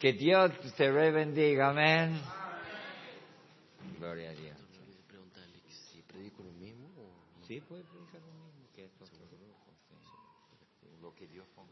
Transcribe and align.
Que 0.00 0.14
Dios 0.14 0.52
te 0.78 0.90
bendiga, 0.90 1.68
amén. 1.68 2.18
Gloria 3.98 4.30
a 4.30 4.32
Dios. 4.32 4.56
si 5.92 6.00
predico 6.00 6.42
lo 6.42 6.52
mismo 6.52 6.88
o 6.96 7.46
Sí, 7.46 7.60
puede 7.60 7.82
predicar 7.82 8.22
lo 8.22 8.32
mismo 8.32 8.64
que 8.74 8.88
sí. 9.04 9.12
Lo 11.02 11.14
que 11.14 11.26
Dios 11.26 11.44
ponga. 11.54 11.68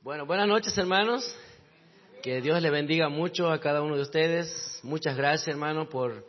Bueno, 0.00 0.24
buenas 0.24 0.48
noches 0.48 0.78
hermanos. 0.78 1.36
Que 2.22 2.40
Dios 2.40 2.62
le 2.62 2.70
bendiga 2.70 3.10
mucho 3.10 3.50
a 3.50 3.60
cada 3.60 3.82
uno 3.82 3.96
de 3.96 4.02
ustedes. 4.02 4.80
Muchas 4.82 5.18
gracias 5.18 5.48
hermano 5.48 5.90
por 5.90 6.26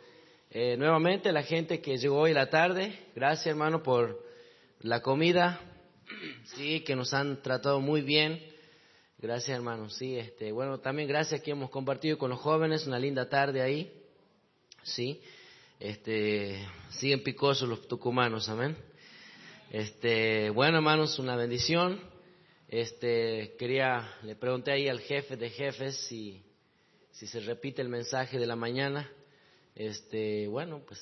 eh, 0.50 0.76
nuevamente 0.76 1.32
la 1.32 1.44
gente 1.44 1.80
que 1.80 1.96
llegó 1.96 2.18
hoy 2.18 2.32
a 2.32 2.34
la 2.34 2.50
tarde. 2.50 3.06
Gracias 3.14 3.46
hermano 3.46 3.82
por 3.82 4.22
la 4.80 5.00
comida. 5.00 5.60
Sí, 6.44 6.80
que 6.80 6.94
nos 6.94 7.14
han 7.14 7.40
tratado 7.40 7.80
muy 7.80 8.02
bien. 8.02 8.49
Gracias 9.22 9.54
hermano. 9.54 9.90
Sí, 9.90 10.16
este, 10.16 10.50
bueno, 10.50 10.80
también 10.80 11.06
gracias 11.06 11.42
que 11.42 11.50
hemos 11.50 11.68
compartido 11.68 12.16
con 12.16 12.30
los 12.30 12.40
jóvenes 12.40 12.86
una 12.86 12.98
linda 12.98 13.28
tarde 13.28 13.60
ahí. 13.60 13.92
Sí, 14.82 15.20
este, 15.78 16.66
siguen 16.88 17.22
picosos 17.22 17.68
los 17.68 17.86
tucumanos, 17.86 18.48
amén. 18.48 18.74
Este, 19.70 20.48
bueno 20.48 20.78
hermanos, 20.78 21.18
una 21.18 21.36
bendición. 21.36 22.00
Este, 22.66 23.56
quería, 23.58 24.10
le 24.22 24.36
pregunté 24.36 24.72
ahí 24.72 24.88
al 24.88 25.00
jefe 25.00 25.36
de 25.36 25.50
jefes 25.50 25.96
si, 26.08 26.42
si 27.10 27.26
se 27.26 27.40
repite 27.40 27.82
el 27.82 27.90
mensaje 27.90 28.38
de 28.38 28.46
la 28.46 28.56
mañana. 28.56 29.12
Este, 29.74 30.48
bueno, 30.48 30.80
pues 30.86 30.98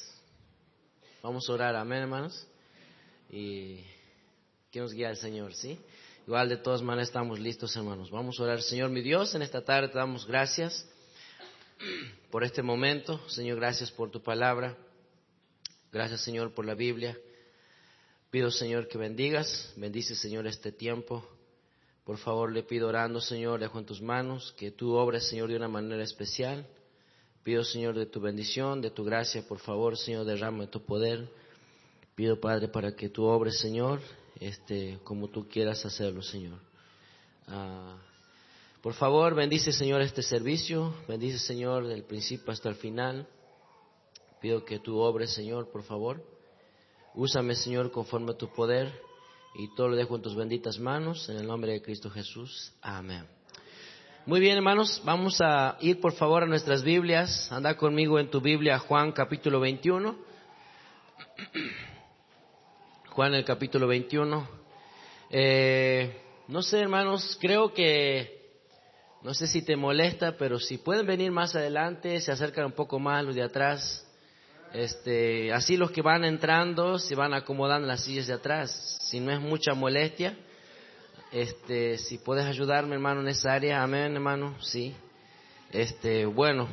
vamos 1.23 1.48
a 1.48 1.53
orar, 1.53 1.77
amén, 1.77 2.01
hermanos. 2.01 2.48
Y 3.31 3.85
que 4.73 4.81
nos 4.81 4.93
guía 4.93 5.09
el 5.09 5.19
Señor, 5.19 5.55
¿sí? 5.55 5.79
Igual 6.29 6.51
de 6.51 6.59
todas 6.59 6.83
maneras 6.83 7.09
estamos 7.09 7.41
listos, 7.41 7.75
hermanos. 7.75 8.11
Vamos 8.11 8.39
a 8.39 8.43
orar, 8.43 8.61
Señor 8.61 8.91
mi 8.91 9.01
Dios, 9.01 9.35
en 9.35 9.41
esta 9.41 9.65
tarde 9.65 9.89
te 9.89 9.97
damos 9.97 10.27
gracias 10.27 10.87
por 12.31 12.45
este 12.45 12.61
momento. 12.61 13.19
Señor, 13.31 13.57
gracias 13.57 13.91
por 13.91 14.11
tu 14.11 14.23
palabra. 14.23 14.77
Gracias, 15.91 16.20
Señor, 16.20 16.53
por 16.53 16.67
la 16.67 16.75
Biblia. 16.75 17.19
Pido, 18.31 18.51
Señor, 18.51 18.89
que 18.89 18.98
bendigas. 18.98 19.73
Bendice, 19.77 20.15
Señor, 20.15 20.47
este 20.47 20.70
tiempo. 20.70 21.27
Por 22.05 22.19
favor, 22.19 22.53
le 22.53 22.63
pido 22.63 22.89
orando, 22.89 23.23
Señor, 23.23 23.59
dejo 23.59 23.79
en 23.79 23.87
tus 23.87 24.03
manos 24.03 24.55
que 24.59 24.70
tú 24.70 24.97
obres, 24.97 25.27
Señor, 25.27 25.48
de 25.48 25.57
una 25.57 25.69
manera 25.69 26.03
especial. 26.03 26.67
Pido, 27.42 27.65
Señor, 27.65 27.97
de 27.97 28.05
tu 28.05 28.20
bendición, 28.20 28.83
de 28.83 28.91
tu 28.91 29.03
gracia, 29.03 29.48
por 29.48 29.61
favor, 29.61 29.97
Señor, 29.97 30.27
derrama 30.27 30.67
tu 30.67 30.85
poder. 30.85 31.27
Pido, 32.19 32.41
Padre, 32.41 32.66
para 32.66 32.97
que 32.97 33.08
tú 33.08 33.27
obres, 33.27 33.61
Señor, 33.61 34.00
este, 34.41 34.98
como 35.05 35.28
tú 35.28 35.47
quieras 35.48 35.86
hacerlo, 35.86 36.20
Señor. 36.20 36.58
Ah, 37.47 37.97
por 38.83 38.94
favor, 38.94 39.36
bendice, 39.36 39.70
Señor, 39.70 40.00
este 40.00 40.24
servicio. 40.24 40.92
Bendice, 41.06 41.39
Señor, 41.39 41.86
del 41.86 42.02
principio 42.02 42.52
hasta 42.52 42.70
el 42.70 42.74
final. 42.74 43.28
Pido 44.41 44.64
que 44.64 44.80
tú 44.80 44.98
obres, 44.98 45.33
Señor, 45.33 45.70
por 45.70 45.84
favor. 45.84 46.20
Úsame, 47.14 47.55
Señor, 47.55 47.92
conforme 47.92 48.33
a 48.33 48.36
tu 48.36 48.48
poder. 48.52 48.92
Y 49.55 49.72
todo 49.77 49.91
lo 49.91 49.94
dejo 49.94 50.16
en 50.16 50.22
tus 50.22 50.34
benditas 50.34 50.80
manos, 50.80 51.28
en 51.28 51.36
el 51.36 51.46
nombre 51.46 51.70
de 51.70 51.83
Cristo 51.83 52.11
Jesús. 52.11 52.72
Amén. 52.83 53.28
Muy 54.27 54.41
bien, 54.41 54.56
hermanos, 54.56 55.00
vamos 55.05 55.41
a 55.41 55.78
ir 55.83 56.00
por 56.00 56.14
favor 56.14 56.42
a 56.42 56.46
nuestras 56.46 56.83
Biblias. 56.83 57.52
Anda 57.52 57.77
conmigo 57.77 58.19
en 58.19 58.28
tu 58.28 58.41
Biblia, 58.41 58.80
Juan 58.80 59.12
capítulo 59.12 59.61
21. 59.61 60.16
Juan 63.11 63.34
el 63.34 63.45
capítulo 63.45 63.87
21. 63.87 64.48
Eh, 65.31 66.20
no 66.48 66.62
sé, 66.62 66.81
hermanos, 66.81 67.37
creo 67.41 67.73
que, 67.73 68.51
no 69.23 69.34
sé 69.34 69.47
si 69.47 69.62
te 69.62 69.77
molesta, 69.77 70.37
pero 70.37 70.59
si 70.59 70.78
pueden 70.78 71.06
venir 71.06 71.33
más 71.33 71.55
adelante, 71.55 72.20
se 72.20 72.31
acercan 72.31 72.67
un 72.67 72.73
poco 72.73 72.98
más 72.98 73.25
los 73.25 73.34
de 73.34 73.42
atrás. 73.42 74.06
Este, 74.73 75.53
así 75.53 75.77
los 75.77 75.91
que 75.91 76.03
van 76.03 76.25
entrando 76.25 76.98
se 76.98 77.14
van 77.14 77.33
acomodando 77.33 77.86
en 77.86 77.89
las 77.89 78.05
sillas 78.05 78.27
de 78.27 78.35
atrás. 78.35 78.98
Si 79.01 79.19
no 79.19 79.33
es 79.33 79.40
mucha 79.40 79.75
molestia, 79.75 80.36
este, 81.33 81.98
si 81.98 82.19
puedes 82.19 82.45
ayudarme, 82.45 82.95
hermano, 82.95 83.23
en 83.23 83.29
esa 83.29 83.52
área, 83.52 83.83
amén, 83.83 84.14
hermano, 84.14 84.55
sí. 84.63 84.95
Este, 85.73 86.25
bueno, 86.25 86.69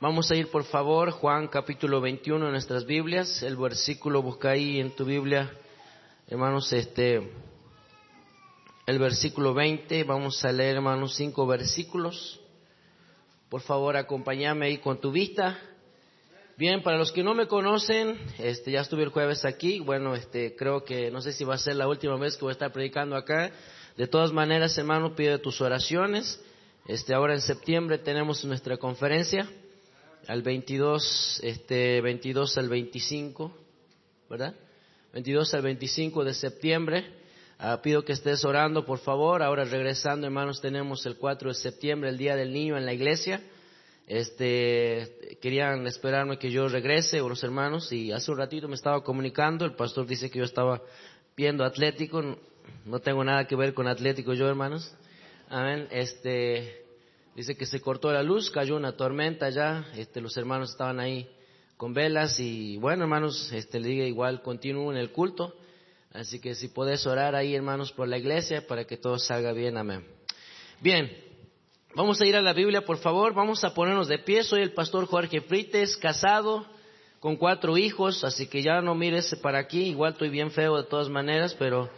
vamos 0.00 0.30
a 0.30 0.36
ir 0.36 0.50
por 0.50 0.64
favor, 0.64 1.10
Juan 1.10 1.48
capítulo 1.48 2.00
21 2.00 2.46
en 2.46 2.52
nuestras 2.52 2.86
Biblias, 2.86 3.42
el 3.42 3.56
versículo 3.56 4.22
busca 4.22 4.50
ahí 4.50 4.80
en 4.80 4.94
tu 4.94 5.04
Biblia, 5.04 5.50
hermanos, 6.28 6.72
este, 6.72 7.30
el 8.86 8.98
versículo 8.98 9.54
20, 9.54 10.04
vamos 10.04 10.44
a 10.44 10.52
leer, 10.52 10.76
hermanos, 10.76 11.14
cinco 11.14 11.46
versículos. 11.46 12.40
Por 13.48 13.60
favor, 13.60 13.96
acompáñame 13.96 14.66
ahí 14.66 14.78
con 14.78 15.00
tu 15.00 15.10
vista. 15.10 15.58
Bien, 16.56 16.82
para 16.82 16.98
los 16.98 17.12
que 17.12 17.22
no 17.22 17.34
me 17.34 17.46
conocen, 17.46 18.18
este, 18.38 18.72
ya 18.72 18.80
estuve 18.80 19.02
el 19.02 19.10
jueves 19.10 19.44
aquí. 19.44 19.80
Bueno, 19.80 20.14
este, 20.14 20.56
creo 20.56 20.84
que 20.84 21.10
no 21.10 21.20
sé 21.20 21.32
si 21.32 21.44
va 21.44 21.54
a 21.54 21.58
ser 21.58 21.76
la 21.76 21.86
última 21.86 22.16
vez 22.16 22.36
que 22.36 22.42
voy 22.42 22.50
a 22.50 22.52
estar 22.52 22.72
predicando 22.72 23.16
acá. 23.16 23.50
De 23.96 24.06
todas 24.06 24.32
maneras, 24.32 24.76
hermano, 24.76 25.14
pido 25.14 25.38
tus 25.38 25.60
oraciones. 25.60 26.42
Este, 26.86 27.14
ahora 27.14 27.34
en 27.34 27.40
septiembre 27.40 27.98
tenemos 27.98 28.44
nuestra 28.44 28.76
conferencia, 28.78 29.48
al 30.26 30.42
22, 30.42 31.40
este, 31.42 32.00
22 32.00 32.58
al 32.58 32.68
25, 32.68 33.56
¿verdad? 34.28 34.54
22 35.12 35.54
al 35.54 35.62
25 35.62 36.24
de 36.24 36.34
septiembre. 36.34 37.04
Ah, 37.58 37.80
pido 37.82 38.04
que 38.04 38.12
estés 38.12 38.44
orando, 38.44 38.84
por 38.84 38.98
favor. 38.98 39.42
Ahora 39.42 39.64
regresando, 39.64 40.26
hermanos, 40.26 40.60
tenemos 40.60 41.04
el 41.06 41.16
4 41.16 41.48
de 41.48 41.54
septiembre, 41.54 42.10
el 42.10 42.18
Día 42.18 42.36
del 42.36 42.52
Niño 42.52 42.76
en 42.76 42.86
la 42.86 42.92
iglesia. 42.92 43.42
Este, 44.06 45.36
querían 45.42 45.86
esperarme 45.86 46.38
que 46.38 46.50
yo 46.50 46.68
regrese, 46.68 47.18
los 47.18 47.44
hermanos, 47.44 47.92
y 47.92 48.10
hace 48.10 48.30
un 48.30 48.38
ratito 48.38 48.66
me 48.66 48.74
estaba 48.74 49.04
comunicando, 49.04 49.66
el 49.66 49.74
pastor 49.74 50.06
dice 50.06 50.30
que 50.30 50.38
yo 50.38 50.46
estaba 50.46 50.80
viendo 51.36 51.62
Atlético, 51.62 52.22
no 52.86 53.00
tengo 53.00 53.22
nada 53.22 53.46
que 53.46 53.54
ver 53.54 53.74
con 53.74 53.86
Atlético 53.86 54.32
yo, 54.32 54.48
hermanos. 54.48 54.94
Amén. 55.50 55.88
Este, 55.90 56.87
dice 57.34 57.56
que 57.56 57.66
se 57.66 57.80
cortó 57.80 58.12
la 58.12 58.22
luz, 58.22 58.50
cayó 58.50 58.76
una 58.76 58.96
tormenta 58.96 59.50
ya, 59.50 59.86
este, 59.96 60.20
los 60.20 60.36
hermanos 60.36 60.70
estaban 60.70 61.00
ahí 61.00 61.28
con 61.76 61.94
velas 61.94 62.38
y 62.40 62.76
bueno, 62.76 63.04
hermanos, 63.04 63.52
este, 63.52 63.80
le 63.80 63.88
digo 63.88 64.04
igual, 64.04 64.42
continúo 64.42 64.90
en 64.90 64.98
el 64.98 65.12
culto. 65.12 65.54
Así 66.12 66.40
que 66.40 66.54
si 66.54 66.68
podés 66.68 67.06
orar 67.06 67.34
ahí, 67.34 67.54
hermanos, 67.54 67.92
por 67.92 68.08
la 68.08 68.18
iglesia 68.18 68.66
para 68.66 68.84
que 68.84 68.96
todo 68.96 69.18
salga 69.18 69.52
bien, 69.52 69.76
amén. 69.76 70.06
Bien, 70.80 71.10
Vamos 71.94 72.20
a 72.20 72.26
ir 72.26 72.36
a 72.36 72.42
la 72.42 72.52
Biblia, 72.52 72.84
por 72.84 72.98
favor. 72.98 73.34
Vamos 73.34 73.64
a 73.64 73.72
ponernos 73.72 74.08
de 74.08 74.18
pie. 74.18 74.44
Soy 74.44 74.60
el 74.62 74.72
pastor 74.72 75.06
Jorge 75.06 75.40
Frites, 75.40 75.96
casado, 75.96 76.66
con 77.18 77.36
cuatro 77.36 77.76
hijos, 77.78 78.22
así 78.24 78.46
que 78.46 78.62
ya 78.62 78.80
no 78.82 78.94
mires 78.94 79.34
para 79.42 79.58
aquí. 79.58 79.84
Igual 79.84 80.12
estoy 80.12 80.28
bien 80.28 80.50
feo 80.50 80.76
de 80.76 80.84
todas 80.84 81.08
maneras, 81.08 81.56
pero 81.58 81.90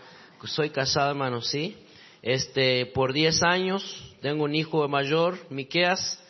soy 0.44 0.70
casado, 0.70 1.10
hermano, 1.10 1.42
sí. 1.42 1.76
Este, 2.22 2.86
por 2.86 3.12
diez 3.12 3.42
años, 3.42 4.09
tengo 4.20 4.44
un 4.44 4.54
hijo 4.54 4.86
mayor, 4.88 5.38
Miqueas, 5.50 6.22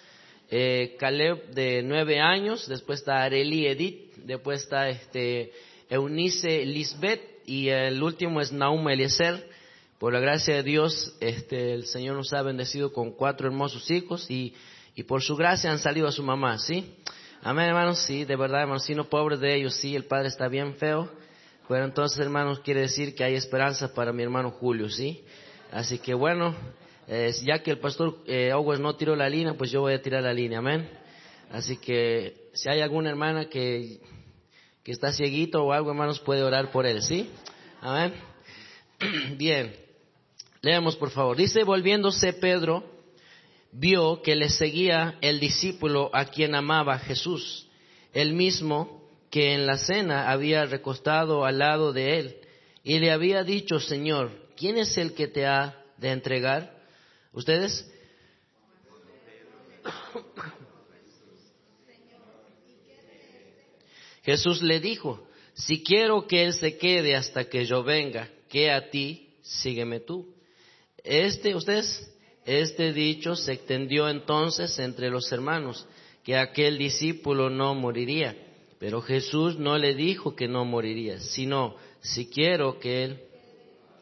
eh, 0.51 0.97
Caleb 0.99 1.51
de 1.55 1.83
nueve 1.83 2.21
años, 2.21 2.69
después 2.69 3.01
está 3.01 3.23
Areli 3.23 3.67
Edith, 3.67 4.15
después 4.17 4.63
está 4.63 4.89
este, 4.89 5.53
Eunice 5.89 6.65
Lisbeth 6.65 7.21
y 7.47 7.69
el 7.69 8.03
último 8.03 8.41
es 8.41 8.53
Naum 8.53 8.89
Eliezer. 8.89 9.49
Por 9.99 10.13
la 10.15 10.21
gracia 10.21 10.55
de 10.55 10.63
Dios, 10.63 11.15
este, 11.21 11.75
el 11.75 11.85
Señor 11.85 12.17
nos 12.17 12.33
ha 12.33 12.41
bendecido 12.43 12.93
con 12.93 13.13
cuatro 13.13 13.49
hermosos 13.49 13.91
hijos 13.91 14.31
y, 14.31 14.55
y 14.95 15.03
por 15.03 15.23
su 15.23 15.37
gracia 15.37 15.71
han 15.71 15.79
salido 15.79 16.09
a 16.09 16.13
su 16.13 16.23
mamá, 16.23 16.59
¿sí? 16.59 16.95
Amén, 17.43 17.67
hermanos, 17.67 17.99
sí, 18.07 18.25
de 18.25 18.37
verdad, 18.37 18.63
hermanos, 18.63 18.85
sí, 18.85 18.95
no 18.95 19.05
de 19.05 19.57
ellos, 19.57 19.75
sí, 19.75 19.95
el 19.97 20.05
padre 20.05 20.29
está 20.29 20.49
bien 20.49 20.75
feo, 20.77 21.11
pero 21.69 21.85
entonces, 21.85 22.19
hermanos, 22.19 22.61
quiere 22.61 22.81
decir 22.81 23.15
que 23.15 23.25
hay 23.25 23.35
esperanza 23.35 23.93
para 23.93 24.13
mi 24.13 24.23
hermano 24.23 24.51
Julio, 24.51 24.89
¿sí? 24.89 25.23
Así 25.71 25.99
que 25.99 26.15
bueno, 26.15 26.55
eh, 27.13 27.33
ya 27.43 27.61
que 27.61 27.73
el 27.73 27.79
pastor 27.79 28.19
eh, 28.29 28.53
no 28.79 28.95
tiró 28.95 29.17
la 29.17 29.29
línea, 29.29 29.55
pues 29.55 29.73
yo 29.73 29.81
voy 29.81 29.95
a 29.95 30.01
tirar 30.01 30.23
la 30.23 30.33
línea, 30.33 30.61
amén. 30.61 30.89
Así 31.51 31.77
que 31.77 32.51
si 32.53 32.69
hay 32.69 32.83
alguna 32.83 33.11
hermana 33.11 33.47
que, 33.49 33.99
que 34.85 34.93
está 34.93 35.13
cieguito 35.13 35.65
o 35.65 35.73
algo, 35.73 35.91
hermanos, 35.91 36.21
puede 36.21 36.45
orar 36.45 36.71
por 36.71 36.87
él, 36.87 37.03
¿sí? 37.03 37.29
Amén. 37.81 38.15
Bien. 39.37 39.75
Leemos, 40.63 40.95
por 40.95 41.11
favor. 41.11 41.37
Dice, 41.37 41.65
volviéndose 41.65 42.33
Pedro, 42.35 42.85
vio 43.73 44.23
que 44.23 44.37
le 44.37 44.49
seguía 44.49 45.19
el 45.21 45.41
discípulo 45.41 46.11
a 46.13 46.27
quien 46.27 46.55
amaba 46.55 47.01
Jesús, 47.01 47.67
el 48.13 48.35
mismo 48.35 49.03
que 49.33 49.55
en 49.55 49.67
la 49.67 49.79
cena 49.79 50.31
había 50.31 50.65
recostado 50.65 51.45
al 51.45 51.59
lado 51.59 51.93
de 51.93 52.21
él, 52.21 52.37
y 52.85 53.01
le 53.01 53.11
había 53.11 53.43
dicho, 53.43 53.81
Señor, 53.81 54.31
¿quién 54.57 54.79
es 54.79 54.97
el 54.97 55.15
que 55.15 55.27
te 55.27 55.45
ha 55.47 55.83
de 55.99 56.13
entregar? 56.13 56.79
¿Ustedes? 57.33 57.89
Jesús 64.23 64.63
le 64.63 64.81
dijo, 64.81 65.27
si 65.55 65.83
quiero 65.83 66.27
que 66.27 66.45
él 66.45 66.53
se 66.55 66.77
quede 66.77 67.17
hasta 67.17 67.45
que 67.45 67.65
yo 67.65 67.83
venga, 67.83 68.29
que 68.49 68.71
a 68.71 68.91
ti, 68.91 69.35
sígueme 69.43 70.01
tú. 70.01 70.35
Este, 71.03 71.55
ustedes, 71.55 72.13
este 72.45 72.93
dicho 72.93 73.35
se 73.35 73.53
extendió 73.53 74.09
entonces 74.09 74.79
entre 74.79 75.11
los 75.11 75.31
hermanos, 75.33 75.87
que 76.25 76.37
aquel 76.37 76.79
discípulo 76.79 77.49
no 77.49 77.75
moriría. 77.75 78.37
Pero 78.79 79.03
Jesús 79.03 79.59
no 79.59 79.79
le 79.79 79.95
dijo 79.95 80.35
que 80.35 80.49
no 80.49 80.65
moriría, 80.65 81.21
sino, 81.21 81.77
si 82.01 82.27
quiero 82.29 82.79
que 82.79 83.05
él, 83.05 83.21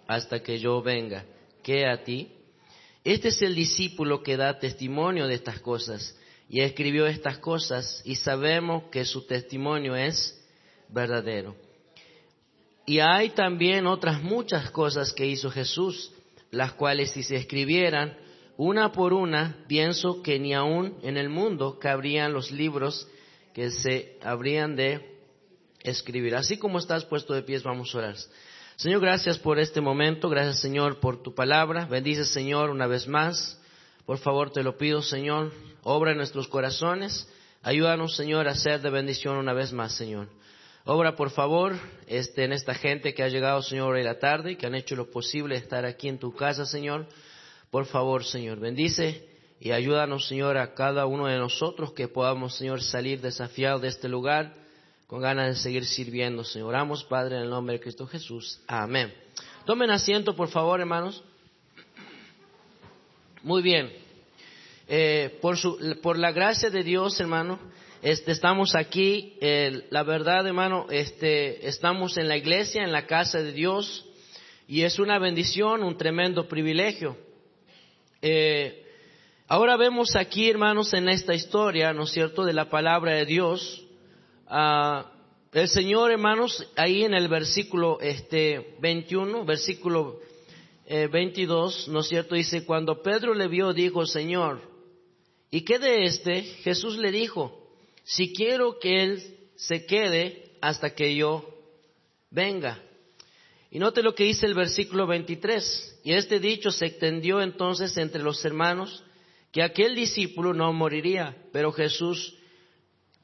hasta 0.06 0.42
que 0.42 0.58
yo 0.58 0.82
venga, 0.82 1.24
que 1.62 1.86
a 1.86 2.02
ti. 2.04 2.28
Este 3.08 3.28
es 3.28 3.40
el 3.40 3.54
discípulo 3.54 4.22
que 4.22 4.36
da 4.36 4.58
testimonio 4.58 5.26
de 5.26 5.32
estas 5.36 5.60
cosas 5.60 6.14
y 6.46 6.60
escribió 6.60 7.06
estas 7.06 7.38
cosas 7.38 8.02
y 8.04 8.16
sabemos 8.16 8.90
que 8.90 9.06
su 9.06 9.26
testimonio 9.26 9.96
es 9.96 10.38
verdadero. 10.90 11.56
Y 12.84 12.98
hay 12.98 13.30
también 13.30 13.86
otras 13.86 14.22
muchas 14.22 14.70
cosas 14.72 15.14
que 15.14 15.24
hizo 15.24 15.50
Jesús, 15.50 16.12
las 16.50 16.74
cuales 16.74 17.12
si 17.12 17.22
se 17.22 17.36
escribieran 17.36 18.14
una 18.58 18.92
por 18.92 19.14
una, 19.14 19.64
pienso 19.66 20.22
que 20.22 20.38
ni 20.38 20.52
aún 20.52 20.98
en 21.02 21.16
el 21.16 21.30
mundo 21.30 21.78
cabrían 21.78 22.34
los 22.34 22.50
libros 22.50 23.08
que 23.54 23.70
se 23.70 24.18
habrían 24.20 24.76
de 24.76 25.16
escribir. 25.80 26.36
Así 26.36 26.58
como 26.58 26.78
estás 26.78 27.06
puesto 27.06 27.32
de 27.32 27.40
pies, 27.40 27.62
vamos 27.62 27.94
a 27.94 27.98
orar. 28.00 28.16
Señor, 28.78 29.00
gracias 29.00 29.40
por 29.40 29.58
este 29.58 29.80
momento, 29.80 30.28
gracias 30.28 30.60
Señor 30.60 31.00
por 31.00 31.20
tu 31.20 31.34
palabra. 31.34 31.86
Bendice 31.86 32.24
Señor 32.24 32.70
una 32.70 32.86
vez 32.86 33.08
más. 33.08 33.60
Por 34.06 34.18
favor, 34.18 34.52
te 34.52 34.62
lo 34.62 34.78
pido, 34.78 35.02
Señor, 35.02 35.52
obra 35.82 36.12
en 36.12 36.18
nuestros 36.18 36.46
corazones. 36.46 37.28
Ayúdanos, 37.64 38.14
Señor, 38.14 38.46
a 38.46 38.54
ser 38.54 38.80
de 38.80 38.90
bendición 38.90 39.36
una 39.36 39.52
vez 39.52 39.72
más, 39.72 39.94
Señor. 39.94 40.28
Obra, 40.84 41.16
por 41.16 41.30
favor, 41.30 41.74
este, 42.06 42.44
en 42.44 42.52
esta 42.52 42.72
gente 42.72 43.14
que 43.14 43.24
ha 43.24 43.28
llegado, 43.28 43.62
Señor, 43.62 43.96
hoy 43.96 44.04
la 44.04 44.20
tarde, 44.20 44.56
que 44.56 44.66
han 44.66 44.76
hecho 44.76 44.94
lo 44.94 45.10
posible 45.10 45.56
estar 45.56 45.84
aquí 45.84 46.06
en 46.06 46.20
tu 46.20 46.32
casa, 46.36 46.64
Señor. 46.64 47.08
Por 47.72 47.86
favor, 47.86 48.24
Señor, 48.24 48.60
bendice 48.60 49.28
y 49.58 49.72
ayúdanos, 49.72 50.28
Señor, 50.28 50.56
a 50.56 50.74
cada 50.74 51.04
uno 51.06 51.26
de 51.26 51.36
nosotros 51.36 51.94
que 51.94 52.06
podamos, 52.06 52.54
Señor, 52.54 52.80
salir 52.80 53.20
desafiados 53.20 53.82
de 53.82 53.88
este 53.88 54.08
lugar 54.08 54.54
con 55.08 55.22
ganas 55.22 55.56
de 55.56 55.62
seguir 55.62 55.86
sirviendo, 55.86 56.44
Señor. 56.44 56.68
Oramos, 56.68 57.02
Padre, 57.02 57.36
en 57.36 57.44
el 57.44 57.50
nombre 57.50 57.72
de 57.72 57.80
Cristo 57.80 58.06
Jesús. 58.06 58.60
Amén. 58.66 59.10
Tomen 59.64 59.90
asiento, 59.90 60.36
por 60.36 60.48
favor, 60.48 60.80
hermanos. 60.80 61.24
Muy 63.42 63.62
bien. 63.62 63.90
Eh, 64.86 65.38
por, 65.40 65.56
su, 65.56 65.98
por 66.02 66.18
la 66.18 66.30
gracia 66.30 66.68
de 66.68 66.82
Dios, 66.82 67.18
hermano, 67.20 67.58
este, 68.02 68.32
estamos 68.32 68.74
aquí, 68.74 69.38
la 69.88 70.02
verdad, 70.02 70.46
hermano, 70.46 70.86
este, 70.90 71.66
estamos 71.66 72.18
en 72.18 72.28
la 72.28 72.36
iglesia, 72.36 72.84
en 72.84 72.92
la 72.92 73.06
casa 73.06 73.42
de 73.42 73.52
Dios, 73.52 74.04
y 74.66 74.82
es 74.82 74.98
una 74.98 75.18
bendición, 75.18 75.84
un 75.84 75.96
tremendo 75.96 76.48
privilegio. 76.48 77.16
Eh, 78.20 78.86
ahora 79.48 79.78
vemos 79.78 80.16
aquí, 80.16 80.50
hermanos, 80.50 80.92
en 80.92 81.08
esta 81.08 81.34
historia, 81.34 81.94
¿no 81.94 82.02
es 82.02 82.10
cierto?, 82.10 82.44
de 82.44 82.52
la 82.52 82.68
palabra 82.68 83.14
de 83.14 83.24
Dios, 83.24 83.87
ah, 84.48 85.12
el 85.52 85.68
Señor, 85.68 86.10
hermanos, 86.10 86.66
ahí 86.76 87.04
en 87.04 87.14
el 87.14 87.28
versículo 87.28 87.98
este, 88.00 88.76
21, 88.80 89.44
versículo 89.44 90.20
22, 90.88 91.88
eh, 91.88 91.90
¿no 91.90 92.00
es 92.00 92.08
cierto?, 92.08 92.34
dice, 92.34 92.64
cuando 92.64 93.02
Pedro 93.02 93.34
le 93.34 93.48
vio, 93.48 93.72
dijo, 93.72 94.06
Señor, 94.06 94.60
¿y 95.50 95.62
qué 95.62 95.78
de 95.78 96.04
este? 96.04 96.42
Jesús 96.42 96.98
le 96.98 97.10
dijo, 97.10 97.72
si 98.04 98.32
quiero 98.32 98.78
que 98.78 99.02
Él 99.02 99.38
se 99.56 99.86
quede 99.86 100.52
hasta 100.60 100.94
que 100.94 101.14
yo 101.14 101.44
venga. 102.30 102.82
Y 103.70 103.78
note 103.78 104.02
lo 104.02 104.14
que 104.14 104.24
dice 104.24 104.46
el 104.46 104.54
versículo 104.54 105.06
23. 105.06 106.00
Y 106.04 106.12
este 106.12 106.40
dicho 106.40 106.70
se 106.70 106.86
extendió 106.86 107.42
entonces 107.42 107.96
entre 107.96 108.22
los 108.22 108.42
hermanos 108.44 109.04
que 109.52 109.62
aquel 109.62 109.94
discípulo 109.94 110.54
no 110.54 110.72
moriría, 110.72 111.36
pero 111.52 111.72
Jesús 111.72 112.37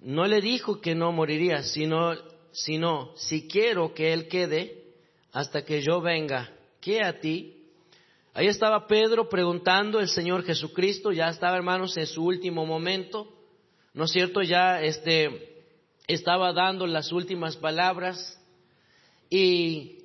no 0.04 0.26
le 0.26 0.42
dijo 0.42 0.80
que 0.80 0.94
no 0.94 1.12
moriría, 1.12 1.62
sino, 1.62 2.12
sino 2.52 3.16
si 3.16 3.48
quiero 3.48 3.94
que 3.94 4.12
Él 4.12 4.28
quede 4.28 4.84
hasta 5.32 5.64
que 5.64 5.80
yo 5.80 6.02
venga, 6.02 6.52
¿qué 6.80 7.02
a 7.02 7.20
ti? 7.20 7.68
Ahí 8.34 8.48
estaba 8.48 8.86
Pedro 8.86 9.30
preguntando 9.30 10.00
el 10.00 10.08
Señor 10.08 10.44
Jesucristo, 10.44 11.10
ya 11.10 11.28
estaba 11.28 11.56
hermanos 11.56 11.96
en 11.96 12.06
su 12.06 12.22
último 12.22 12.66
momento, 12.66 13.28
¿no 13.94 14.04
es 14.04 14.10
cierto? 14.10 14.42
Ya 14.42 14.82
este, 14.82 15.62
estaba 16.06 16.52
dando 16.52 16.86
las 16.86 17.10
últimas 17.10 17.56
palabras. 17.56 18.38
Y, 19.30 20.00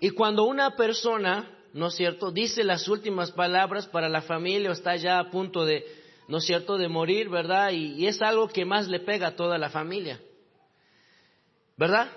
y 0.00 0.10
cuando 0.10 0.44
una 0.44 0.74
persona, 0.74 1.56
¿no 1.72 1.86
es 1.86 1.94
cierto?, 1.94 2.32
dice 2.32 2.64
las 2.64 2.88
últimas 2.88 3.30
palabras 3.30 3.86
para 3.86 4.08
la 4.08 4.22
familia 4.22 4.70
o 4.70 4.72
está 4.72 4.96
ya 4.96 5.20
a 5.20 5.30
punto 5.30 5.64
de, 5.64 5.99
¿no 6.30 6.38
es 6.38 6.44
cierto?, 6.44 6.78
de 6.78 6.88
morir, 6.88 7.28
¿verdad? 7.28 7.72
Y, 7.72 8.06
es 8.06 8.22
algo 8.22 8.46
que 8.46 8.64
más 8.64 8.86
le 8.86 9.00
pega 9.00 9.26
a 9.26 9.36
toda 9.36 9.58
la 9.58 9.68
familia, 9.68 10.20
¿verdad? 11.76 12.08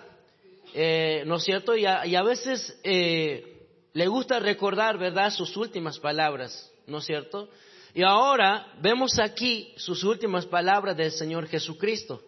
Eh, 0.76 1.24
¿No 1.26 1.38
es 1.38 1.44
cierto? 1.44 1.76
Y 1.76 1.86
a, 1.86 2.22
veces 2.22 2.80
eh, 2.84 3.66
le 3.92 4.08
gusta 4.08 4.40
recordar, 4.40 5.00
¿verdad?, 5.00 5.32
sus 5.32 5.58
últimas 5.58 5.98
palabras, 5.98 6.72
¿no 6.86 7.00
es 7.00 7.06
cierto? 7.06 7.50
Y 7.96 8.04
ahora 8.04 8.72
vemos 8.82 9.18
aquí 9.18 9.74
sus 9.78 10.04
últimas 10.04 10.46
palabras 10.46 10.96
del 10.96 11.12
Señor 11.12 11.48
Jesucristo. 11.48 12.22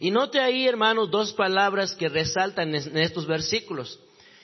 Y 0.00 0.10
note 0.10 0.40
ahí, 0.40 0.66
hermanos, 0.66 1.10
dos 1.10 1.34
palabras 1.34 1.94
que 1.94 2.08
resaltan 2.08 2.74
en 2.74 2.96
estos 2.96 3.26
versículos. 3.26 4.00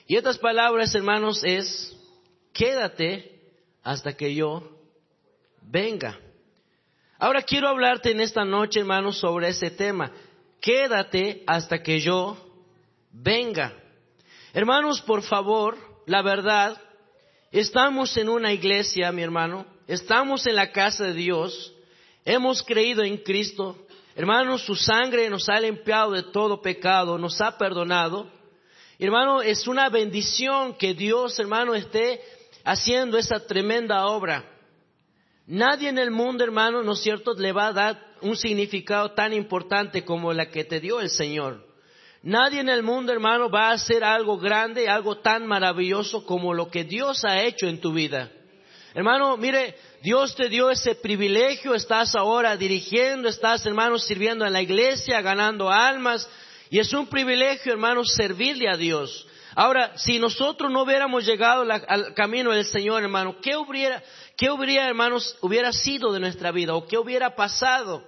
Y 0.06 0.17
estas 0.17 0.37
palabras, 0.37 0.94
hermanos, 0.94 1.43
es, 1.43 1.97
quédate 2.53 3.41
hasta 3.83 4.15
que 4.15 4.35
yo 4.35 4.79
venga. 5.62 6.19
Ahora 7.23 7.43
quiero 7.43 7.69
hablarte 7.69 8.11
en 8.11 8.19
esta 8.21 8.45
noche, 8.45 8.81
hermanos, 8.81 9.19
sobre 9.19 9.47
ese 9.47 9.71
tema. 9.71 10.11
Quédate 10.61 11.45
hasta 11.47 11.81
que 11.81 12.01
yo 12.01 12.37
venga. 13.13 13.73
Hermanos, 14.53 15.01
por 15.03 15.23
favor, 15.23 15.79
la 16.07 16.21
verdad, 16.23 16.77
estamos 17.53 18.17
en 18.17 18.29
una 18.29 18.53
iglesia, 18.53 19.13
mi 19.13 19.23
hermano, 19.23 19.65
estamos 19.87 20.49
en 20.49 20.57
la 20.57 20.73
casa 20.73 21.05
de 21.05 21.15
Dios, 21.15 21.73
hemos 22.25 22.61
creído 22.65 23.05
en 23.05 23.19
Cristo, 23.19 23.77
hermanos, 24.17 24.63
su 24.63 24.75
sangre 24.75 25.31
nos 25.31 25.49
ha 25.49 25.61
limpiado 25.61 26.11
de 26.11 26.25
todo 26.25 26.61
pecado, 26.61 27.19
nos 27.19 27.41
ha 27.41 27.57
perdonado. 27.57 28.29
Hermano, 28.99 29.43
es 29.43 29.69
una 29.69 29.89
bendición 29.91 30.75
que 30.75 30.93
Dios, 30.93 31.39
hermano, 31.39 31.77
esté 31.77 32.21
haciendo 32.65 33.17
esa 33.17 33.47
tremenda 33.47 34.07
obra. 34.07 34.52
Nadie 35.47 35.89
en 35.89 35.99
el 35.99 36.11
mundo, 36.11 36.44
hermano, 36.44 36.82
¿no 36.82 36.93
es 36.93 37.01
cierto?, 37.01 37.34
le 37.34 37.53
va 37.53 37.69
a 37.69 37.72
dar 37.72 38.13
un 38.20 38.37
significado 38.37 39.13
tan 39.13 39.32
importante 39.32 40.05
como 40.05 40.32
la 40.32 40.46
que 40.46 40.65
te 40.65 40.81
dio 40.81 41.01
el 41.01 41.11
Señor. 41.11 41.67
Nadie 42.22 42.61
en 42.61 42.69
el 42.69 42.84
mundo, 42.84 43.13
hermano, 43.13 43.51
va 43.51 43.70
a 43.70 43.72
hacer 43.72 44.05
algo 44.05 44.39
grande, 44.39 44.89
algo 44.89 45.19
tan 45.19 45.44
maravilloso 45.46 46.25
como 46.25 46.55
lo 46.55 46.70
que 46.70 46.84
Dios 46.84 47.25
ha 47.25 47.43
hecho 47.43 47.67
en 47.67 47.81
tu 47.81 47.93
vida. 47.93 48.31
Hermano, 48.94 49.37
mire, 49.37 49.75
Dios 50.03 50.37
te 50.37 50.49
dio 50.49 50.70
ese 50.70 50.94
privilegio, 50.94 51.75
estás 51.75 52.15
ahora 52.15 52.56
dirigiendo, 52.56 53.29
estás, 53.29 53.67
hermano, 53.67 53.99
sirviendo 53.99 54.46
en 54.46 54.53
la 54.53 54.63
iglesia, 54.63 55.20
ganando 55.20 55.70
almas, 55.70 56.29
y 56.70 56.79
es 56.79 56.93
un 56.93 57.06
privilegio, 57.08 57.72
hermano, 57.72 58.05
servirle 58.05 58.69
a 58.69 58.77
Dios. 58.77 59.27
Ahora, 59.55 59.97
si 59.99 60.19
nosotros 60.19 60.71
no 60.71 60.82
hubiéramos 60.82 61.27
llegado 61.27 61.65
al 61.71 62.15
camino 62.15 62.53
del 62.53 62.65
Señor, 62.65 63.03
hermano, 63.03 63.37
¿qué 63.41 63.56
hubiera, 63.56 64.03
qué 64.37 64.51
hubiera, 64.51 64.89
hermanos, 64.89 65.37
hubiera 65.41 65.73
sido 65.73 66.13
de 66.13 66.21
nuestra 66.21 66.53
vida? 66.53 66.75
¿O 66.75 66.87
qué 66.87 66.97
hubiera 66.97 67.35
pasado? 67.37 68.06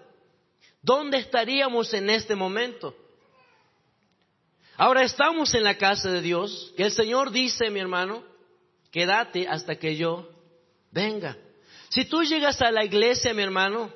¿Dónde 0.82 1.18
estaríamos 1.18 1.92
en 1.94 2.10
este 2.10 2.34
momento? 2.34 2.94
Ahora 4.76 5.02
estamos 5.02 5.54
en 5.54 5.64
la 5.64 5.76
casa 5.76 6.10
de 6.10 6.20
Dios 6.20 6.72
y 6.76 6.82
el 6.82 6.90
Señor 6.90 7.30
dice, 7.30 7.70
mi 7.70 7.80
hermano, 7.80 8.24
quédate 8.90 9.46
hasta 9.46 9.76
que 9.76 9.96
yo 9.96 10.28
venga. 10.90 11.36
Si 11.90 12.06
tú 12.06 12.22
llegas 12.24 12.60
a 12.60 12.72
la 12.72 12.84
iglesia, 12.84 13.34
mi 13.34 13.42
hermano, 13.42 13.92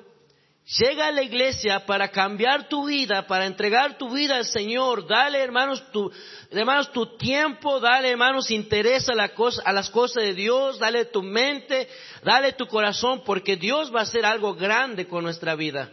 llega 0.77 1.07
a 1.07 1.11
la 1.11 1.23
iglesia 1.23 1.85
para 1.85 2.09
cambiar 2.09 2.69
tu 2.69 2.85
vida, 2.85 3.25
para 3.25 3.45
entregar 3.45 3.97
tu 3.97 4.09
vida 4.11 4.35
al 4.35 4.45
Señor. 4.45 5.07
Dale, 5.07 5.39
hermanos, 5.39 5.83
tu, 5.91 6.11
hermanos, 6.51 6.91
tu 6.91 7.17
tiempo, 7.17 7.79
dale, 7.79 8.11
hermanos, 8.11 8.51
interés 8.51 9.09
a, 9.09 9.15
la 9.15 9.29
cosa, 9.29 9.61
a 9.65 9.73
las 9.73 9.89
cosas 9.89 10.23
de 10.23 10.33
Dios, 10.33 10.79
dale 10.79 11.05
tu 11.05 11.23
mente, 11.23 11.89
dale 12.23 12.53
tu 12.53 12.67
corazón, 12.67 13.23
porque 13.25 13.55
Dios 13.55 13.93
va 13.93 14.01
a 14.01 14.03
hacer 14.03 14.25
algo 14.25 14.53
grande 14.53 15.07
con 15.07 15.23
nuestra 15.23 15.55
vida. 15.55 15.89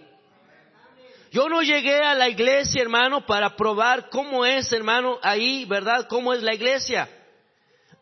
Yo 1.33 1.49
no 1.49 1.63
llegué 1.63 2.03
a 2.03 2.15
la 2.15 2.29
iglesia, 2.29 2.83
hermano, 2.83 3.27
para 3.27 3.57
probar 3.57 4.09
cómo 4.11 4.47
es, 4.47 4.73
hermano, 4.73 5.19
ahí, 5.23 5.65
¿verdad? 5.65 6.07
¿Cómo 6.09 6.33
es 6.33 6.43
la 6.43 6.55
iglesia? 6.55 7.09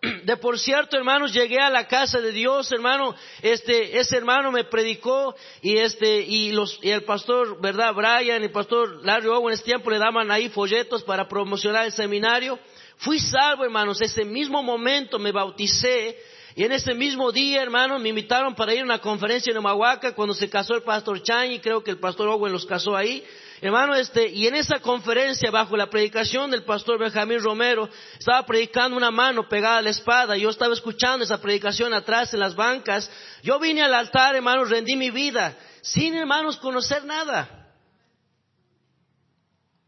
de 0.24 0.36
por 0.36 0.58
cierto, 0.58 0.96
hermanos, 0.96 1.32
llegué 1.32 1.58
a 1.58 1.70
la 1.70 1.86
casa 1.86 2.20
de 2.20 2.32
Dios, 2.32 2.70
hermano, 2.72 3.14
este, 3.42 3.98
ese 3.98 4.16
hermano 4.16 4.50
me 4.50 4.64
predicó 4.64 5.34
y 5.62 5.76
este, 5.78 6.20
y 6.20 6.52
los, 6.52 6.78
y 6.82 6.90
el 6.90 7.04
pastor, 7.04 7.60
verdad, 7.60 7.94
Brian 7.94 8.42
y 8.42 8.44
el 8.44 8.52
pastor 8.52 9.04
Larry 9.04 9.28
Owen 9.28 9.48
en 9.48 9.54
ese 9.54 9.64
tiempo 9.64 9.90
le 9.90 9.98
daban 9.98 10.30
ahí 10.30 10.48
folletos 10.48 11.02
para 11.02 11.28
promocionar 11.28 11.86
el 11.86 11.92
seminario. 11.92 12.58
Fui 12.98 13.18
salvo, 13.18 13.64
hermanos, 13.64 14.00
ese 14.00 14.24
mismo 14.24 14.62
momento 14.62 15.18
me 15.18 15.32
bauticé 15.32 16.16
Y 16.54 16.62
en 16.62 16.72
ese 16.72 16.94
mismo 16.94 17.32
día, 17.32 17.62
hermano, 17.62 17.98
me 17.98 18.10
invitaron 18.10 18.54
para 18.54 18.72
ir 18.72 18.82
a 18.82 18.84
una 18.84 19.00
conferencia 19.00 19.50
en 19.50 19.56
Omahuaca 19.56 20.14
cuando 20.14 20.34
se 20.34 20.48
casó 20.48 20.74
el 20.74 20.82
pastor 20.82 21.20
Chan 21.22 21.50
y 21.50 21.58
creo 21.58 21.82
que 21.82 21.90
el 21.90 21.98
pastor 21.98 22.28
Owen 22.28 22.52
los 22.52 22.64
casó 22.64 22.96
ahí. 22.96 23.24
Hermano, 23.64 23.94
este, 23.94 24.28
y 24.28 24.46
en 24.46 24.56
esa 24.56 24.78
conferencia, 24.78 25.50
bajo 25.50 25.74
la 25.74 25.88
predicación 25.88 26.50
del 26.50 26.64
pastor 26.64 26.98
Benjamín 26.98 27.40
Romero, 27.42 27.88
estaba 28.18 28.44
predicando 28.44 28.94
una 28.94 29.10
mano 29.10 29.48
pegada 29.48 29.78
a 29.78 29.80
la 29.80 29.88
espada. 29.88 30.36
Yo 30.36 30.50
estaba 30.50 30.74
escuchando 30.74 31.24
esa 31.24 31.40
predicación 31.40 31.94
atrás 31.94 32.34
en 32.34 32.40
las 32.40 32.54
bancas. 32.54 33.10
Yo 33.42 33.58
vine 33.58 33.82
al 33.82 33.94
altar, 33.94 34.36
hermanos, 34.36 34.68
rendí 34.68 34.96
mi 34.96 35.08
vida, 35.08 35.56
sin 35.80 36.14
hermanos 36.14 36.58
conocer 36.58 37.06
nada. 37.06 37.72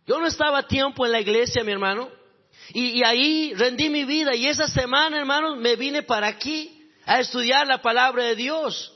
Yo 0.06 0.18
no 0.20 0.26
estaba 0.26 0.60
a 0.60 0.66
tiempo 0.66 1.04
en 1.04 1.12
la 1.12 1.20
iglesia, 1.20 1.62
mi 1.62 1.72
hermano. 1.72 2.08
Y, 2.72 3.04
ahí 3.04 3.52
rendí 3.56 3.90
mi 3.90 4.06
vida. 4.06 4.34
Y 4.34 4.46
esa 4.46 4.68
semana, 4.68 5.18
hermanos, 5.18 5.58
me 5.58 5.76
vine 5.76 6.02
para 6.02 6.28
aquí 6.28 6.90
a 7.04 7.20
estudiar 7.20 7.66
la 7.66 7.82
palabra 7.82 8.24
de 8.24 8.36
Dios. 8.36 8.95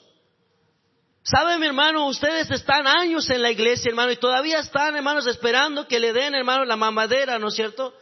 ¿Sabe, 1.22 1.58
mi 1.58 1.66
hermano? 1.66 2.06
Ustedes 2.06 2.50
están 2.50 2.86
años 2.86 3.28
en 3.28 3.42
la 3.42 3.50
iglesia, 3.50 3.90
hermano, 3.90 4.10
y 4.10 4.16
todavía 4.16 4.60
están, 4.60 4.96
hermanos, 4.96 5.26
esperando 5.26 5.86
que 5.86 6.00
le 6.00 6.14
den, 6.14 6.34
hermano, 6.34 6.64
la 6.64 6.76
mamadera, 6.76 7.38
¿no 7.38 7.48
es 7.48 7.54
cierto? 7.54 7.94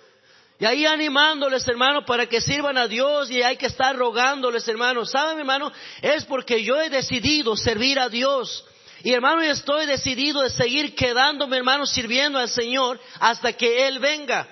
Y 0.60 0.64
ahí 0.64 0.86
animándoles, 0.86 1.66
hermano, 1.66 2.04
para 2.04 2.26
que 2.26 2.40
sirvan 2.40 2.78
a 2.78 2.86
Dios 2.86 3.30
y 3.30 3.42
hay 3.42 3.56
que 3.56 3.66
estar 3.66 3.96
rogándoles, 3.96 4.66
hermano. 4.68 5.04
¿Sabe, 5.04 5.34
mi 5.34 5.40
hermano? 5.40 5.72
Es 6.00 6.24
porque 6.24 6.62
yo 6.62 6.80
he 6.80 6.90
decidido 6.90 7.56
servir 7.56 7.98
a 7.98 8.08
Dios. 8.08 8.64
Y 9.02 9.12
hermano, 9.12 9.44
yo 9.44 9.52
estoy 9.52 9.86
decidido 9.86 10.42
de 10.42 10.50
seguir 10.50 10.94
quedándome, 10.94 11.56
hermano, 11.56 11.86
sirviendo 11.86 12.38
al 12.38 12.48
Señor 12.48 13.00
hasta 13.20 13.52
que 13.52 13.86
Él 13.86 13.98
venga. 14.00 14.48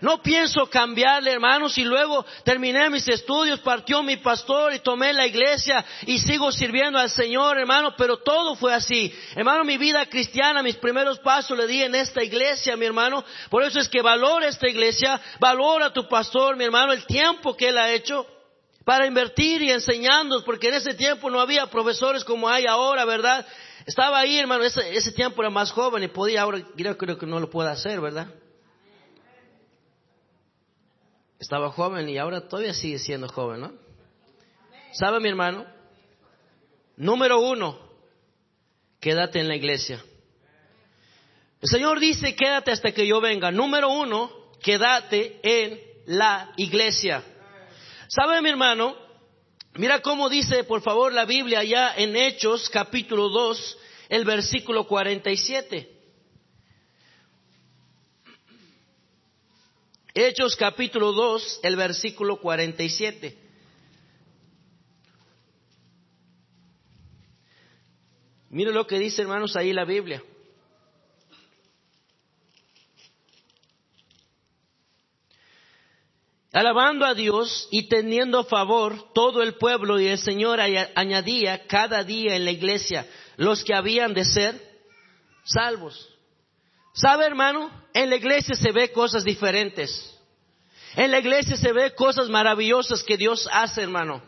No 0.00 0.22
pienso 0.22 0.66
cambiarle, 0.66 1.32
hermanos, 1.32 1.76
y 1.78 1.84
luego 1.84 2.24
terminé 2.44 2.90
mis 2.90 3.08
estudios, 3.08 3.60
partió 3.60 4.02
mi 4.02 4.16
pastor 4.16 4.74
y 4.74 4.80
tomé 4.80 5.12
la 5.12 5.26
iglesia 5.26 5.84
y 6.06 6.18
sigo 6.18 6.52
sirviendo 6.52 6.98
al 6.98 7.10
Señor, 7.10 7.58
hermano, 7.58 7.94
pero 7.96 8.18
todo 8.18 8.56
fue 8.56 8.74
así. 8.74 9.14
Hermano, 9.34 9.64
mi 9.64 9.78
vida 9.78 10.04
cristiana, 10.06 10.62
mis 10.62 10.76
primeros 10.76 11.18
pasos 11.20 11.56
le 11.56 11.66
di 11.66 11.82
en 11.82 11.94
esta 11.94 12.22
iglesia, 12.22 12.76
mi 12.76 12.86
hermano. 12.86 13.24
Por 13.48 13.62
eso 13.62 13.80
es 13.80 13.88
que 13.88 14.02
valora 14.02 14.48
esta 14.48 14.68
iglesia, 14.68 15.20
valora 15.40 15.86
a 15.86 15.92
tu 15.92 16.06
pastor, 16.08 16.56
mi 16.56 16.64
hermano, 16.64 16.92
el 16.92 17.06
tiempo 17.06 17.56
que 17.56 17.68
él 17.68 17.78
ha 17.78 17.92
hecho 17.92 18.26
para 18.84 19.06
invertir 19.06 19.62
y 19.62 19.72
enseñando, 19.72 20.44
porque 20.44 20.68
en 20.68 20.74
ese 20.74 20.94
tiempo 20.94 21.28
no 21.28 21.40
había 21.40 21.66
profesores 21.66 22.22
como 22.22 22.48
hay 22.48 22.66
ahora, 22.66 23.04
¿verdad? 23.04 23.44
Estaba 23.84 24.18
ahí, 24.18 24.38
hermano, 24.38 24.62
ese, 24.62 24.94
ese 24.94 25.10
tiempo 25.10 25.42
era 25.42 25.50
más 25.50 25.72
joven 25.72 26.04
y 26.04 26.08
podía, 26.08 26.42
ahora 26.42 26.60
creo, 26.76 26.96
creo 26.96 27.18
que 27.18 27.26
no 27.26 27.40
lo 27.40 27.50
puede 27.50 27.70
hacer, 27.70 28.00
¿verdad? 28.00 28.28
Estaba 31.38 31.70
joven 31.70 32.08
y 32.08 32.18
ahora 32.18 32.48
todavía 32.48 32.74
sigue 32.74 32.98
siendo 32.98 33.28
joven, 33.28 33.60
¿no? 33.60 33.72
¿Sabe 34.92 35.20
mi 35.20 35.28
hermano? 35.28 35.66
Número 36.96 37.40
uno, 37.40 37.78
quédate 39.00 39.40
en 39.40 39.48
la 39.48 39.56
iglesia. 39.56 40.02
El 41.60 41.68
Señor 41.68 42.00
dice, 42.00 42.34
quédate 42.34 42.70
hasta 42.70 42.92
que 42.92 43.06
yo 43.06 43.20
venga. 43.20 43.50
Número 43.50 43.90
uno, 43.90 44.30
quédate 44.62 45.40
en 45.42 45.80
la 46.06 46.52
iglesia. 46.56 47.22
¿Sabe 48.08 48.40
mi 48.40 48.48
hermano? 48.48 48.96
Mira 49.74 50.00
cómo 50.00 50.30
dice, 50.30 50.64
por 50.64 50.80
favor, 50.80 51.12
la 51.12 51.26
Biblia 51.26 51.60
allá 51.60 51.94
en 51.96 52.16
Hechos 52.16 52.70
capítulo 52.70 53.28
2, 53.28 53.78
el 54.08 54.24
versículo 54.24 54.86
47. 54.86 55.95
Hechos 60.18 60.56
capítulo 60.56 61.12
2, 61.12 61.60
el 61.62 61.76
versículo 61.76 62.40
47. 62.40 63.36
Mire 68.48 68.72
lo 68.72 68.86
que 68.86 68.98
dice, 68.98 69.20
hermanos, 69.20 69.56
ahí 69.56 69.74
la 69.74 69.84
Biblia. 69.84 70.22
Alabando 76.50 77.04
a 77.04 77.12
Dios 77.12 77.68
y 77.70 77.86
teniendo 77.86 78.44
favor 78.44 79.12
todo 79.12 79.42
el 79.42 79.56
pueblo 79.56 80.00
y 80.00 80.06
el 80.06 80.16
Señor 80.16 80.60
añadía 80.62 81.66
cada 81.66 82.02
día 82.04 82.36
en 82.36 82.46
la 82.46 82.52
iglesia 82.52 83.06
los 83.36 83.62
que 83.62 83.74
habían 83.74 84.14
de 84.14 84.24
ser 84.24 84.58
salvos. 85.44 86.15
¿Sabe, 86.96 87.26
hermano? 87.26 87.70
En 87.92 88.08
la 88.08 88.16
iglesia 88.16 88.54
se 88.54 88.72
ve 88.72 88.90
cosas 88.90 89.22
diferentes. 89.22 90.18
En 90.96 91.10
la 91.10 91.18
iglesia 91.18 91.54
se 91.54 91.70
ve 91.72 91.94
cosas 91.94 92.30
maravillosas 92.30 93.04
que 93.04 93.18
Dios 93.18 93.46
hace, 93.52 93.82
hermano. 93.82 94.22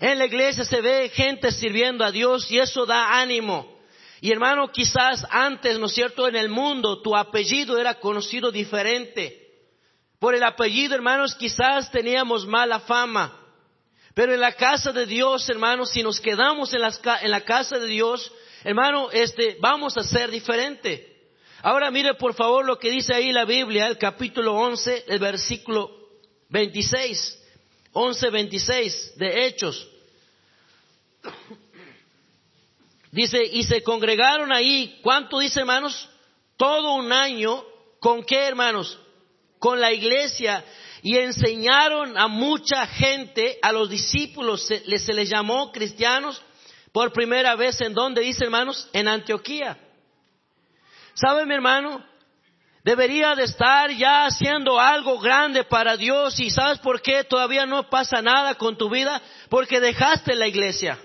En 0.00 0.16
la 0.18 0.26
iglesia 0.26 0.64
se 0.64 0.80
ve 0.80 1.10
gente 1.12 1.50
sirviendo 1.50 2.04
a 2.04 2.12
Dios 2.12 2.48
y 2.48 2.60
eso 2.60 2.86
da 2.86 3.18
ánimo. 3.20 3.76
Y 4.20 4.30
hermano, 4.30 4.70
quizás 4.70 5.26
antes, 5.30 5.80
¿no 5.80 5.86
es 5.86 5.94
cierto?, 5.94 6.28
en 6.28 6.36
el 6.36 6.48
mundo 6.48 7.02
tu 7.02 7.16
apellido 7.16 7.76
era 7.76 7.94
conocido 7.94 8.52
diferente. 8.52 9.42
Por 10.20 10.36
el 10.36 10.44
apellido, 10.44 10.94
hermanos, 10.94 11.34
quizás 11.34 11.90
teníamos 11.90 12.46
mala 12.46 12.78
fama. 12.80 13.36
Pero 14.14 14.32
en 14.32 14.40
la 14.40 14.52
casa 14.52 14.92
de 14.92 15.06
Dios, 15.06 15.48
hermanos, 15.48 15.90
si 15.90 16.04
nos 16.04 16.20
quedamos 16.20 16.72
en, 16.72 16.82
en 17.22 17.30
la 17.32 17.40
casa 17.40 17.80
de 17.80 17.86
Dios, 17.88 18.32
hermano, 18.62 19.10
este, 19.10 19.56
vamos 19.60 19.96
a 19.96 20.04
ser 20.04 20.30
diferente. 20.30 21.15
Ahora 21.62 21.90
mire 21.90 22.14
por 22.14 22.34
favor 22.34 22.64
lo 22.64 22.78
que 22.78 22.90
dice 22.90 23.14
ahí 23.14 23.32
la 23.32 23.44
Biblia, 23.44 23.86
el 23.86 23.98
capítulo 23.98 24.54
11, 24.54 25.04
el 25.08 25.18
versículo 25.18 25.90
26, 26.50 27.42
11, 27.92 28.30
26 28.30 29.12
de 29.16 29.46
Hechos. 29.46 29.88
Dice, 33.10 33.42
y 33.42 33.64
se 33.64 33.82
congregaron 33.82 34.52
ahí, 34.52 34.98
¿cuánto 35.02 35.38
dice 35.38 35.60
hermanos? 35.60 36.08
Todo 36.56 36.94
un 36.94 37.12
año, 37.12 37.64
¿con 37.98 38.22
qué 38.24 38.44
hermanos? 38.46 38.98
Con 39.58 39.80
la 39.80 39.92
iglesia 39.92 40.64
y 41.02 41.16
enseñaron 41.18 42.18
a 42.18 42.26
mucha 42.28 42.86
gente, 42.86 43.58
a 43.62 43.72
los 43.72 43.88
discípulos, 43.88 44.66
se, 44.66 44.98
se 44.98 45.14
les 45.14 45.30
llamó 45.30 45.70
cristianos 45.72 46.42
por 46.92 47.12
primera 47.12 47.54
vez 47.54 47.80
en 47.80 47.94
donde 47.94 48.22
dice 48.22 48.44
hermanos, 48.44 48.88
en 48.92 49.08
Antioquía. 49.08 49.78
¿Sabe 51.16 51.46
mi 51.46 51.54
hermano? 51.54 52.04
Debería 52.84 53.34
de 53.34 53.44
estar 53.44 53.90
ya 53.90 54.26
haciendo 54.26 54.78
algo 54.78 55.18
grande 55.18 55.64
para 55.64 55.96
Dios 55.96 56.38
y 56.38 56.50
¿sabes 56.50 56.78
por 56.78 57.02
qué 57.02 57.24
todavía 57.24 57.66
no 57.66 57.88
pasa 57.90 58.22
nada 58.22 58.54
con 58.54 58.76
tu 58.76 58.88
vida? 58.88 59.20
Porque 59.48 59.80
dejaste 59.80 60.36
la 60.36 60.46
iglesia. 60.46 60.98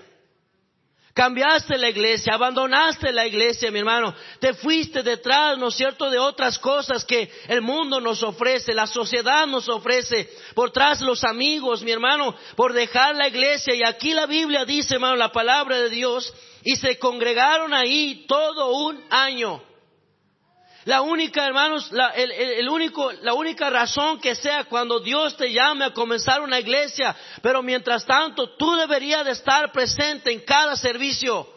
Cambiaste 1.14 1.76
la 1.78 1.90
iglesia, 1.90 2.34
abandonaste 2.34 3.12
la 3.12 3.26
iglesia, 3.26 3.70
mi 3.70 3.80
hermano. 3.80 4.14
Te 4.38 4.54
fuiste 4.54 5.02
detrás, 5.02 5.58
¿no 5.58 5.68
es 5.68 5.74
cierto?, 5.74 6.08
de 6.08 6.18
otras 6.18 6.58
cosas 6.58 7.04
que 7.04 7.30
el 7.48 7.60
mundo 7.60 8.00
nos 8.00 8.22
ofrece, 8.22 8.72
la 8.72 8.86
sociedad 8.86 9.46
nos 9.46 9.68
ofrece, 9.68 10.30
por 10.54 10.70
tras 10.70 11.00
los 11.02 11.22
amigos, 11.24 11.82
mi 11.82 11.90
hermano, 11.90 12.34
por 12.56 12.72
dejar 12.72 13.14
la 13.16 13.28
iglesia. 13.28 13.74
Y 13.74 13.82
aquí 13.84 14.14
la 14.14 14.26
Biblia 14.26 14.64
dice, 14.64 14.94
hermano, 14.94 15.16
la 15.16 15.32
palabra 15.32 15.80
de 15.80 15.90
Dios, 15.90 16.32
y 16.62 16.76
se 16.76 16.98
congregaron 16.98 17.74
ahí 17.74 18.24
todo 18.26 18.72
un 18.72 19.02
año. 19.10 19.62
La 20.84 21.02
única, 21.02 21.46
hermanos, 21.46 21.92
la, 21.92 22.08
el, 22.10 22.68
único, 22.68 23.12
la 23.22 23.34
única 23.34 23.70
razón 23.70 24.20
que 24.20 24.34
sea 24.34 24.64
cuando 24.64 24.98
Dios 24.98 25.36
te 25.36 25.52
llame 25.52 25.84
a 25.84 25.92
comenzar 25.92 26.40
una 26.42 26.58
iglesia, 26.58 27.14
pero 27.40 27.62
mientras 27.62 28.04
tanto 28.04 28.56
tú 28.56 28.74
deberías 28.74 29.24
de 29.24 29.32
estar 29.32 29.70
presente 29.70 30.32
en 30.32 30.40
cada 30.40 30.74
servicio. 30.76 31.51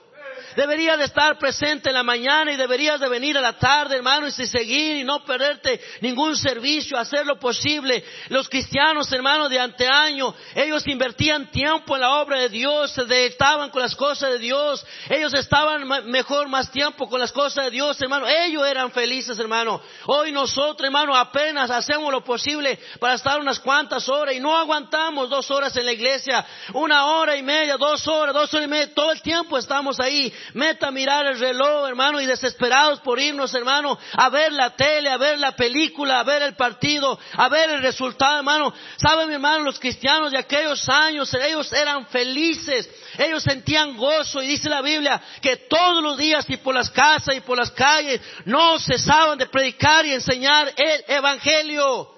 Deberías 0.55 0.97
de 0.97 1.05
estar 1.05 1.37
presente 1.37 1.89
en 1.89 1.95
la 1.95 2.03
mañana 2.03 2.51
y 2.51 2.55
deberías 2.55 2.99
de 2.99 3.09
venir 3.09 3.37
a 3.37 3.41
la 3.41 3.53
tarde, 3.53 3.97
hermano, 3.97 4.27
y 4.27 4.31
seguir 4.31 4.97
y 4.97 5.03
no 5.03 5.23
perderte 5.25 5.81
ningún 6.01 6.37
servicio, 6.37 6.97
hacer 6.97 7.25
lo 7.25 7.37
posible. 7.37 8.03
Los 8.29 8.47
cristianos, 8.47 9.11
hermanos, 9.11 9.49
de 9.49 9.59
anteaño, 9.59 10.33
ellos 10.55 10.87
invertían 10.87 11.51
tiempo 11.51 11.95
en 11.95 12.01
la 12.01 12.15
obra 12.15 12.39
de 12.39 12.49
Dios, 12.49 12.91
se 12.91 13.03
deleitaban 13.03 13.69
con 13.69 13.81
las 13.81 13.95
cosas 13.95 14.31
de 14.31 14.39
Dios, 14.39 14.85
ellos 15.09 15.33
estaban 15.33 15.85
mejor 16.09 16.47
más 16.47 16.71
tiempo 16.71 17.09
con 17.09 17.19
las 17.19 17.31
cosas 17.31 17.65
de 17.65 17.71
Dios, 17.71 18.01
hermano. 18.01 18.25
Ellos 18.27 18.65
eran 18.65 18.91
felices, 18.91 19.37
hermano. 19.37 19.81
Hoy 20.05 20.31
nosotros, 20.31 20.85
hermano, 20.85 21.15
apenas 21.15 21.69
hacemos 21.69 22.11
lo 22.11 22.23
posible 22.23 22.79
para 22.99 23.15
estar 23.15 23.39
unas 23.39 23.59
cuantas 23.59 24.07
horas 24.07 24.35
y 24.35 24.39
no 24.39 24.57
aguantamos 24.57 25.29
dos 25.29 25.51
horas 25.51 25.75
en 25.75 25.85
la 25.85 25.91
iglesia, 25.91 26.45
una 26.73 27.07
hora 27.07 27.35
y 27.35 27.43
media, 27.43 27.77
dos 27.77 28.07
horas, 28.07 28.33
dos 28.33 28.53
horas 28.53 28.67
y 28.67 28.69
media, 28.69 28.93
todo 28.93 29.11
el 29.11 29.21
tiempo 29.21 29.57
estamos 29.57 29.99
ahí 29.99 30.33
meta 30.53 30.87
a 30.87 30.91
mirar 30.91 31.25
el 31.25 31.39
reloj, 31.39 31.87
hermano, 31.87 32.21
y 32.21 32.25
desesperados 32.25 32.99
por 33.01 33.19
irnos, 33.19 33.53
hermano, 33.53 33.97
a 34.13 34.29
ver 34.29 34.51
la 34.51 34.75
tele, 34.75 35.09
a 35.09 35.17
ver 35.17 35.39
la 35.39 35.55
película, 35.55 36.19
a 36.19 36.23
ver 36.23 36.41
el 36.41 36.55
partido, 36.55 37.19
a 37.33 37.49
ver 37.49 37.69
el 37.69 37.81
resultado, 37.81 38.37
hermano. 38.37 38.73
¿Saben, 38.97 39.27
mi 39.27 39.35
hermano, 39.35 39.63
los 39.63 39.79
cristianos 39.79 40.31
de 40.31 40.39
aquellos 40.39 40.87
años, 40.89 41.33
ellos 41.33 41.71
eran 41.73 42.07
felices, 42.07 42.89
ellos 43.17 43.43
sentían 43.43 43.97
gozo, 43.97 44.41
y 44.41 44.47
dice 44.47 44.69
la 44.69 44.81
Biblia 44.81 45.21
que 45.41 45.57
todos 45.57 46.03
los 46.03 46.17
días 46.17 46.45
y 46.49 46.57
por 46.57 46.75
las 46.75 46.89
casas 46.89 47.35
y 47.35 47.41
por 47.41 47.57
las 47.57 47.71
calles 47.71 48.21
no 48.45 48.79
cesaban 48.79 49.37
de 49.37 49.47
predicar 49.47 50.05
y 50.05 50.13
enseñar 50.13 50.73
el 50.75 51.03
Evangelio. 51.07 52.14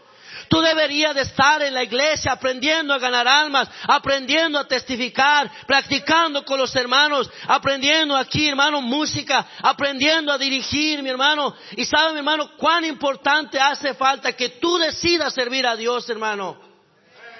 Tú 0.47 0.61
deberías 0.61 1.13
de 1.13 1.21
estar 1.21 1.61
en 1.61 1.73
la 1.73 1.83
iglesia 1.83 2.31
aprendiendo 2.31 2.93
a 2.93 2.99
ganar 2.99 3.27
almas, 3.27 3.69
aprendiendo 3.87 4.59
a 4.59 4.67
testificar, 4.67 5.49
practicando 5.65 6.45
con 6.45 6.59
los 6.59 6.75
hermanos, 6.75 7.29
aprendiendo 7.47 8.15
aquí, 8.15 8.47
hermano, 8.47 8.81
música, 8.81 9.45
aprendiendo 9.61 10.31
a 10.31 10.37
dirigir, 10.37 11.03
mi 11.03 11.09
hermano. 11.09 11.55
Y 11.71 11.85
sabe, 11.85 12.13
mi 12.13 12.19
hermano, 12.19 12.51
cuán 12.57 12.85
importante 12.85 13.59
hace 13.59 13.93
falta 13.93 14.33
que 14.33 14.49
tú 14.49 14.77
decidas 14.77 15.33
servir 15.33 15.67
a 15.67 15.75
Dios, 15.75 16.09
hermano. 16.09 16.67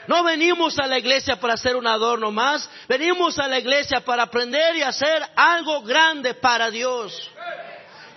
No 0.07 0.23
venimos 0.23 0.79
a 0.79 0.87
la 0.87 0.97
iglesia 0.97 1.37
para 1.37 1.55
hacer 1.55 1.75
un 1.75 1.85
adorno 1.85 2.31
más, 2.31 2.69
venimos 2.87 3.37
a 3.39 3.47
la 3.47 3.59
iglesia 3.59 3.99
para 4.01 4.23
aprender 4.23 4.77
y 4.77 4.81
hacer 4.81 5.21
algo 5.35 5.81
grande 5.81 6.33
para 6.33 6.71
Dios. 6.71 7.29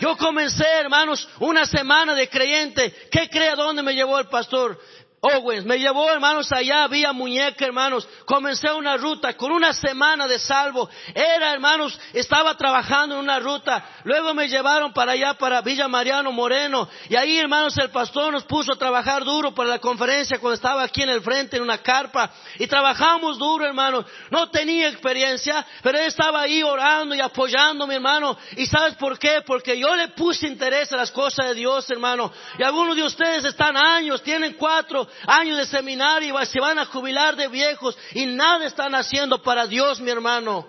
Yo 0.00 0.16
comencé, 0.16 0.64
hermanos, 0.64 1.28
una 1.40 1.66
semana 1.66 2.14
de 2.14 2.28
creyente. 2.28 2.90
¿Qué 3.11 3.28
cree 3.28 3.50
a 3.50 3.54
dónde 3.54 3.83
me 3.83 3.95
llevó 3.95 4.19
el 4.19 4.28
pastor? 4.28 4.80
Owens. 5.23 5.67
Me 5.67 5.79
llevó, 5.79 6.11
hermanos, 6.11 6.50
allá, 6.50 6.85
había 6.85 7.12
muñeca, 7.12 7.67
hermanos. 7.67 8.09
Comencé 8.25 8.73
una 8.73 8.97
ruta 8.97 9.37
con 9.37 9.53
una 9.53 9.75
semana 9.75 10.27
de 10.27 10.39
salvo. 10.39 10.89
Era, 11.15 11.53
hermanos, 11.53 12.00
estaba 12.15 12.57
trabajando 12.57 13.17
en 13.17 13.21
una 13.21 13.39
ruta. 13.39 13.85
Luego 14.05 14.33
me 14.33 14.49
llevaron 14.49 14.95
para 14.95 15.12
allá, 15.12 15.35
para 15.35 15.61
Villa 15.61 15.89
Mariano 15.89 16.33
Moreno. 16.33 16.89
Y 17.11 17.17
ahí, 17.17 17.37
hermanos, 17.37 17.77
el 17.77 17.91
pastor 17.91 18.33
nos 18.33 18.45
puso 18.45 18.73
a 18.73 18.79
trabajar 18.79 19.23
duro 19.23 19.55
para 19.55 19.69
la 19.69 19.79
conferencia 19.79 20.39
cuando 20.39 20.55
estaba 20.55 20.83
aquí 20.83 21.03
en 21.03 21.11
el 21.11 21.21
frente, 21.21 21.59
en 21.59 21.65
una 21.65 21.79
carpa. 21.79 22.31
Y 22.59 22.67
trabajamos 22.67 23.39
duro, 23.39 23.67
hermanos. 23.67 24.07
No 24.31 24.49
tenía 24.50 24.89
experiencia, 24.89 25.67
pero 25.83 25.99
él 25.99 26.07
estaba 26.07 26.41
ahí 26.41 26.62
orando 26.62 27.15
y 27.15 27.21
apoyando, 27.21 27.87
mi 27.87 27.97
hermano. 27.97 28.39
¿Y 28.57 28.65
sabes 28.65 28.95
por 28.95 29.19
qué? 29.19 29.43
Porque 29.45 29.79
yo 29.79 29.95
le 29.97 30.09
puse 30.09 30.47
interés 30.47 30.91
a 30.95 30.97
las 30.97 31.11
cosas 31.11 31.49
de 31.49 31.55
Dios, 31.57 31.91
hermano. 31.91 32.33
Y 32.59 32.62
algunos 32.62 32.97
de 32.97 33.03
ustedes 33.03 33.45
están 33.45 33.77
años, 33.77 34.23
tienen 34.23 34.55
cuatro, 34.55 35.10
años 35.26 35.59
de 35.59 35.67
seminario 35.67 36.37
se 36.45 36.61
van 36.61 36.79
a 36.79 36.87
jubilar 36.87 37.37
de 37.37 37.49
viejos 37.49 37.97
y 38.14 38.26
nada 38.26 38.67
están 38.67 38.95
haciendo 38.95 39.43
para 39.43 39.67
Dios, 39.67 40.00
mi 40.00 40.11
hermano. 40.11 40.67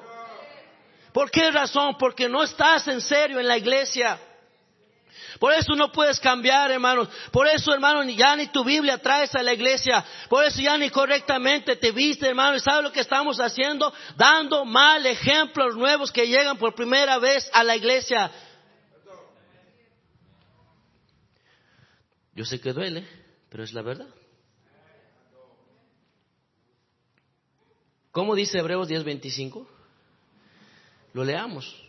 ¿Por 1.14 1.30
qué 1.30 1.52
razón? 1.52 1.98
Porque 1.98 2.30
no 2.30 2.44
estás 2.44 2.88
en 2.88 3.02
serio 3.02 3.40
en 3.40 3.48
la 3.48 3.58
iglesia. 3.58 4.20
Por 5.40 5.54
eso 5.54 5.76
no 5.76 5.92
puedes 5.92 6.20
cambiar, 6.20 6.70
hermanos. 6.72 7.10
Por 7.32 7.48
eso, 7.48 7.74
hermano, 7.74 8.04
ya 8.04 8.36
ni 8.36 8.48
tu 8.48 8.64
Biblia 8.64 9.00
traes 9.00 9.34
a 9.34 9.42
la 9.42 9.54
iglesia. 9.54 10.06
Por 10.30 10.46
eso 10.46 10.62
ya 10.62 10.78
ni 10.78 10.90
correctamente 10.90 11.76
te 11.76 11.92
viste, 11.92 12.28
hermano. 12.28 12.58
¿Y 12.58 12.60
sabes 12.60 12.84
lo 12.84 12.92
que 12.92 13.00
estamos 13.00 13.40
haciendo? 13.40 13.92
Dando 14.16 14.66
mal 14.66 15.06
ejemplos 15.06 15.76
nuevos 15.76 16.12
que 16.12 16.28
llegan 16.28 16.58
por 16.58 16.76
primera 16.76 17.18
vez 17.18 17.50
a 17.54 17.64
la 17.64 17.76
iglesia. 17.76 18.32
Yo 22.36 22.46
sé 22.46 22.62
que 22.62 22.72
duele, 22.72 23.08
pero 23.50 23.64
es 23.64 23.74
la 23.74 23.82
verdad. 23.82 24.08
¿Cómo 28.12 28.36
dice 28.36 28.60
Hebreos 28.60 28.90
10:25? 28.90 29.66
Lo 31.14 31.24
leamos. 31.24 31.82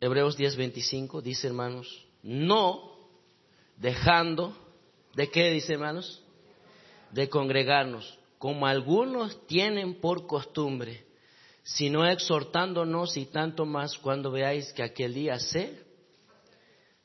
Hebreos 0.00 0.36
10:25 0.36 1.22
dice, 1.22 1.46
hermanos, 1.46 2.06
no 2.22 2.92
dejando, 3.76 4.56
¿de 5.14 5.30
qué 5.30 5.50
dice, 5.50 5.74
hermanos? 5.74 6.22
De 7.12 7.28
congregarnos, 7.28 8.18
como 8.38 8.66
algunos 8.66 9.46
tienen 9.46 10.00
por 10.00 10.26
costumbre, 10.26 11.04
sino 11.62 12.04
exhortándonos 12.04 13.16
y 13.16 13.26
tanto 13.26 13.64
más 13.64 13.96
cuando 13.98 14.32
veáis 14.32 14.72
que 14.72 14.82
aquel 14.82 15.14
día 15.14 15.38
se 15.38 15.84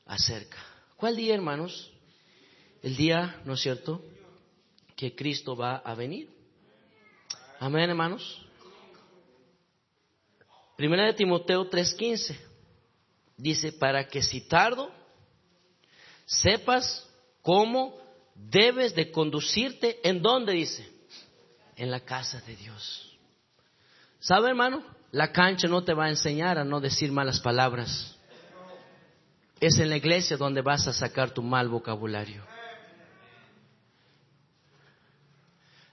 acerca. 0.06 0.58
¿Cuál 0.96 1.14
día, 1.14 1.34
hermanos? 1.34 1.92
El 2.82 2.96
día, 2.96 3.40
¿no 3.44 3.54
es 3.54 3.60
cierto?, 3.60 4.02
que 4.96 5.14
Cristo 5.14 5.56
va 5.56 5.76
a 5.76 5.94
venir. 5.94 6.28
Amén, 7.60 7.88
hermanos. 7.88 8.44
Primera 10.76 11.06
de 11.06 11.14
Timoteo 11.14 11.68
3:15 11.68 12.38
dice, 13.36 13.72
para 13.72 14.06
que 14.06 14.22
si 14.22 14.46
tardo, 14.46 14.90
sepas 16.26 17.08
cómo 17.42 17.96
debes 18.34 18.94
de 18.94 19.10
conducirte, 19.10 19.98
¿en 20.08 20.22
dónde 20.22 20.52
dice? 20.52 20.88
En 21.76 21.90
la 21.90 22.00
casa 22.00 22.40
de 22.42 22.56
Dios. 22.56 23.18
¿Sabe, 24.20 24.48
hermano? 24.48 24.84
La 25.10 25.32
cancha 25.32 25.68
no 25.68 25.84
te 25.84 25.94
va 25.94 26.06
a 26.06 26.10
enseñar 26.10 26.58
a 26.58 26.64
no 26.64 26.80
decir 26.80 27.12
malas 27.12 27.40
palabras. 27.40 28.16
Es 29.60 29.78
en 29.78 29.88
la 29.88 29.96
iglesia 29.96 30.36
donde 30.36 30.60
vas 30.60 30.86
a 30.86 30.92
sacar 30.92 31.30
tu 31.30 31.42
mal 31.42 31.68
vocabulario. 31.68 32.44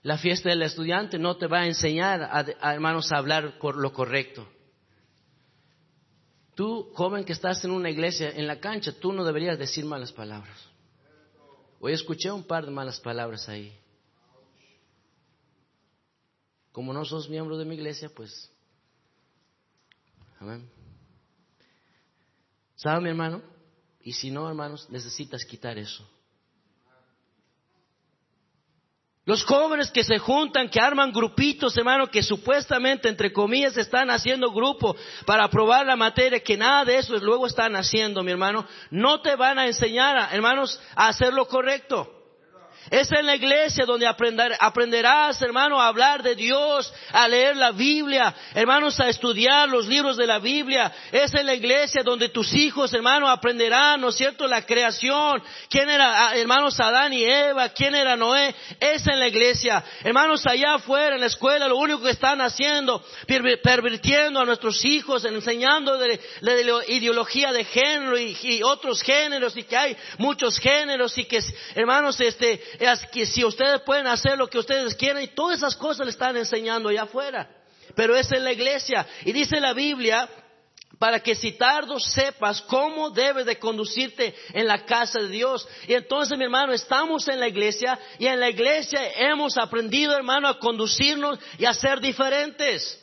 La 0.06 0.18
fiesta 0.18 0.50
del 0.50 0.62
estudiante 0.62 1.18
no 1.18 1.36
te 1.36 1.48
va 1.48 1.62
a 1.62 1.66
enseñar, 1.66 2.22
a, 2.22 2.72
hermanos, 2.72 3.10
a 3.10 3.16
hablar 3.16 3.58
lo 3.60 3.92
correcto. 3.92 4.46
Tú, 6.54 6.92
joven 6.94 7.24
que 7.24 7.32
estás 7.32 7.64
en 7.64 7.72
una 7.72 7.90
iglesia, 7.90 8.30
en 8.30 8.46
la 8.46 8.60
cancha, 8.60 8.92
tú 8.92 9.12
no 9.12 9.24
deberías 9.24 9.58
decir 9.58 9.84
malas 9.84 10.12
palabras. 10.12 10.56
Hoy 11.80 11.92
escuché 11.92 12.30
un 12.30 12.44
par 12.44 12.64
de 12.64 12.70
malas 12.70 13.00
palabras 13.00 13.48
ahí. 13.48 13.76
Como 16.70 16.92
no 16.92 17.04
sos 17.04 17.28
miembro 17.28 17.58
de 17.58 17.64
mi 17.64 17.74
iglesia, 17.74 18.08
pues... 18.08 18.48
Amén. 20.38 20.70
¿Sabe, 22.76 23.00
mi 23.00 23.08
hermano? 23.08 23.42
Y 24.02 24.12
si 24.12 24.30
no, 24.30 24.48
hermanos, 24.48 24.88
necesitas 24.88 25.44
quitar 25.44 25.76
eso. 25.78 26.08
Los 29.26 29.44
jóvenes 29.44 29.90
que 29.90 30.04
se 30.04 30.18
juntan, 30.18 30.68
que 30.68 30.78
arman 30.78 31.12
grupitos, 31.12 31.76
hermano, 31.76 32.08
que 32.08 32.22
supuestamente, 32.22 33.08
entre 33.08 33.32
comillas, 33.32 33.76
están 33.76 34.08
haciendo 34.08 34.52
grupo 34.52 34.94
para 35.24 35.50
probar 35.50 35.84
la 35.84 35.96
materia, 35.96 36.38
que 36.38 36.56
nada 36.56 36.84
de 36.84 36.98
eso 36.98 37.16
luego 37.18 37.48
están 37.48 37.74
haciendo, 37.74 38.22
mi 38.22 38.30
hermano, 38.30 38.64
no 38.88 39.20
te 39.22 39.34
van 39.34 39.58
a 39.58 39.66
enseñar, 39.66 40.32
hermanos, 40.32 40.80
a 40.94 41.08
hacer 41.08 41.34
lo 41.34 41.48
correcto. 41.48 42.15
Es 42.90 43.10
en 43.10 43.26
la 43.26 43.34
iglesia 43.34 43.84
donde 43.84 44.06
aprenderás, 44.06 45.42
hermano, 45.42 45.80
a 45.80 45.88
hablar 45.88 46.22
de 46.22 46.36
Dios, 46.36 46.92
a 47.12 47.26
leer 47.26 47.56
la 47.56 47.72
Biblia, 47.72 48.34
hermanos, 48.54 49.00
a 49.00 49.08
estudiar 49.08 49.68
los 49.68 49.86
libros 49.86 50.16
de 50.16 50.26
la 50.26 50.38
Biblia. 50.38 50.92
Es 51.10 51.34
en 51.34 51.46
la 51.46 51.54
iglesia 51.54 52.02
donde 52.04 52.28
tus 52.28 52.52
hijos, 52.54 52.92
hermano, 52.92 53.28
aprenderán, 53.28 54.00
¿no 54.00 54.10
es 54.10 54.16
cierto?, 54.16 54.46
la 54.46 54.64
creación. 54.64 55.42
¿Quién 55.68 55.90
era, 55.90 56.28
ah, 56.28 56.36
hermanos, 56.36 56.78
Adán 56.78 57.12
y 57.12 57.24
Eva? 57.24 57.70
¿Quién 57.70 57.94
era 57.94 58.16
Noé? 58.16 58.54
Es 58.78 59.06
en 59.06 59.18
la 59.18 59.28
iglesia. 59.28 59.82
Hermanos, 60.04 60.46
allá 60.46 60.74
afuera 60.74 61.16
en 61.16 61.20
la 61.20 61.26
escuela, 61.26 61.66
lo 61.66 61.78
único 61.78 62.02
que 62.02 62.10
están 62.10 62.40
haciendo, 62.40 63.04
pervirtiendo 63.62 64.40
a 64.40 64.44
nuestros 64.44 64.84
hijos, 64.84 65.24
enseñando 65.24 65.98
la 66.40 66.54
ideología 66.86 67.52
de 67.52 67.64
género 67.64 68.16
y, 68.16 68.36
y 68.42 68.62
otros 68.62 69.02
géneros 69.02 69.56
y 69.56 69.64
que 69.64 69.76
hay 69.76 69.96
muchos 70.18 70.58
géneros 70.58 71.16
y 71.18 71.24
que, 71.24 71.40
hermanos, 71.74 72.20
este, 72.20 72.62
es 72.78 73.06
que 73.12 73.26
si 73.26 73.44
ustedes 73.44 73.80
pueden 73.82 74.06
hacer 74.06 74.36
lo 74.38 74.48
que 74.48 74.58
ustedes 74.58 74.94
quieren 74.94 75.22
y 75.22 75.28
todas 75.28 75.58
esas 75.58 75.76
cosas 75.76 76.06
le 76.06 76.10
están 76.10 76.36
enseñando 76.36 76.88
allá 76.88 77.02
afuera. 77.02 77.48
Pero 77.94 78.16
es 78.16 78.30
en 78.32 78.44
la 78.44 78.52
iglesia. 78.52 79.06
Y 79.24 79.32
dice 79.32 79.60
la 79.60 79.72
Biblia, 79.72 80.28
para 80.98 81.20
que 81.20 81.34
si 81.34 81.52
tardo 81.52 81.98
sepas 82.00 82.62
cómo 82.62 83.10
debes 83.10 83.46
de 83.46 83.58
conducirte 83.58 84.34
en 84.52 84.66
la 84.66 84.84
casa 84.84 85.20
de 85.20 85.28
Dios. 85.28 85.66
Y 85.86 85.94
entonces, 85.94 86.36
mi 86.38 86.44
hermano, 86.44 86.72
estamos 86.72 87.28
en 87.28 87.40
la 87.40 87.48
iglesia 87.48 87.98
y 88.18 88.26
en 88.26 88.40
la 88.40 88.50
iglesia 88.50 89.00
hemos 89.16 89.56
aprendido, 89.56 90.14
hermano, 90.14 90.48
a 90.48 90.58
conducirnos 90.58 91.38
y 91.58 91.64
a 91.64 91.74
ser 91.74 92.00
diferentes. 92.00 93.02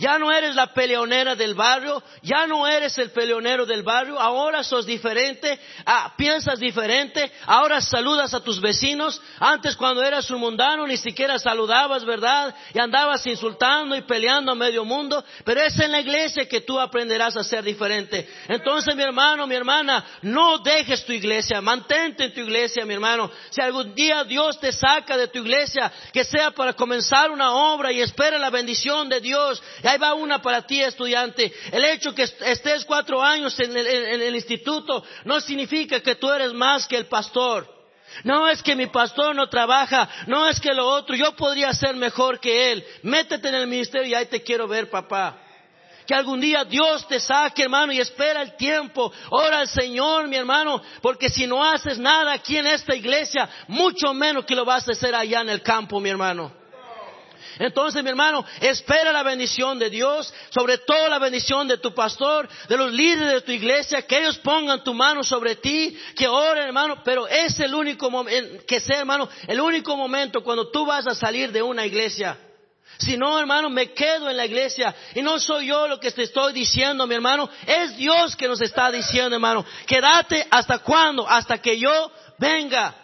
Ya 0.00 0.18
no 0.18 0.32
eres 0.32 0.54
la 0.54 0.68
peleonera 0.68 1.36
del 1.36 1.54
barrio, 1.54 2.02
ya 2.22 2.46
no 2.46 2.66
eres 2.66 2.96
el 2.96 3.10
peleonero 3.10 3.66
del 3.66 3.82
barrio, 3.82 4.18
ahora 4.18 4.64
sos 4.64 4.86
diferente, 4.86 5.60
ah, 5.84 6.14
piensas 6.16 6.58
diferente, 6.58 7.30
ahora 7.44 7.82
saludas 7.82 8.32
a 8.32 8.42
tus 8.42 8.62
vecinos. 8.62 9.20
Antes 9.38 9.76
cuando 9.76 10.02
eras 10.02 10.30
un 10.30 10.40
mundano 10.40 10.86
ni 10.86 10.96
siquiera 10.96 11.38
saludabas, 11.38 12.06
¿verdad? 12.06 12.54
Y 12.72 12.78
andabas 12.78 13.26
insultando 13.26 13.94
y 13.94 14.00
peleando 14.00 14.52
a 14.52 14.54
medio 14.54 14.86
mundo, 14.86 15.22
pero 15.44 15.60
es 15.60 15.78
en 15.78 15.92
la 15.92 16.00
iglesia 16.00 16.48
que 16.48 16.62
tú 16.62 16.80
aprenderás 16.80 17.36
a 17.36 17.44
ser 17.44 17.62
diferente. 17.62 18.26
Entonces, 18.48 18.96
mi 18.96 19.02
hermano, 19.02 19.46
mi 19.46 19.54
hermana, 19.54 20.02
no 20.22 20.60
dejes 20.60 21.04
tu 21.04 21.12
iglesia, 21.12 21.60
mantente 21.60 22.24
en 22.24 22.32
tu 22.32 22.40
iglesia, 22.40 22.86
mi 22.86 22.94
hermano. 22.94 23.30
Si 23.50 23.60
algún 23.60 23.94
día 23.94 24.24
Dios 24.24 24.58
te 24.60 24.72
saca 24.72 25.18
de 25.18 25.28
tu 25.28 25.40
iglesia, 25.40 25.92
que 26.10 26.24
sea 26.24 26.52
para 26.52 26.72
comenzar 26.72 27.30
una 27.30 27.52
obra 27.52 27.92
y 27.92 28.00
espera 28.00 28.38
la 28.38 28.48
bendición 28.48 29.10
de 29.10 29.20
Dios 29.20 29.62
ahí 29.90 29.98
va 29.98 30.14
una 30.14 30.40
para 30.40 30.62
ti, 30.62 30.80
estudiante. 30.80 31.52
El 31.72 31.84
hecho 31.84 32.14
que 32.14 32.22
estés 32.22 32.84
cuatro 32.84 33.22
años 33.22 33.58
en 33.60 33.76
el, 33.76 34.34
instituto 34.34 35.04
no 35.24 35.40
significa 35.40 36.00
que 36.00 36.14
tú 36.14 36.30
eres 36.30 36.52
más 36.52 36.86
que 36.86 36.96
el 36.96 37.06
pastor. 37.06 37.68
No 38.24 38.48
es 38.48 38.62
que 38.62 38.74
mi 38.74 38.86
pastor 38.86 39.36
no 39.36 39.48
trabaja, 39.48 40.08
no 40.26 40.48
es 40.48 40.58
que 40.58 40.74
lo 40.74 40.86
otro, 40.86 41.14
yo 41.14 41.34
podría 41.36 41.72
ser 41.72 41.94
mejor 41.94 42.40
que 42.40 42.72
él. 42.72 42.84
Métete 43.02 43.48
en 43.48 43.54
el 43.54 43.66
ministerio 43.66 44.08
y 44.08 44.14
ahí 44.14 44.26
te 44.26 44.42
quiero 44.42 44.66
ver, 44.66 44.90
papá. 44.90 45.38
que 46.06 46.14
algún 46.14 46.40
día 46.40 46.64
Dios 46.64 47.06
te 47.06 47.20
saque, 47.20 47.62
hermano, 47.62 47.92
y 47.92 48.00
espera 48.00 48.42
el 48.42 48.56
tiempo. 48.56 49.12
Ora 49.30 49.60
al 49.60 49.68
Señor, 49.68 50.26
mi 50.26 50.36
hermano, 50.36 50.82
porque 51.02 51.28
si 51.28 51.46
no 51.46 51.62
haces 51.62 51.98
nada 51.98 52.32
aquí 52.32 52.56
en 52.56 52.66
esta 52.66 52.96
iglesia, 52.96 53.48
mucho 53.68 54.12
menos 54.12 54.44
que 54.44 54.56
lo 54.56 54.64
vas 54.64 54.88
a 54.88 54.92
hacer 54.92 55.14
allá 55.14 55.40
en 55.42 55.50
el 55.50 55.62
campo, 55.62 56.00
mi 56.00 56.10
hermano. 56.10 56.59
Entonces, 57.58 58.02
mi 58.02 58.10
hermano, 58.10 58.44
espera 58.60 59.12
la 59.12 59.22
bendición 59.22 59.78
de 59.78 59.90
Dios, 59.90 60.32
sobre 60.50 60.78
todo 60.78 61.08
la 61.08 61.18
bendición 61.18 61.68
de 61.68 61.78
tu 61.78 61.94
pastor, 61.94 62.48
de 62.68 62.76
los 62.76 62.92
líderes 62.92 63.34
de 63.34 63.40
tu 63.42 63.52
iglesia, 63.52 64.02
que 64.02 64.18
ellos 64.18 64.38
pongan 64.38 64.84
tu 64.84 64.94
mano 64.94 65.22
sobre 65.22 65.56
ti, 65.56 65.98
que 66.16 66.28
oren, 66.28 66.64
hermano, 66.64 67.02
pero 67.04 67.26
es 67.26 67.58
el 67.60 67.74
único 67.74 68.10
momento, 68.10 68.64
que 68.66 68.80
sea, 68.80 69.00
hermano, 69.00 69.28
el 69.46 69.60
único 69.60 69.96
momento 69.96 70.42
cuando 70.42 70.70
tú 70.70 70.86
vas 70.86 71.06
a 71.06 71.14
salir 71.14 71.52
de 71.52 71.62
una 71.62 71.86
iglesia. 71.86 72.38
Si 72.98 73.16
no, 73.16 73.38
hermano, 73.38 73.70
me 73.70 73.92
quedo 73.92 74.28
en 74.28 74.36
la 74.36 74.44
iglesia. 74.44 74.94
Y 75.14 75.22
no 75.22 75.38
soy 75.38 75.68
yo 75.68 75.88
lo 75.88 75.98
que 75.98 76.10
te 76.10 76.24
estoy 76.24 76.52
diciendo, 76.52 77.06
mi 77.06 77.14
hermano. 77.14 77.48
Es 77.66 77.96
Dios 77.96 78.36
que 78.36 78.46
nos 78.46 78.60
está 78.60 78.90
diciendo, 78.90 79.34
hermano. 79.34 79.64
Quédate 79.86 80.46
hasta 80.50 80.80
cuándo? 80.80 81.26
Hasta 81.26 81.58
que 81.62 81.78
yo 81.78 82.12
venga. 82.38 82.94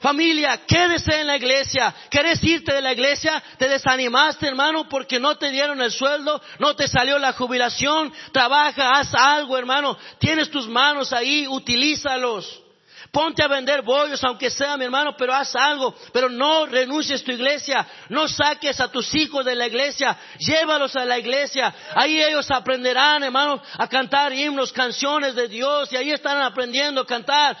Familia, 0.00 0.60
quédese 0.66 1.20
en 1.20 1.26
la 1.26 1.36
iglesia. 1.36 1.92
¿Quieres 2.08 2.42
irte 2.44 2.72
de 2.72 2.80
la 2.80 2.92
iglesia? 2.92 3.42
¿Te 3.58 3.68
desanimaste, 3.68 4.46
hermano, 4.46 4.88
porque 4.88 5.18
no 5.18 5.36
te 5.36 5.50
dieron 5.50 5.82
el 5.82 5.90
sueldo? 5.90 6.40
¿No 6.60 6.76
te 6.76 6.86
salió 6.86 7.18
la 7.18 7.32
jubilación? 7.32 8.12
Trabaja, 8.32 8.92
haz 8.92 9.12
algo, 9.14 9.58
hermano. 9.58 9.98
Tienes 10.20 10.50
tus 10.50 10.68
manos 10.68 11.12
ahí, 11.12 11.48
utilízalos. 11.48 12.62
Ponte 13.10 13.42
a 13.42 13.48
vender 13.48 13.82
bollos, 13.82 14.22
aunque 14.22 14.50
sea 14.50 14.76
mi 14.76 14.84
hermano, 14.84 15.16
pero 15.16 15.34
haz 15.34 15.56
algo. 15.56 15.94
Pero 16.12 16.28
no 16.28 16.66
renuncies 16.66 17.22
a 17.22 17.24
tu 17.24 17.32
iglesia. 17.32 17.86
No 18.08 18.28
saques 18.28 18.78
a 18.80 18.92
tus 18.92 19.12
hijos 19.14 19.44
de 19.44 19.54
la 19.54 19.66
iglesia. 19.66 20.16
Llévalos 20.38 20.94
a 20.94 21.04
la 21.04 21.18
iglesia. 21.18 21.74
Ahí 21.94 22.22
ellos 22.22 22.48
aprenderán, 22.50 23.24
hermano, 23.24 23.60
a 23.78 23.88
cantar 23.88 24.32
himnos, 24.32 24.72
canciones 24.72 25.34
de 25.34 25.48
Dios. 25.48 25.90
Y 25.90 25.96
ahí 25.96 26.10
están 26.10 26.40
aprendiendo 26.42 27.00
a 27.00 27.06
cantar. 27.06 27.56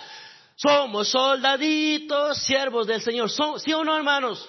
Somos 0.58 1.08
soldaditos, 1.08 2.38
siervos 2.38 2.88
del 2.88 3.00
Señor. 3.00 3.30
¿Sí 3.30 3.72
o 3.72 3.84
no, 3.84 3.96
hermanos? 3.96 4.48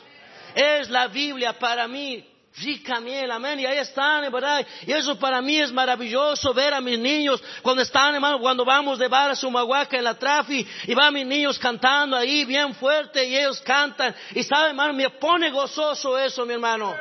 Es 0.56 0.90
la 0.90 1.08
Biblia 1.08 1.54
para 1.54 1.88
mí. 1.88 2.26
Rica 2.58 3.00
miel, 3.00 3.30
amén. 3.30 3.60
Y 3.60 3.68
ahí 3.68 3.78
están, 3.78 4.30
¿verdad? 4.32 4.66
Y 4.88 4.92
eso 4.92 5.20
para 5.20 5.40
mí 5.40 5.60
es 5.60 5.72
maravilloso 5.72 6.52
ver 6.52 6.74
a 6.74 6.82
mis 6.82 6.98
niños 6.98 7.42
cuando 7.62 7.84
están, 7.84 8.16
hermano, 8.16 8.40
cuando 8.40 8.66
vamos 8.66 8.98
de 8.98 9.08
bar 9.08 9.30
a 9.30 9.36
Sumahuaca 9.36 9.98
en 9.98 10.04
la 10.04 10.16
trafi 10.16 10.68
y 10.88 10.96
van 10.96 11.14
mis 11.14 11.28
niños 11.28 11.60
cantando 11.60 12.18
ahí 12.18 12.44
bien 12.44 12.74
fuerte 12.74 13.26
y 13.26 13.38
ellos 13.38 13.62
cantan. 13.62 14.16
Y 14.34 14.42
sabe, 14.42 14.70
hermano, 14.70 14.94
me 14.94 15.12
pone 15.12 15.52
gozoso 15.52 16.18
eso, 16.18 16.44
mi 16.44 16.54
hermano. 16.54 16.96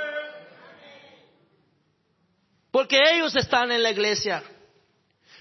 Porque 2.71 3.01
ellos 3.15 3.35
están 3.35 3.73
en 3.73 3.83
la 3.83 3.91
iglesia. 3.91 4.43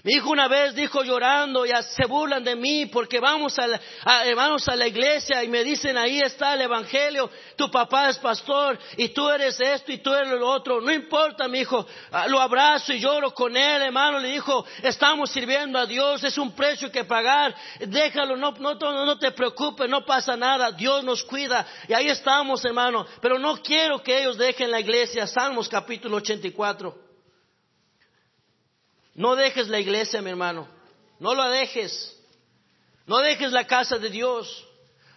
Mi 0.04 0.14
hijo 0.14 0.30
una 0.30 0.46
vez 0.46 0.76
dijo 0.76 1.02
llorando, 1.02 1.66
ya 1.66 1.82
se 1.82 2.06
burlan 2.06 2.44
de 2.44 2.54
mí 2.54 2.86
porque 2.86 3.18
vamos 3.18 3.58
a 3.58 3.66
la, 3.66 3.80
a 4.04 4.76
la 4.76 4.86
iglesia 4.86 5.42
y 5.42 5.48
me 5.48 5.64
dicen 5.64 5.98
ahí 5.98 6.20
está 6.20 6.54
el 6.54 6.60
evangelio, 6.60 7.28
tu 7.56 7.68
papá 7.68 8.08
es 8.08 8.18
pastor 8.18 8.78
y 8.96 9.08
tú 9.08 9.28
eres 9.28 9.58
esto 9.58 9.90
y 9.90 9.98
tú 9.98 10.14
eres 10.14 10.28
lo 10.38 10.48
otro. 10.48 10.80
No 10.80 10.92
importa, 10.92 11.48
mi 11.48 11.60
hijo, 11.60 11.84
ah, 12.12 12.28
lo 12.28 12.40
abrazo 12.40 12.92
y 12.92 13.00
lloro 13.00 13.34
con 13.34 13.56
él, 13.56 13.82
hermano. 13.82 14.20
Le 14.20 14.28
dijo, 14.28 14.64
estamos 14.82 15.30
sirviendo 15.30 15.78
a 15.80 15.86
Dios, 15.86 16.22
es 16.22 16.38
un 16.38 16.52
precio 16.52 16.92
que 16.92 17.04
pagar, 17.04 17.54
déjalo, 17.80 18.36
no, 18.36 18.52
no, 18.52 18.74
no 18.76 19.18
te 19.18 19.32
preocupes, 19.32 19.90
no 19.90 20.04
pasa 20.04 20.36
nada, 20.36 20.70
Dios 20.70 21.02
nos 21.02 21.24
cuida. 21.24 21.66
Y 21.88 21.92
ahí 21.92 22.08
estamos, 22.08 22.64
hermano. 22.64 23.04
Pero 23.20 23.38
no 23.38 23.60
quiero 23.62 24.00
que 24.00 24.20
ellos 24.20 24.38
dejen 24.38 24.70
la 24.70 24.78
iglesia. 24.78 25.26
Salmos 25.26 25.68
capítulo 25.68 26.18
84. 26.18 27.07
No 29.18 29.34
dejes 29.34 29.66
la 29.66 29.80
iglesia, 29.80 30.22
mi 30.22 30.30
hermano. 30.30 30.68
No 31.18 31.34
lo 31.34 31.50
dejes. 31.50 32.16
No 33.04 33.18
dejes 33.18 33.50
la 33.50 33.66
casa 33.66 33.98
de 33.98 34.10
Dios. 34.10 34.64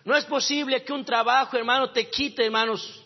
No 0.04 0.18
es 0.18 0.26
posible 0.26 0.84
que 0.84 0.92
un 0.92 1.06
trabajo, 1.06 1.56
hermano, 1.56 1.92
te 1.92 2.10
quite, 2.10 2.44
hermanos, 2.44 3.00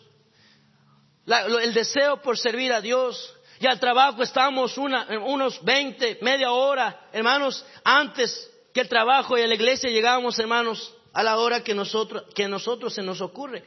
el 1.26 1.74
deseo 1.74 2.22
por 2.22 2.38
servir 2.38 2.72
a 2.72 2.80
Dios. 2.80 3.34
Y 3.60 3.66
al 3.66 3.78
trabajo 3.78 4.22
estamos 4.22 4.78
unos 4.78 5.62
20, 5.62 6.20
media 6.22 6.50
hora, 6.52 7.08
hermanos, 7.12 7.62
antes 7.84 8.50
que 8.72 8.80
el 8.80 8.88
trabajo 8.88 9.36
y 9.36 9.46
la 9.46 9.54
iglesia 9.54 9.90
llegamos, 9.90 10.38
hermanos, 10.38 10.94
a 11.12 11.22
la 11.22 11.36
hora 11.36 11.62
que 11.62 11.74
nosotros, 11.74 12.24
que 12.34 12.48
nosotros 12.48 12.94
se 12.94 13.02
nos 13.02 13.20
ocurre. 13.20 13.64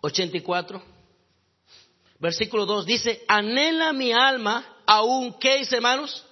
84. 0.00 0.82
Versículo 2.18 2.66
2 2.66 2.84
dice, 2.84 3.24
anhela 3.28 3.92
mi 3.92 4.12
alma 4.12 4.71
aún, 4.86 5.38
¿qué 5.38 5.58
dice 5.58 5.76
hermanos? 5.76 6.24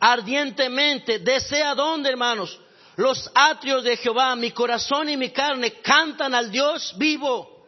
Ardientemente, 0.00 1.18
desea 1.18 1.74
dónde 1.74 2.10
hermanos? 2.10 2.58
Los 2.96 3.30
atrios 3.34 3.84
de 3.84 3.96
Jehová, 3.96 4.34
mi 4.34 4.50
corazón 4.50 5.08
y 5.08 5.16
mi 5.16 5.30
carne 5.30 5.74
cantan 5.80 6.34
al 6.34 6.50
Dios 6.50 6.94
vivo. 6.96 7.58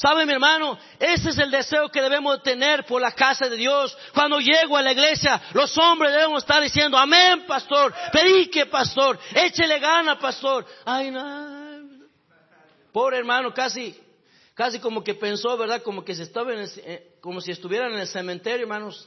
¿Sabe 0.00 0.24
mi 0.24 0.32
hermano? 0.32 0.78
Ese 0.98 1.28
es 1.28 1.38
el 1.38 1.50
deseo 1.50 1.90
que 1.90 2.00
debemos 2.00 2.42
tener 2.42 2.86
por 2.86 3.02
la 3.02 3.12
casa 3.12 3.50
de 3.50 3.56
Dios. 3.56 3.94
Cuando 4.14 4.38
llego 4.38 4.78
a 4.78 4.82
la 4.82 4.92
iglesia, 4.92 5.40
los 5.52 5.76
hombres 5.76 6.12
debemos 6.12 6.42
estar 6.42 6.62
diciendo, 6.62 6.96
amén, 6.96 7.44
pastor, 7.46 7.94
predique, 8.10 8.64
pastor, 8.64 9.18
échele 9.34 9.78
gana, 9.78 10.18
pastor. 10.18 10.66
Ay, 10.86 11.10
no. 11.10 11.60
Pobre 12.92 13.18
hermano, 13.18 13.52
casi, 13.52 13.94
casi 14.54 14.78
como 14.78 15.04
que 15.04 15.14
pensó, 15.14 15.56
¿verdad? 15.58 15.82
Como 15.82 16.02
que 16.02 16.14
se 16.14 16.22
estaba 16.22 16.54
en 16.54 16.66
eh, 16.78 17.16
como 17.20 17.42
si 17.42 17.50
estuvieran 17.50 17.92
en 17.92 18.00
el 18.00 18.08
cementerio, 18.08 18.62
hermanos. 18.62 19.06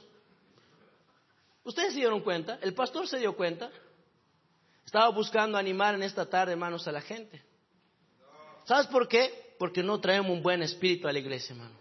Ustedes 1.63 1.93
se 1.93 1.99
dieron 1.99 2.21
cuenta, 2.21 2.59
el 2.61 2.73
pastor 2.73 3.07
se 3.07 3.19
dio 3.19 3.35
cuenta. 3.35 3.71
Estaba 4.85 5.09
buscando 5.09 5.57
animar 5.57 5.95
en 5.95 6.03
esta 6.03 6.25
tarde, 6.25 6.51
hermanos, 6.53 6.87
a 6.87 6.91
la 6.91 7.01
gente. 7.01 7.41
¿Sabes 8.65 8.87
por 8.87 9.07
qué? 9.07 9.55
Porque 9.57 9.81
no 9.81 9.99
traemos 9.99 10.31
un 10.31 10.43
buen 10.43 10.61
espíritu 10.61 11.07
a 11.07 11.13
la 11.13 11.19
iglesia, 11.19 11.53
hermano. 11.53 11.75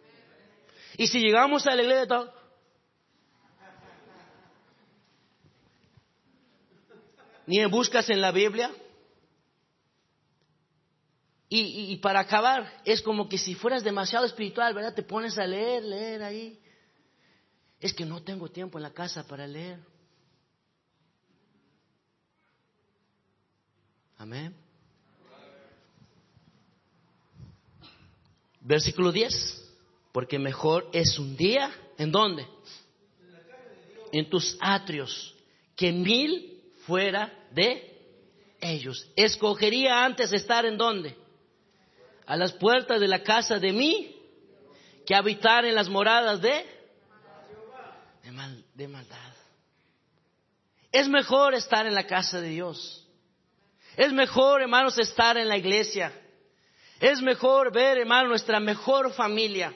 Y 0.96 1.06
si 1.06 1.20
llegamos 1.20 1.66
a 1.66 1.74
la 1.74 1.82
iglesia, 1.82 2.32
ni 7.46 7.64
buscas 7.66 8.08
en 8.10 8.20
la 8.20 8.30
Biblia. 8.30 8.70
Y, 11.48 11.92
y, 11.92 11.96
para 11.98 12.20
acabar, 12.20 12.80
es 12.84 13.02
como 13.02 13.28
que 13.28 13.36
si 13.36 13.54
fueras 13.54 13.84
demasiado 13.84 14.24
espiritual, 14.24 14.72
¿verdad? 14.72 14.94
Te 14.94 15.02
pones 15.02 15.36
a 15.36 15.46
leer, 15.46 15.82
leer 15.82 16.22
ahí. 16.22 16.61
Es 17.82 17.92
que 17.92 18.06
no 18.06 18.22
tengo 18.22 18.48
tiempo 18.48 18.78
en 18.78 18.84
la 18.84 18.92
casa 18.92 19.26
para 19.26 19.44
leer. 19.44 19.80
Amén. 24.16 24.54
Versículo 28.60 29.10
10. 29.10 29.70
Porque 30.12 30.38
mejor 30.38 30.88
es 30.92 31.18
un 31.18 31.36
día, 31.36 31.74
¿en 31.98 32.12
dónde? 32.12 32.46
En 34.12 34.30
tus 34.30 34.56
atrios, 34.60 35.34
que 35.74 35.90
mil 35.90 36.62
fuera 36.86 37.32
de 37.50 37.98
ellos. 38.60 39.08
Escogería 39.16 40.04
antes 40.04 40.32
estar 40.32 40.64
en 40.66 40.78
dónde? 40.78 41.16
A 42.26 42.36
las 42.36 42.52
puertas 42.52 43.00
de 43.00 43.08
la 43.08 43.24
casa 43.24 43.58
de 43.58 43.72
mí, 43.72 44.14
que 45.04 45.16
habitar 45.16 45.64
en 45.64 45.74
las 45.74 45.88
moradas 45.88 46.40
de 46.40 46.81
de, 48.82 48.88
maldad. 48.88 49.32
Es 50.90 51.08
mejor 51.08 51.54
estar 51.54 51.86
en 51.86 51.94
la 51.94 52.06
casa 52.06 52.40
de 52.40 52.48
Dios. 52.48 53.06
Es 53.96 54.12
mejor, 54.12 54.62
hermanos, 54.62 54.98
estar 54.98 55.36
en 55.36 55.48
la 55.48 55.56
iglesia. 55.56 56.12
Es 57.00 57.20
mejor 57.22 57.72
ver, 57.72 57.98
hermano, 57.98 58.28
nuestra 58.28 58.60
mejor 58.60 59.12
familia. 59.12 59.74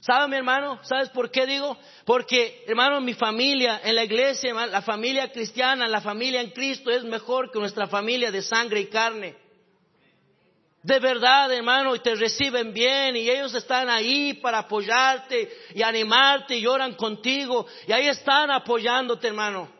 ¿Sabe, 0.00 0.28
mi 0.28 0.36
hermano? 0.36 0.78
¿Sabes 0.84 1.08
por 1.10 1.30
qué 1.30 1.46
digo? 1.46 1.76
Porque, 2.04 2.64
hermano, 2.66 3.00
mi 3.00 3.14
familia 3.14 3.80
en 3.82 3.94
la 3.94 4.04
iglesia, 4.04 4.54
la 4.66 4.82
familia 4.82 5.30
cristiana, 5.32 5.88
la 5.88 6.00
familia 6.00 6.40
en 6.40 6.50
Cristo 6.50 6.90
es 6.90 7.04
mejor 7.04 7.50
que 7.50 7.58
nuestra 7.58 7.86
familia 7.86 8.30
de 8.30 8.42
sangre 8.42 8.80
y 8.80 8.86
carne 8.86 9.47
de 10.82 11.00
verdad, 11.00 11.52
hermano, 11.52 11.94
y 11.94 11.98
te 11.98 12.14
reciben 12.14 12.72
bien 12.72 13.16
y 13.16 13.28
ellos 13.28 13.54
están 13.54 13.90
ahí 13.90 14.34
para 14.34 14.58
apoyarte 14.58 15.50
y 15.74 15.82
animarte 15.82 16.56
y 16.56 16.60
lloran 16.60 16.94
contigo 16.94 17.66
y 17.86 17.92
ahí 17.92 18.06
están 18.08 18.50
apoyándote, 18.50 19.28
hermano. 19.28 19.78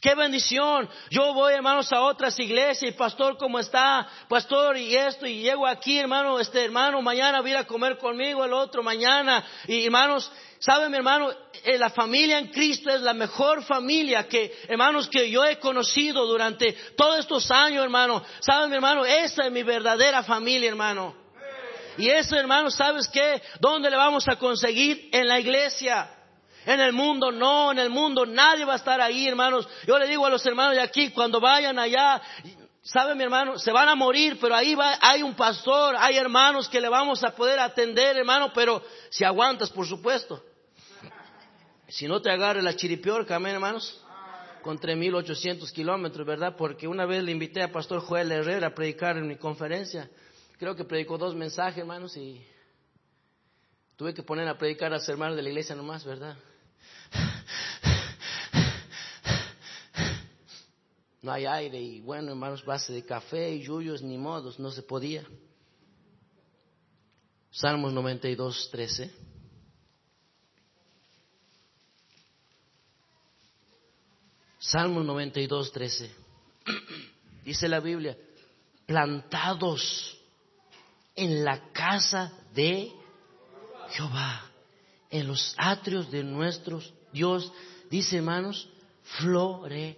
Qué 0.00 0.14
bendición. 0.14 0.88
Yo 1.10 1.34
voy, 1.34 1.54
hermanos, 1.54 1.92
a 1.92 2.02
otras 2.02 2.38
iglesias 2.38 2.92
y 2.92 2.96
pastor, 2.96 3.36
¿cómo 3.36 3.58
está? 3.58 4.08
Pastor, 4.28 4.76
y 4.76 4.94
esto, 4.94 5.26
y 5.26 5.40
llego 5.40 5.66
aquí, 5.66 5.98
hermano, 5.98 6.38
este 6.38 6.64
hermano, 6.64 7.02
mañana 7.02 7.42
viene 7.42 7.58
a 7.60 7.66
comer 7.66 7.98
conmigo, 7.98 8.44
el 8.44 8.52
otro 8.52 8.84
mañana. 8.84 9.44
Y 9.66 9.84
hermanos, 9.86 10.30
¿sabe 10.58 10.88
mi 10.88 10.96
hermano? 10.96 11.30
Eh, 11.64 11.78
la 11.78 11.90
familia 11.90 12.38
en 12.38 12.48
Cristo 12.48 12.90
es 12.90 13.02
la 13.02 13.14
mejor 13.14 13.62
familia 13.64 14.28
que, 14.28 14.52
hermanos, 14.68 15.08
que 15.08 15.30
yo 15.30 15.44
he 15.44 15.58
conocido 15.58 16.26
durante 16.26 16.72
todos 16.96 17.18
estos 17.18 17.50
años, 17.50 17.82
hermano. 17.82 18.24
¿Sabe 18.40 18.68
mi 18.68 18.74
hermano? 18.74 19.04
Esa 19.04 19.46
es 19.46 19.52
mi 19.52 19.62
verdadera 19.62 20.22
familia, 20.22 20.68
hermano. 20.68 21.14
Y 21.98 22.08
eso, 22.08 22.36
hermano, 22.36 22.70
¿sabes 22.70 23.08
qué? 23.08 23.42
¿Dónde 23.58 23.90
le 23.90 23.96
vamos 23.96 24.28
a 24.28 24.36
conseguir? 24.36 25.08
En 25.12 25.26
la 25.26 25.40
iglesia. 25.40 26.08
En 26.64 26.80
el 26.80 26.92
mundo 26.92 27.32
no, 27.32 27.72
en 27.72 27.78
el 27.78 27.90
mundo 27.90 28.26
nadie 28.26 28.64
va 28.64 28.74
a 28.74 28.76
estar 28.76 29.00
ahí, 29.00 29.26
hermanos. 29.26 29.66
Yo 29.86 29.98
le 29.98 30.06
digo 30.06 30.26
a 30.26 30.30
los 30.30 30.44
hermanos 30.46 30.74
de 30.74 30.82
aquí, 30.82 31.10
cuando 31.10 31.40
vayan 31.40 31.78
allá, 31.78 32.20
¿sabe 32.82 33.14
mi 33.14 33.24
hermano? 33.24 33.58
Se 33.58 33.72
van 33.72 33.88
a 33.88 33.94
morir, 33.94 34.38
pero 34.40 34.54
ahí 34.54 34.74
va, 34.74 34.98
hay 35.00 35.22
un 35.22 35.34
pastor, 35.34 35.96
hay 35.98 36.16
hermanos 36.16 36.68
que 36.68 36.80
le 36.80 36.88
vamos 36.88 37.24
a 37.24 37.34
poder 37.34 37.58
atender, 37.58 38.16
hermano, 38.16 38.52
pero 38.52 38.82
si 39.10 39.24
aguantas, 39.24 39.70
por 39.70 39.86
supuesto. 39.86 40.42
Si 41.88 42.06
no 42.06 42.20
te 42.20 42.30
agarre 42.30 42.62
la 42.62 42.76
chiripiorca, 42.76 43.36
amén, 43.36 43.54
hermanos 43.54 44.04
con 44.62 44.78
3.800 44.78 45.72
kilómetros, 45.72 46.26
¿verdad? 46.26 46.54
Porque 46.56 46.86
una 46.86 47.06
vez 47.06 47.22
le 47.22 47.32
invité 47.32 47.62
a 47.62 47.72
Pastor 47.72 48.00
Joel 48.00 48.30
Herrera 48.30 48.66
a 48.66 48.74
predicar 48.74 49.16
en 49.16 49.26
mi 49.26 49.36
conferencia. 49.36 50.10
Creo 50.58 50.76
que 50.76 50.84
predicó 50.84 51.16
dos 51.16 51.34
mensajes, 51.34 51.78
hermanos, 51.78 52.16
y 52.16 52.44
tuve 53.96 54.12
que 54.12 54.22
poner 54.22 54.46
a 54.48 54.58
predicar 54.58 54.92
a 54.92 54.96
los 54.96 55.08
hermanos 55.08 55.36
de 55.36 55.42
la 55.42 55.48
iglesia 55.48 55.74
nomás, 55.74 56.04
¿verdad? 56.04 56.36
No 61.22 61.32
hay 61.32 61.46
aire 61.46 61.80
y 61.80 62.00
bueno, 62.00 62.30
hermanos, 62.30 62.64
base 62.64 62.92
de 62.92 63.04
café 63.04 63.50
y 63.50 63.62
yuyos 63.62 64.02
ni 64.02 64.16
modos, 64.18 64.58
no 64.58 64.70
se 64.70 64.82
podía. 64.82 65.24
Salmos 67.50 67.92
92, 67.92 68.68
13. 68.70 69.10
Salmo 74.70 75.02
92, 75.02 75.72
13. 75.72 76.10
Dice 77.42 77.68
la 77.68 77.80
Biblia, 77.80 78.16
plantados 78.84 80.18
en 81.16 81.42
la 81.42 81.72
casa 81.72 82.30
de 82.52 82.92
Jehová, 83.90 84.50
en 85.10 85.26
los 85.26 85.54
atrios 85.56 86.10
de 86.10 86.22
nuestros 86.22 86.92
Dios, 87.12 87.50
dice 87.88 88.18
hermanos, 88.18 88.68
florecerán. 89.18 89.96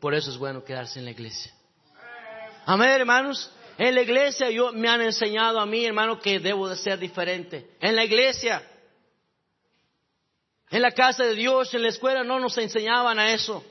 Por 0.00 0.14
eso 0.14 0.30
es 0.30 0.38
bueno 0.38 0.64
quedarse 0.64 0.98
en 0.98 1.04
la 1.04 1.10
iglesia. 1.10 1.52
Amén, 2.64 2.88
hermanos. 2.88 3.50
En 3.76 3.94
la 3.94 4.00
iglesia 4.00 4.48
yo, 4.50 4.72
me 4.72 4.88
han 4.88 5.02
enseñado 5.02 5.60
a 5.60 5.66
mí, 5.66 5.84
hermano, 5.84 6.18
que 6.18 6.40
debo 6.40 6.70
de 6.70 6.76
ser 6.76 6.98
diferente. 6.98 7.76
En 7.80 7.94
la 7.94 8.04
iglesia 8.04 8.62
en 10.70 10.82
la 10.82 10.90
casa 10.92 11.24
de 11.24 11.34
Dios, 11.34 11.72
en 11.74 11.82
la 11.82 11.88
escuela 11.88 12.24
no 12.24 12.40
nos 12.40 12.58
enseñaban 12.58 13.18
a 13.18 13.32
eso. 13.32 13.64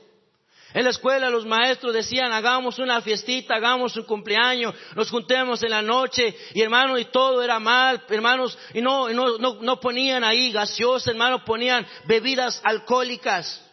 En 0.74 0.84
la 0.84 0.90
escuela 0.90 1.30
los 1.30 1.46
maestros 1.46 1.94
decían, 1.94 2.32
hagamos 2.32 2.78
una 2.78 3.00
fiestita, 3.00 3.54
hagamos 3.54 3.96
un 3.96 4.02
cumpleaños, 4.04 4.74
nos 4.94 5.10
juntemos 5.10 5.62
en 5.62 5.70
la 5.70 5.80
noche, 5.80 6.36
y 6.52 6.60
hermano, 6.60 6.98
y 6.98 7.06
todo 7.06 7.42
era 7.42 7.58
mal, 7.58 8.04
hermanos, 8.08 8.58
y 8.74 8.82
no, 8.82 9.08
no, 9.10 9.38
no, 9.38 9.54
no 9.62 9.80
ponían 9.80 10.22
ahí 10.24 10.52
gaseosa, 10.52 11.12
hermano, 11.12 11.44
ponían 11.44 11.86
bebidas 12.04 12.60
alcohólicas. 12.62 13.65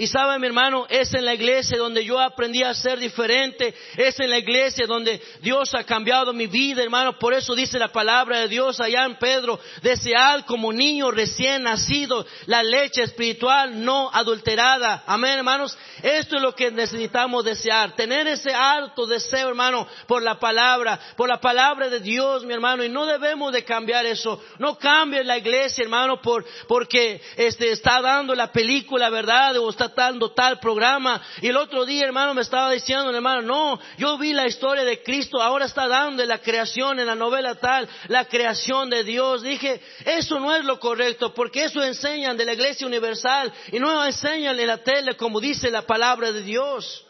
Y 0.00 0.06
sabe 0.06 0.38
mi 0.38 0.46
hermano, 0.46 0.86
es 0.88 1.12
en 1.12 1.26
la 1.26 1.34
iglesia 1.34 1.76
donde 1.76 2.02
yo 2.02 2.18
aprendí 2.18 2.62
a 2.62 2.72
ser 2.72 2.98
diferente, 2.98 3.74
es 3.98 4.18
en 4.18 4.30
la 4.30 4.38
iglesia 4.38 4.86
donde 4.86 5.20
Dios 5.42 5.74
ha 5.74 5.84
cambiado 5.84 6.32
mi 6.32 6.46
vida, 6.46 6.82
hermano. 6.82 7.18
Por 7.18 7.34
eso 7.34 7.54
dice 7.54 7.78
la 7.78 7.88
palabra 7.88 8.38
de 8.38 8.48
Dios 8.48 8.80
allá 8.80 9.04
en 9.04 9.16
Pedro, 9.16 9.60
desead 9.82 10.46
como 10.46 10.72
niño 10.72 11.10
recién 11.10 11.64
nacido 11.64 12.24
la 12.46 12.62
leche 12.62 13.02
espiritual 13.02 13.84
no 13.84 14.08
adulterada. 14.10 15.04
Amén, 15.06 15.32
hermanos. 15.36 15.76
Esto 16.02 16.36
es 16.36 16.42
lo 16.42 16.54
que 16.54 16.70
necesitamos 16.70 17.44
desear, 17.44 17.94
tener 17.94 18.26
ese 18.26 18.54
alto 18.54 19.06
deseo, 19.06 19.50
hermano, 19.50 19.86
por 20.06 20.22
la 20.22 20.38
palabra, 20.38 20.98
por 21.14 21.28
la 21.28 21.42
palabra 21.42 21.90
de 21.90 22.00
Dios, 22.00 22.46
mi 22.46 22.54
hermano. 22.54 22.82
Y 22.82 22.88
no 22.88 23.04
debemos 23.04 23.52
de 23.52 23.64
cambiar 23.64 24.06
eso. 24.06 24.42
No 24.58 24.78
cambie 24.78 25.22
la 25.24 25.36
iglesia, 25.36 25.84
hermano, 25.84 26.22
por, 26.22 26.46
porque 26.66 27.20
este, 27.36 27.72
está 27.72 28.00
dando 28.00 28.34
la 28.34 28.50
película, 28.50 29.10
¿verdad? 29.10 29.58
O 29.58 29.68
está 29.68 29.89
dando 29.94 30.30
tal 30.32 30.58
programa. 30.58 31.20
Y 31.40 31.48
el 31.48 31.56
otro 31.56 31.84
día, 31.84 32.04
hermano, 32.04 32.34
me 32.34 32.42
estaba 32.42 32.70
diciendo, 32.70 33.10
hermano, 33.10 33.42
no, 33.42 33.80
yo 33.98 34.18
vi 34.18 34.32
la 34.32 34.46
historia 34.46 34.84
de 34.84 35.02
Cristo, 35.02 35.40
ahora 35.40 35.66
está 35.66 35.88
dando 35.88 36.24
la 36.24 36.38
creación 36.38 36.98
en 37.00 37.06
la 37.06 37.14
novela 37.14 37.54
tal, 37.54 37.88
la 38.08 38.24
creación 38.24 38.90
de 38.90 39.04
Dios. 39.04 39.42
Dije, 39.42 39.80
eso 40.04 40.40
no 40.40 40.54
es 40.54 40.64
lo 40.64 40.78
correcto, 40.78 41.34
porque 41.34 41.64
eso 41.64 41.82
enseñan 41.82 42.36
de 42.36 42.44
la 42.44 42.54
iglesia 42.54 42.86
universal 42.86 43.52
y 43.72 43.78
no 43.78 44.04
enseñan 44.04 44.58
en 44.58 44.66
la 44.66 44.78
tele 44.78 45.16
como 45.16 45.40
dice 45.40 45.70
la 45.70 45.82
palabra 45.82 46.32
de 46.32 46.42
Dios. 46.42 47.04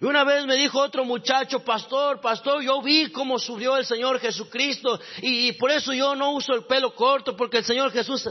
Y 0.00 0.06
una 0.06 0.24
vez 0.24 0.46
me 0.46 0.56
dijo 0.56 0.80
otro 0.80 1.04
muchacho, 1.04 1.60
pastor, 1.60 2.22
pastor, 2.22 2.62
yo 2.62 2.80
vi 2.80 3.12
cómo 3.12 3.38
subió 3.38 3.76
el 3.76 3.84
Señor 3.84 4.18
Jesucristo 4.18 4.98
y, 5.20 5.52
por 5.52 5.70
eso 5.70 5.92
yo 5.92 6.14
no 6.14 6.30
uso 6.30 6.54
el 6.54 6.64
pelo 6.64 6.94
corto 6.94 7.36
porque 7.36 7.58
el 7.58 7.64
Señor 7.66 7.92
Jesús 7.92 8.26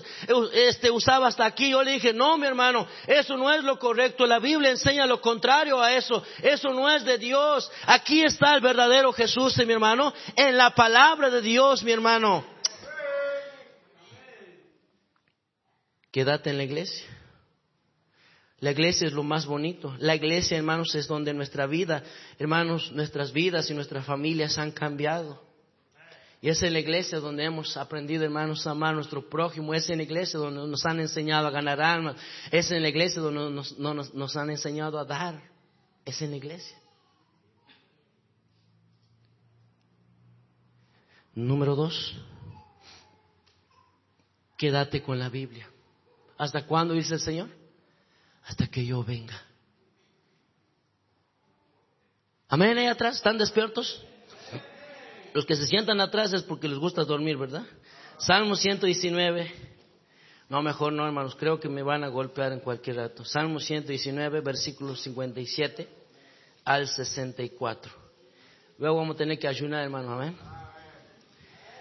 este, 0.52 0.90
usaba 0.90 1.28
hasta 1.28 1.46
aquí. 1.46 1.70
Yo 1.70 1.84
le 1.84 1.92
dije, 1.92 2.12
no, 2.12 2.40
mi 2.40 2.48
hermano, 2.48 2.88
eso 3.06 3.38
no 3.38 3.54
es 3.54 3.64
lo 3.64 3.78
correcto. 3.78 4.26
La 4.26 4.40
Biblia 4.40 4.72
enseña 4.72 5.06
lo 5.06 5.22
contrario 5.22 5.80
a 5.80 5.94
eso. 5.94 6.24
Eso 6.42 6.70
no 6.70 6.90
es 6.90 7.06
de 7.06 7.20
Dios. 7.20 7.72
Aquí 7.86 8.24
está 8.24 8.56
el 8.56 8.62
verdadero 8.62 9.14
Jesús, 9.14 9.56
mi 9.58 9.74
hermano, 9.74 10.12
en 10.36 10.58
la 10.58 10.72
palabra 10.74 11.30
de 11.30 11.42
Dios, 11.42 11.84
mi 11.84 11.92
hermano. 11.92 12.44
Quédate 16.12 16.50
en 16.50 16.58
la 16.58 16.64
iglesia. 16.64 17.19
La 18.62 18.72
iglesia 18.72 19.08
es 19.08 19.14
lo 19.14 19.24
más 19.24 19.46
bonito. 19.46 19.96
La 20.00 20.16
iglesia, 20.16 20.58
hermanos, 20.58 20.94
es 20.96 21.08
donde 21.08 21.34
nuestra 21.34 21.66
vida, 21.66 22.04
hermanos, 22.38 22.92
nuestras 22.92 23.32
vidas 23.32 23.70
y 23.70 23.74
nuestras 23.74 24.06
familias 24.06 24.58
han 24.58 24.72
cambiado. 24.72 25.42
Y 26.42 26.50
es 26.50 26.62
en 26.64 26.74
la 26.74 26.80
iglesia 26.80 27.20
donde 27.20 27.44
hemos 27.44 27.76
aprendido, 27.78 28.24
hermanos, 28.24 28.66
a 28.66 28.72
amar 28.72 28.92
a 28.92 28.96
nuestro 28.96 29.30
prójimo. 29.30 29.74
Es 29.74 29.90
en 29.90 29.98
la 29.98 30.04
iglesia 30.04 30.40
donde 30.40 30.68
nos 30.68 30.86
han 30.86 31.00
enseñado 31.00 31.48
a 31.48 31.52
ganar 31.52 31.82
almas. 31.82 32.16
Es 32.52 32.72
en 32.72 32.82
la 32.82 32.90
iglesia 32.90 33.22
donde 33.22 33.50
nos, 33.52 33.78
nos 34.14 34.38
han 34.38 34.50
enseñado 34.50 35.00
a 35.00 35.06
dar. 35.06 35.42
Es 36.06 36.22
en 36.22 36.32
la 36.32 36.38
iglesia. 36.38 36.78
Número 41.36 41.76
dos, 41.76 42.16
quédate 44.58 45.02
con 45.02 45.20
la 45.20 45.30
Biblia. 45.30 45.70
¿Hasta 46.38 46.66
cuándo 46.66 46.94
dice 46.94 47.14
el 47.14 47.20
Señor? 47.22 47.59
Hasta 48.50 48.66
que 48.66 48.84
yo 48.84 49.04
venga. 49.04 49.40
Amén, 52.48 52.80
ahí 52.80 52.88
atrás, 52.88 53.18
¿están 53.18 53.38
despiertos? 53.38 54.04
Los 55.36 55.46
que 55.46 55.56
se 55.56 55.68
sientan 55.68 56.02
atrás 56.02 56.34
es 56.34 56.42
porque 56.42 56.68
les 56.68 56.80
gusta 56.80 57.04
dormir, 57.04 57.38
¿verdad? 57.38 57.64
Salmo 58.18 58.56
119. 58.56 59.52
No, 60.50 60.64
mejor 60.64 60.94
no, 60.94 61.06
hermanos, 61.06 61.36
creo 61.36 61.60
que 61.60 61.70
me 61.70 61.84
van 61.84 62.04
a 62.04 62.08
golpear 62.08 62.52
en 62.52 62.60
cualquier 62.60 62.96
rato. 62.96 63.24
Salmo 63.24 63.60
119, 63.60 64.42
versículos 64.42 65.00
57 65.04 65.88
al 66.66 66.88
64. 66.88 67.92
Luego 68.80 68.98
vamos 68.98 69.14
a 69.14 69.20
tener 69.20 69.38
que 69.38 69.48
ayunar, 69.48 69.84
hermano, 69.84 70.14
amén. 70.14 70.36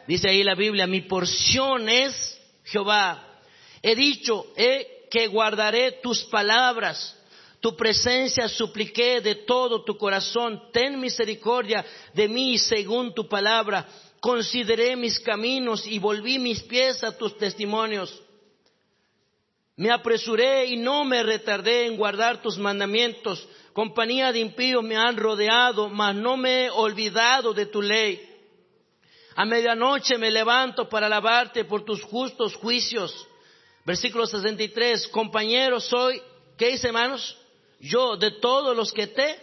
Dice 0.06 0.28
ahí 0.28 0.42
la 0.42 0.54
Biblia, 0.54 0.86
mi 0.86 1.00
porción 1.00 1.88
es 1.88 2.38
Jehová. 2.64 3.40
He 3.80 3.94
dicho, 3.94 4.52
he 4.54 4.97
que 5.10 5.26
guardaré 5.26 5.92
tus 6.02 6.24
palabras. 6.24 7.16
Tu 7.60 7.76
presencia 7.76 8.48
supliqué 8.48 9.20
de 9.20 9.34
todo 9.34 9.82
tu 9.84 9.96
corazón. 9.96 10.70
Ten 10.72 11.00
misericordia 11.00 11.84
de 12.14 12.28
mí 12.28 12.58
según 12.58 13.14
tu 13.14 13.28
palabra. 13.28 13.86
Consideré 14.20 14.96
mis 14.96 15.18
caminos 15.20 15.86
y 15.86 15.98
volví 15.98 16.38
mis 16.38 16.62
pies 16.62 17.02
a 17.02 17.16
tus 17.16 17.36
testimonios. 17.36 18.22
Me 19.76 19.92
apresuré 19.92 20.66
y 20.66 20.76
no 20.76 21.04
me 21.04 21.22
retardé 21.22 21.86
en 21.86 21.96
guardar 21.96 22.42
tus 22.42 22.58
mandamientos. 22.58 23.46
Compañía 23.72 24.32
de 24.32 24.40
impíos 24.40 24.82
me 24.82 24.96
han 24.96 25.16
rodeado, 25.16 25.88
mas 25.88 26.16
no 26.16 26.36
me 26.36 26.64
he 26.64 26.70
olvidado 26.70 27.54
de 27.54 27.66
tu 27.66 27.80
ley. 27.80 28.20
A 29.36 29.44
medianoche 29.44 30.18
me 30.18 30.32
levanto 30.32 30.88
para 30.88 31.06
alabarte 31.06 31.64
por 31.64 31.84
tus 31.84 32.02
justos 32.02 32.56
juicios. 32.56 33.27
Versículo 33.88 34.26
63, 34.26 35.08
compañeros 35.08 35.86
soy, 35.86 36.20
¿qué 36.58 36.72
dice 36.72 36.88
hermanos? 36.88 37.34
Yo 37.80 38.18
de 38.18 38.32
todos 38.32 38.76
los 38.76 38.92
que 38.92 39.06
te 39.06 39.40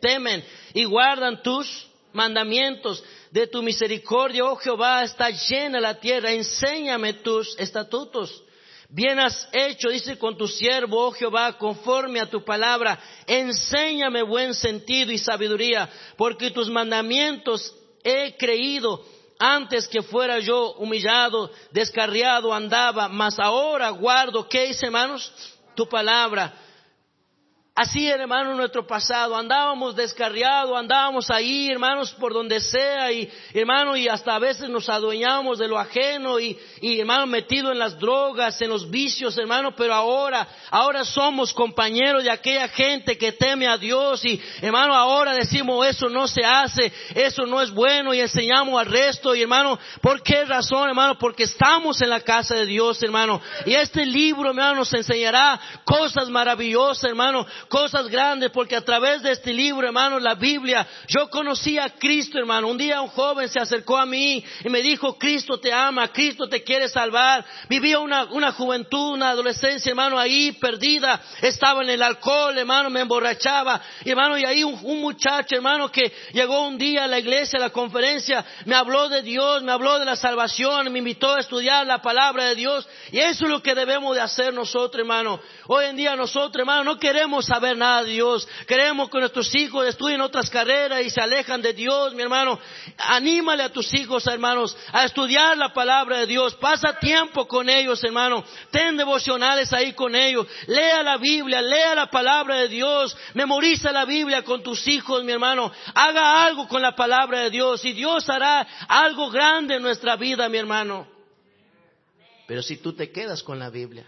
temen 0.00 0.44
y 0.72 0.84
guardan 0.84 1.42
tus 1.42 1.88
mandamientos. 2.12 3.02
De 3.32 3.48
tu 3.48 3.60
misericordia, 3.60 4.44
oh 4.44 4.54
Jehová, 4.54 5.02
está 5.02 5.30
llena 5.30 5.80
la 5.80 5.98
tierra. 5.98 6.30
Enséñame 6.30 7.14
tus 7.14 7.58
estatutos. 7.58 8.44
Bien 8.88 9.18
has 9.18 9.48
hecho, 9.52 9.88
dice 9.88 10.16
con 10.16 10.38
tu 10.38 10.46
siervo, 10.46 11.08
oh 11.08 11.10
Jehová, 11.10 11.58
conforme 11.58 12.20
a 12.20 12.30
tu 12.30 12.44
palabra. 12.44 13.00
Enséñame 13.26 14.22
buen 14.22 14.54
sentido 14.54 15.10
y 15.10 15.18
sabiduría, 15.18 15.90
porque 16.16 16.52
tus 16.52 16.70
mandamientos 16.70 17.74
he 18.04 18.36
creído 18.36 19.04
antes 19.42 19.88
que 19.88 20.02
fuera 20.02 20.38
yo 20.38 20.74
humillado, 20.74 21.50
descarriado 21.72 22.54
andaba, 22.54 23.08
mas 23.08 23.40
ahora 23.40 23.90
guardo, 23.90 24.48
¿qué 24.48 24.68
dice 24.68 24.86
hermanos? 24.86 25.32
Tu 25.74 25.88
palabra. 25.88 26.52
Así, 27.74 28.06
hermano, 28.06 28.54
nuestro 28.54 28.86
pasado. 28.86 29.34
Andábamos 29.34 29.96
descarriados, 29.96 30.76
andábamos 30.76 31.30
ahí, 31.30 31.70
hermanos, 31.70 32.12
por 32.20 32.34
donde 32.34 32.60
sea, 32.60 33.10
y 33.10 33.32
hermano, 33.54 33.96
y 33.96 34.08
hasta 34.08 34.34
a 34.34 34.38
veces 34.38 34.68
nos 34.68 34.90
adueñábamos 34.90 35.58
de 35.58 35.68
lo 35.68 35.78
ajeno, 35.78 36.38
y, 36.38 36.58
y 36.82 37.00
hermano, 37.00 37.26
metido 37.26 37.72
en 37.72 37.78
las 37.78 37.98
drogas, 37.98 38.60
en 38.60 38.68
los 38.68 38.90
vicios, 38.90 39.38
hermano, 39.38 39.74
pero 39.74 39.94
ahora, 39.94 40.46
ahora 40.70 41.02
somos 41.02 41.54
compañeros 41.54 42.24
de 42.24 42.30
aquella 42.30 42.68
gente 42.68 43.16
que 43.16 43.32
teme 43.32 43.66
a 43.66 43.78
Dios, 43.78 44.22
y 44.26 44.38
hermano, 44.60 44.94
ahora 44.94 45.32
decimos, 45.32 45.86
eso 45.86 46.10
no 46.10 46.28
se 46.28 46.44
hace, 46.44 46.92
eso 47.14 47.46
no 47.46 47.62
es 47.62 47.70
bueno, 47.70 48.12
y 48.12 48.20
enseñamos 48.20 48.78
al 48.78 48.86
resto, 48.86 49.34
y 49.34 49.40
hermano, 49.40 49.78
¿por 50.02 50.22
qué 50.22 50.44
razón, 50.44 50.90
hermano? 50.90 51.16
Porque 51.18 51.44
estamos 51.44 52.02
en 52.02 52.10
la 52.10 52.20
casa 52.20 52.54
de 52.54 52.66
Dios, 52.66 53.02
hermano, 53.02 53.40
y 53.64 53.72
este 53.72 54.04
libro, 54.04 54.50
hermano, 54.50 54.74
nos 54.74 54.92
enseñará 54.92 55.58
cosas 55.86 56.28
maravillosas, 56.28 57.04
hermano, 57.04 57.46
cosas 57.72 58.06
grandes, 58.08 58.50
porque 58.50 58.76
a 58.76 58.84
través 58.84 59.22
de 59.22 59.30
este 59.30 59.50
libro, 59.50 59.86
hermano, 59.86 60.20
la 60.20 60.34
Biblia, 60.34 60.86
yo 61.08 61.30
conocí 61.30 61.78
a 61.78 61.88
Cristo, 61.88 62.38
hermano. 62.38 62.68
Un 62.68 62.76
día 62.76 63.00
un 63.00 63.08
joven 63.08 63.48
se 63.48 63.58
acercó 63.58 63.96
a 63.96 64.04
mí 64.04 64.44
y 64.62 64.68
me 64.68 64.82
dijo, 64.82 65.16
Cristo 65.16 65.58
te 65.58 65.72
ama, 65.72 66.08
Cristo 66.08 66.46
te 66.50 66.62
quiere 66.62 66.86
salvar. 66.90 67.42
Vivía 67.70 67.98
una, 67.98 68.24
una 68.24 68.52
juventud, 68.52 69.14
una 69.14 69.30
adolescencia, 69.30 69.88
hermano, 69.88 70.18
ahí 70.18 70.52
perdida. 70.52 71.18
Estaba 71.40 71.82
en 71.82 71.88
el 71.88 72.02
alcohol, 72.02 72.58
hermano, 72.58 72.90
me 72.90 73.00
emborrachaba. 73.00 73.80
Hermano, 74.04 74.36
y 74.36 74.44
ahí 74.44 74.62
un, 74.62 74.78
un 74.82 75.00
muchacho, 75.00 75.56
hermano, 75.56 75.90
que 75.90 76.12
llegó 76.34 76.66
un 76.66 76.76
día 76.76 77.04
a 77.04 77.08
la 77.08 77.20
iglesia, 77.20 77.58
a 77.58 77.62
la 77.62 77.70
conferencia, 77.70 78.44
me 78.66 78.74
habló 78.74 79.08
de 79.08 79.22
Dios, 79.22 79.62
me 79.62 79.72
habló 79.72 79.98
de 79.98 80.04
la 80.04 80.16
salvación, 80.16 80.92
me 80.92 80.98
invitó 80.98 81.32
a 81.32 81.40
estudiar 81.40 81.86
la 81.86 82.02
palabra 82.02 82.44
de 82.44 82.54
Dios. 82.54 82.86
Y 83.10 83.18
eso 83.18 83.46
es 83.46 83.50
lo 83.50 83.62
que 83.62 83.74
debemos 83.74 84.14
de 84.14 84.20
hacer 84.20 84.52
nosotros, 84.52 85.00
hermano. 85.00 85.40
Hoy 85.68 85.86
en 85.86 85.96
día 85.96 86.14
nosotros, 86.16 86.60
hermano, 86.60 86.84
no 86.84 86.98
queremos 86.98 87.46
saber 87.46 87.61
nada 87.76 88.02
de 88.02 88.12
Dios. 88.12 88.46
Queremos 88.66 89.08
que 89.08 89.18
nuestros 89.18 89.54
hijos 89.54 89.86
estudien 89.86 90.20
otras 90.20 90.50
carreras 90.50 91.02
y 91.02 91.10
se 91.10 91.20
alejan 91.20 91.62
de 91.62 91.72
Dios, 91.72 92.14
mi 92.14 92.22
hermano. 92.22 92.58
Anímale 92.98 93.62
a 93.62 93.72
tus 93.72 93.92
hijos, 93.94 94.26
hermanos, 94.26 94.76
a 94.92 95.04
estudiar 95.04 95.56
la 95.56 95.72
palabra 95.72 96.18
de 96.18 96.26
Dios. 96.26 96.54
Pasa 96.56 96.98
tiempo 96.98 97.46
con 97.46 97.68
ellos, 97.68 98.02
hermano. 98.04 98.44
Ten 98.70 98.96
devocionales 98.96 99.72
ahí 99.72 99.92
con 99.92 100.14
ellos. 100.14 100.46
Lea 100.66 101.02
la 101.02 101.16
Biblia, 101.16 101.62
lea 101.62 101.94
la 101.94 102.10
palabra 102.10 102.56
de 102.56 102.68
Dios. 102.68 103.16
Memoriza 103.34 103.92
la 103.92 104.04
Biblia 104.04 104.42
con 104.42 104.62
tus 104.62 104.86
hijos, 104.88 105.24
mi 105.24 105.32
hermano. 105.32 105.72
Haga 105.94 106.44
algo 106.44 106.68
con 106.68 106.82
la 106.82 106.94
palabra 106.94 107.40
de 107.40 107.50
Dios 107.50 107.84
y 107.84 107.92
Dios 107.92 108.28
hará 108.28 108.66
algo 108.88 109.30
grande 109.30 109.76
en 109.76 109.82
nuestra 109.82 110.16
vida, 110.16 110.48
mi 110.48 110.58
hermano. 110.58 111.06
Pero 112.46 112.62
si 112.62 112.76
tú 112.76 112.92
te 112.92 113.10
quedas 113.10 113.42
con 113.42 113.58
la 113.58 113.70
Biblia, 113.70 114.06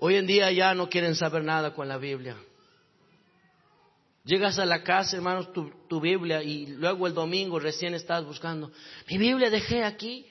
Hoy 0.00 0.16
en 0.16 0.26
día 0.26 0.50
ya 0.52 0.74
no 0.74 0.88
quieren 0.88 1.14
saber 1.14 1.42
nada 1.42 1.74
con 1.74 1.88
la 1.88 1.98
Biblia. 1.98 2.36
Llegas 4.24 4.58
a 4.58 4.66
la 4.66 4.82
casa, 4.82 5.16
hermanos, 5.16 5.48
tu, 5.52 6.00
Biblia 6.00 6.42
y 6.42 6.66
luego 6.66 7.06
el 7.06 7.14
domingo 7.14 7.58
recién 7.58 7.94
estás 7.94 8.24
buscando. 8.24 8.70
Mi 9.08 9.18
Biblia 9.18 9.50
dejé 9.50 9.82
aquí. 9.82 10.26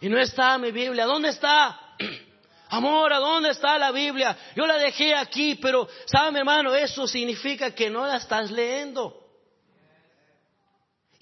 Y 0.00 0.08
no 0.08 0.18
está 0.18 0.58
mi 0.58 0.72
Biblia. 0.72 1.06
¿Dónde 1.06 1.30
está? 1.30 1.80
Amor, 2.68 3.12
¿a 3.12 3.18
dónde 3.18 3.50
está 3.50 3.78
la 3.78 3.92
Biblia? 3.92 4.36
Yo 4.56 4.66
la 4.66 4.76
dejé 4.76 5.14
aquí, 5.14 5.54
pero, 5.54 5.88
¿sabe, 6.06 6.40
hermano? 6.40 6.74
Eso 6.74 7.06
significa 7.06 7.70
que 7.70 7.88
no 7.88 8.06
la 8.06 8.16
estás 8.16 8.50
leyendo. 8.50 9.23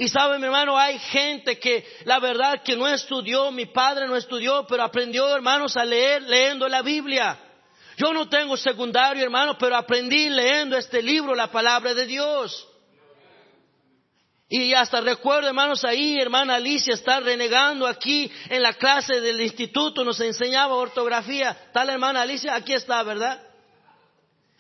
Y 0.03 0.09
sabe, 0.09 0.37
mi 0.41 0.47
hermano, 0.47 0.77
hay 0.77 0.99
gente 0.99 1.61
que 1.61 1.87
la 2.07 2.19
verdad 2.19 2.61
que 2.65 2.75
no 2.75 2.89
estudió, 2.89 3.53
mi 3.53 3.67
padre 3.67 4.09
no 4.09 4.17
estudió, 4.17 4.67
pero 4.67 4.83
aprendió, 4.83 5.33
hermanos, 5.33 5.77
a 5.77 5.85
leer 5.85 6.23
leyendo 6.23 6.69
la 6.69 6.83
Biblia. 6.83 7.39
Yo 7.97 8.13
no 8.13 8.29
tengo 8.29 8.57
secundario, 8.57 9.23
hermano, 9.23 9.57
pero 9.57 9.77
aprendí 9.77 10.29
leyendo 10.29 10.77
este 10.77 11.01
libro, 11.01 11.37
la 11.37 11.53
palabra 11.53 11.95
de 11.95 12.05
Dios. 12.07 12.69
Y 14.49 14.75
hasta 14.75 15.01
recuerdo, 15.01 15.47
hermanos, 15.47 15.85
ahí, 15.85 16.19
hermana 16.19 16.57
Alicia 16.57 16.95
está 16.95 17.21
renegando 17.21 17.87
aquí 17.87 18.29
en 18.51 18.61
la 18.61 18.73
clase 18.73 19.21
del 19.21 19.41
instituto, 19.41 20.03
nos 20.03 20.19
enseñaba 20.19 20.75
ortografía. 20.75 21.71
Tal 21.73 21.91
hermana 21.91 22.23
Alicia, 22.23 22.57
aquí 22.57 22.73
está, 22.73 23.05
¿verdad? 23.05 23.41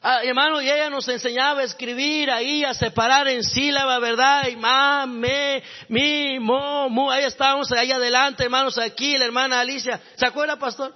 Ah, 0.04 0.24
hermano, 0.24 0.60
y 0.60 0.68
ella 0.68 0.90
nos 0.90 1.06
enseñaba 1.08 1.60
a 1.60 1.64
escribir 1.64 2.28
ahí, 2.28 2.64
a 2.64 2.74
separar 2.74 3.28
en 3.28 3.44
sílaba, 3.44 4.00
¿verdad? 4.00 4.48
Y 4.48 4.56
ma, 4.56 5.06
me, 5.06 5.62
mi, 5.88 6.40
mo, 6.40 6.88
mu. 6.88 7.08
Ahí 7.08 7.22
estábamos, 7.22 7.70
ahí 7.70 7.92
adelante, 7.92 8.42
hermanos, 8.42 8.78
aquí, 8.78 9.16
la 9.16 9.26
hermana 9.26 9.60
Alicia. 9.60 10.00
¿Se 10.16 10.26
acuerda, 10.26 10.58
pastor? 10.58 10.92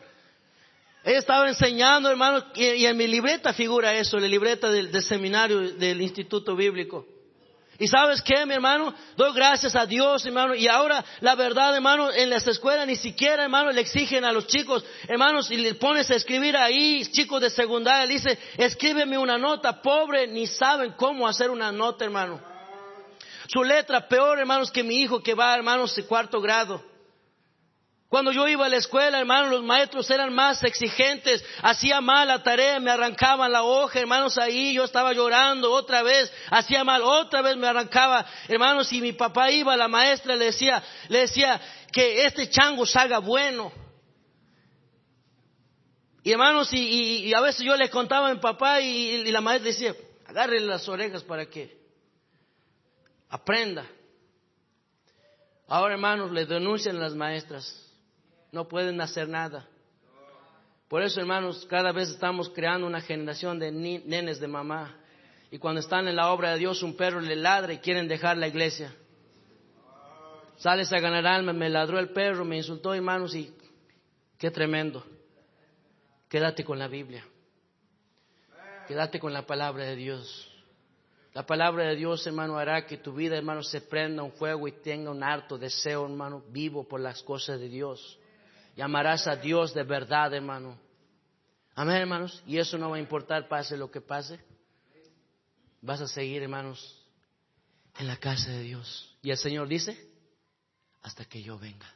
Ella 1.04 1.18
estaba 1.18 1.48
enseñando, 1.48 2.10
hermano, 2.10 2.46
y, 2.56 2.84
en 2.84 2.96
mi 2.96 3.06
libreta 3.06 3.52
figura 3.52 3.94
eso, 3.94 4.18
la 4.18 4.26
libreta 4.26 4.68
del 4.68 5.00
seminario 5.02 5.60
del 5.74 6.02
Instituto 6.02 6.56
Bíblico. 6.56 7.06
Y 7.78 7.88
sabes 7.88 8.22
qué, 8.22 8.46
mi 8.46 8.54
hermano, 8.54 8.94
doy 9.16 9.34
gracias 9.34 9.76
a 9.76 9.84
Dios, 9.84 10.24
hermano. 10.24 10.54
Y 10.54 10.66
ahora, 10.66 11.04
la 11.20 11.34
verdad, 11.34 11.74
hermano, 11.74 12.10
en 12.10 12.30
las 12.30 12.46
escuelas 12.46 12.86
ni 12.86 12.96
siquiera, 12.96 13.44
hermano, 13.44 13.70
le 13.70 13.82
exigen 13.82 14.24
a 14.24 14.32
los 14.32 14.46
chicos, 14.46 14.84
hermanos, 15.08 15.50
y 15.50 15.56
le 15.58 15.74
pones 15.74 16.10
a 16.10 16.14
escribir 16.14 16.56
ahí, 16.56 17.04
chicos 17.12 17.40
de 17.40 17.50
secundaria, 17.50 18.06
le 18.06 18.14
dice, 18.14 18.38
escríbeme 18.56 19.18
una 19.18 19.36
nota, 19.36 19.82
pobre, 19.82 20.26
ni 20.26 20.46
saben 20.46 20.92
cómo 20.92 21.28
hacer 21.28 21.50
una 21.50 21.70
nota, 21.70 22.04
hermano. 22.04 22.40
Su 23.48 23.62
letra 23.62 24.08
peor, 24.08 24.38
hermanos, 24.38 24.70
que 24.70 24.82
mi 24.82 24.96
hijo 24.96 25.22
que 25.22 25.34
va, 25.34 25.54
hermanos, 25.54 25.94
de 25.94 26.04
cuarto 26.04 26.40
grado. 26.40 26.95
Cuando 28.08 28.30
yo 28.30 28.46
iba 28.46 28.66
a 28.66 28.68
la 28.68 28.76
escuela, 28.76 29.18
hermanos, 29.18 29.50
los 29.50 29.64
maestros 29.64 30.08
eran 30.10 30.32
más 30.32 30.62
exigentes, 30.62 31.44
hacía 31.60 32.00
mal 32.00 32.28
la 32.28 32.40
tarea, 32.40 32.78
me 32.78 32.92
arrancaban 32.92 33.50
la 33.50 33.64
hoja, 33.64 33.98
hermanos, 33.98 34.38
ahí 34.38 34.74
yo 34.74 34.84
estaba 34.84 35.12
llorando 35.12 35.72
otra 35.72 36.04
vez, 36.04 36.32
hacía 36.50 36.84
mal, 36.84 37.02
otra 37.02 37.42
vez 37.42 37.56
me 37.56 37.66
arrancaba, 37.66 38.24
hermanos, 38.46 38.92
y 38.92 39.00
mi 39.00 39.12
papá 39.12 39.50
iba, 39.50 39.76
la 39.76 39.88
maestra 39.88 40.36
le 40.36 40.46
decía, 40.46 40.82
le 41.08 41.20
decía 41.20 41.60
que 41.92 42.24
este 42.24 42.48
chango 42.48 42.86
salga 42.86 43.18
bueno. 43.18 43.72
Y 46.22 46.30
hermanos, 46.30 46.72
y, 46.72 47.32
a 47.34 47.40
veces 47.40 47.64
yo 47.64 47.74
le 47.76 47.90
contaba 47.90 48.28
a 48.28 48.34
mi 48.34 48.40
papá 48.40 48.80
y, 48.80 48.86
y 49.26 49.32
la 49.32 49.40
maestra 49.40 49.70
decía, 49.70 49.96
agárrele 50.26 50.66
las 50.66 50.88
orejas 50.88 51.24
para 51.24 51.46
que 51.46 51.76
aprenda. 53.28 53.84
Ahora, 55.66 55.94
hermanos, 55.94 56.30
le 56.30 56.46
denuncian 56.46 57.00
las 57.00 57.14
maestras 57.14 57.85
no 58.56 58.66
pueden 58.66 58.98
hacer 59.02 59.28
nada. 59.28 59.68
Por 60.88 61.02
eso, 61.02 61.20
hermanos, 61.20 61.66
cada 61.68 61.92
vez 61.92 62.08
estamos 62.08 62.48
creando 62.48 62.86
una 62.86 63.02
generación 63.02 63.58
de 63.58 63.70
nenes 63.70 64.40
de 64.40 64.48
mamá. 64.48 64.96
Y 65.50 65.58
cuando 65.58 65.80
están 65.80 66.08
en 66.08 66.16
la 66.16 66.32
obra 66.32 66.52
de 66.52 66.58
Dios, 66.58 66.82
un 66.82 66.96
perro 66.96 67.20
le 67.20 67.36
ladra 67.36 67.74
y 67.74 67.78
quieren 67.80 68.08
dejar 68.08 68.38
la 68.38 68.48
iglesia. 68.48 68.94
Sales 70.56 70.90
a 70.90 71.00
ganar 71.00 71.26
alma, 71.26 71.52
me 71.52 71.68
ladró 71.68 71.98
el 71.98 72.08
perro, 72.14 72.46
me 72.46 72.56
insultó, 72.56 72.94
hermanos, 72.94 73.34
y 73.34 73.54
qué 74.38 74.50
tremendo. 74.50 75.04
Quédate 76.30 76.64
con 76.64 76.78
la 76.78 76.88
Biblia. 76.88 77.26
Quédate 78.88 79.20
con 79.20 79.34
la 79.34 79.44
palabra 79.44 79.84
de 79.84 79.96
Dios. 79.96 80.50
La 81.34 81.44
palabra 81.44 81.88
de 81.88 81.96
Dios, 81.96 82.26
hermano, 82.26 82.56
hará 82.56 82.86
que 82.86 82.96
tu 82.96 83.12
vida, 83.12 83.36
hermano, 83.36 83.62
se 83.62 83.82
prenda 83.82 84.22
un 84.22 84.32
fuego 84.32 84.66
y 84.66 84.72
tenga 84.72 85.10
un 85.10 85.22
harto 85.22 85.58
deseo, 85.58 86.06
hermano, 86.06 86.42
vivo 86.48 86.88
por 86.88 87.00
las 87.00 87.22
cosas 87.22 87.60
de 87.60 87.68
Dios. 87.68 88.18
Llamarás 88.76 89.26
a 89.26 89.36
Dios 89.36 89.72
de 89.72 89.82
verdad, 89.82 90.34
hermano. 90.34 90.78
Amén, 91.74 91.96
hermanos. 91.96 92.42
Y 92.46 92.58
eso 92.58 92.76
no 92.76 92.90
va 92.90 92.96
a 92.96 93.00
importar, 93.00 93.48
pase 93.48 93.76
lo 93.76 93.90
que 93.90 94.02
pase. 94.02 94.38
Vas 95.80 96.00
a 96.02 96.06
seguir, 96.06 96.42
hermanos, 96.42 97.02
en 97.98 98.06
la 98.06 98.18
casa 98.18 98.50
de 98.50 98.62
Dios. 98.62 99.16
Y 99.22 99.30
el 99.30 99.38
Señor 99.38 99.66
dice, 99.66 99.98
hasta 101.02 101.24
que 101.24 101.42
yo 101.42 101.58
venga. 101.58 101.86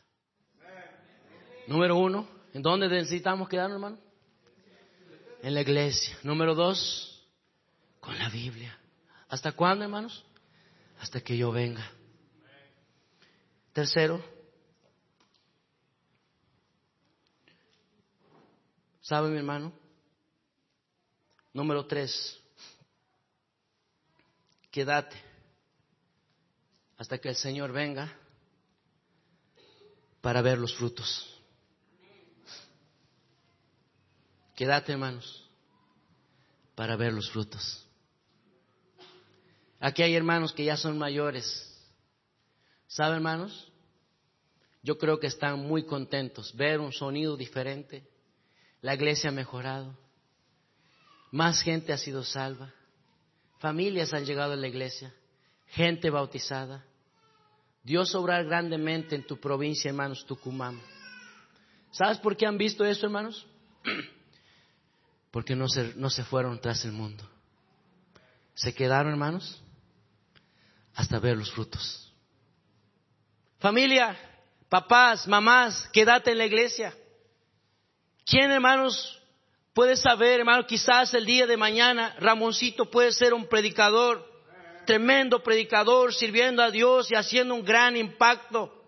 Número 1.67 1.97
uno, 1.97 2.27
¿en 2.55 2.63
dónde 2.63 2.89
necesitamos 2.89 3.49
quedarnos, 3.49 3.77
hermano? 3.77 3.99
En 5.43 5.55
la 5.55 5.61
iglesia. 5.61 6.17
Número 6.23 6.55
dos, 6.55 7.27
con 8.01 8.19
la 8.19 8.29
Biblia. 8.31 8.79
¿Hasta 9.29 9.53
cuándo, 9.53 9.85
hermanos? 9.85 10.25
Hasta 10.99 11.21
que 11.21 11.37
yo 11.37 11.53
venga. 11.53 11.85
Tercero, 13.73 14.23
¿Sabe 19.11 19.29
mi 19.29 19.39
hermano? 19.39 19.73
Número 21.53 21.85
tres, 21.85 22.41
quédate 24.71 25.21
hasta 26.97 27.19
que 27.19 27.31
el 27.31 27.35
Señor 27.35 27.73
venga 27.73 28.17
para 30.21 30.43
ver 30.43 30.59
los 30.59 30.77
frutos. 30.77 31.29
Quédate, 34.55 34.93
hermanos, 34.93 35.45
para 36.77 36.95
ver 36.95 37.13
los 37.13 37.29
frutos. 37.33 37.85
Aquí 39.81 40.05
hay 40.05 40.15
hermanos 40.15 40.53
que 40.53 40.67
ya 40.67 40.77
son 40.77 40.97
mayores. 40.97 41.85
¿Sabe, 42.87 43.17
hermanos? 43.17 43.73
Yo 44.85 44.99
creo 44.99 45.19
que 45.19 45.27
están 45.27 45.59
muy 45.59 45.85
contentos 45.85 46.55
ver 46.55 46.79
un 46.79 46.93
sonido 46.93 47.37
diferente, 47.37 48.09
la 48.83 48.95
iglesia 48.95 49.31
ha 49.31 49.33
mejorado. 49.33 49.97
más 51.33 51.63
gente 51.63 51.93
ha 51.93 51.99
sido 51.99 52.25
salva, 52.25 52.73
familias 53.61 54.13
han 54.13 54.25
llegado 54.25 54.53
a 54.53 54.57
la 54.57 54.67
iglesia, 54.67 55.15
gente 55.69 56.11
bautizada. 56.11 56.85
Dios 57.83 58.15
obrar 58.15 58.45
grandemente 58.45 59.15
en 59.15 59.27
tu 59.27 59.39
provincia, 59.39 59.89
hermanos, 59.89 60.27
Tucumán. 60.27 60.81
¿Sabes 61.93 62.19
por 62.19 62.37
qué 62.37 62.47
han 62.47 62.59
visto 62.59 62.85
eso, 62.85 63.07
hermanos? 63.07 63.47
Porque 65.31 65.55
no 65.55 65.69
se, 65.69 65.95
no 65.97 66.11
se 66.11 66.25
fueron 66.25 66.61
tras 66.61 66.85
el 66.85 66.93
mundo. 66.93 67.29
Se 68.55 68.75
quedaron, 68.75 69.13
hermanos, 69.13 69.63
hasta 70.95 71.19
ver 71.19 71.37
los 71.37 71.51
frutos. 71.53 72.13
Familia, 73.59 74.19
papás, 74.69 75.27
mamás, 75.27 75.89
quédate 75.93 76.33
en 76.33 76.39
la 76.39 76.47
iglesia. 76.47 76.95
¿Quién, 78.31 78.53
hermanos, 78.53 79.21
puede 79.75 79.97
saber, 79.97 80.39
hermano, 80.39 80.65
quizás 80.65 81.13
el 81.15 81.27
día 81.27 81.49
de 81.49 81.57
mañana 81.57 82.15
Ramoncito 82.21 82.89
puede 82.89 83.11
ser 83.11 83.35
un 83.35 83.49
predicador, 83.49 84.25
tremendo 84.87 85.43
predicador, 85.43 86.15
sirviendo 86.15 86.63
a 86.63 86.71
Dios 86.71 87.11
y 87.11 87.17
haciendo 87.17 87.57
un 87.57 87.65
gran 87.65 87.97
impacto? 87.97 88.80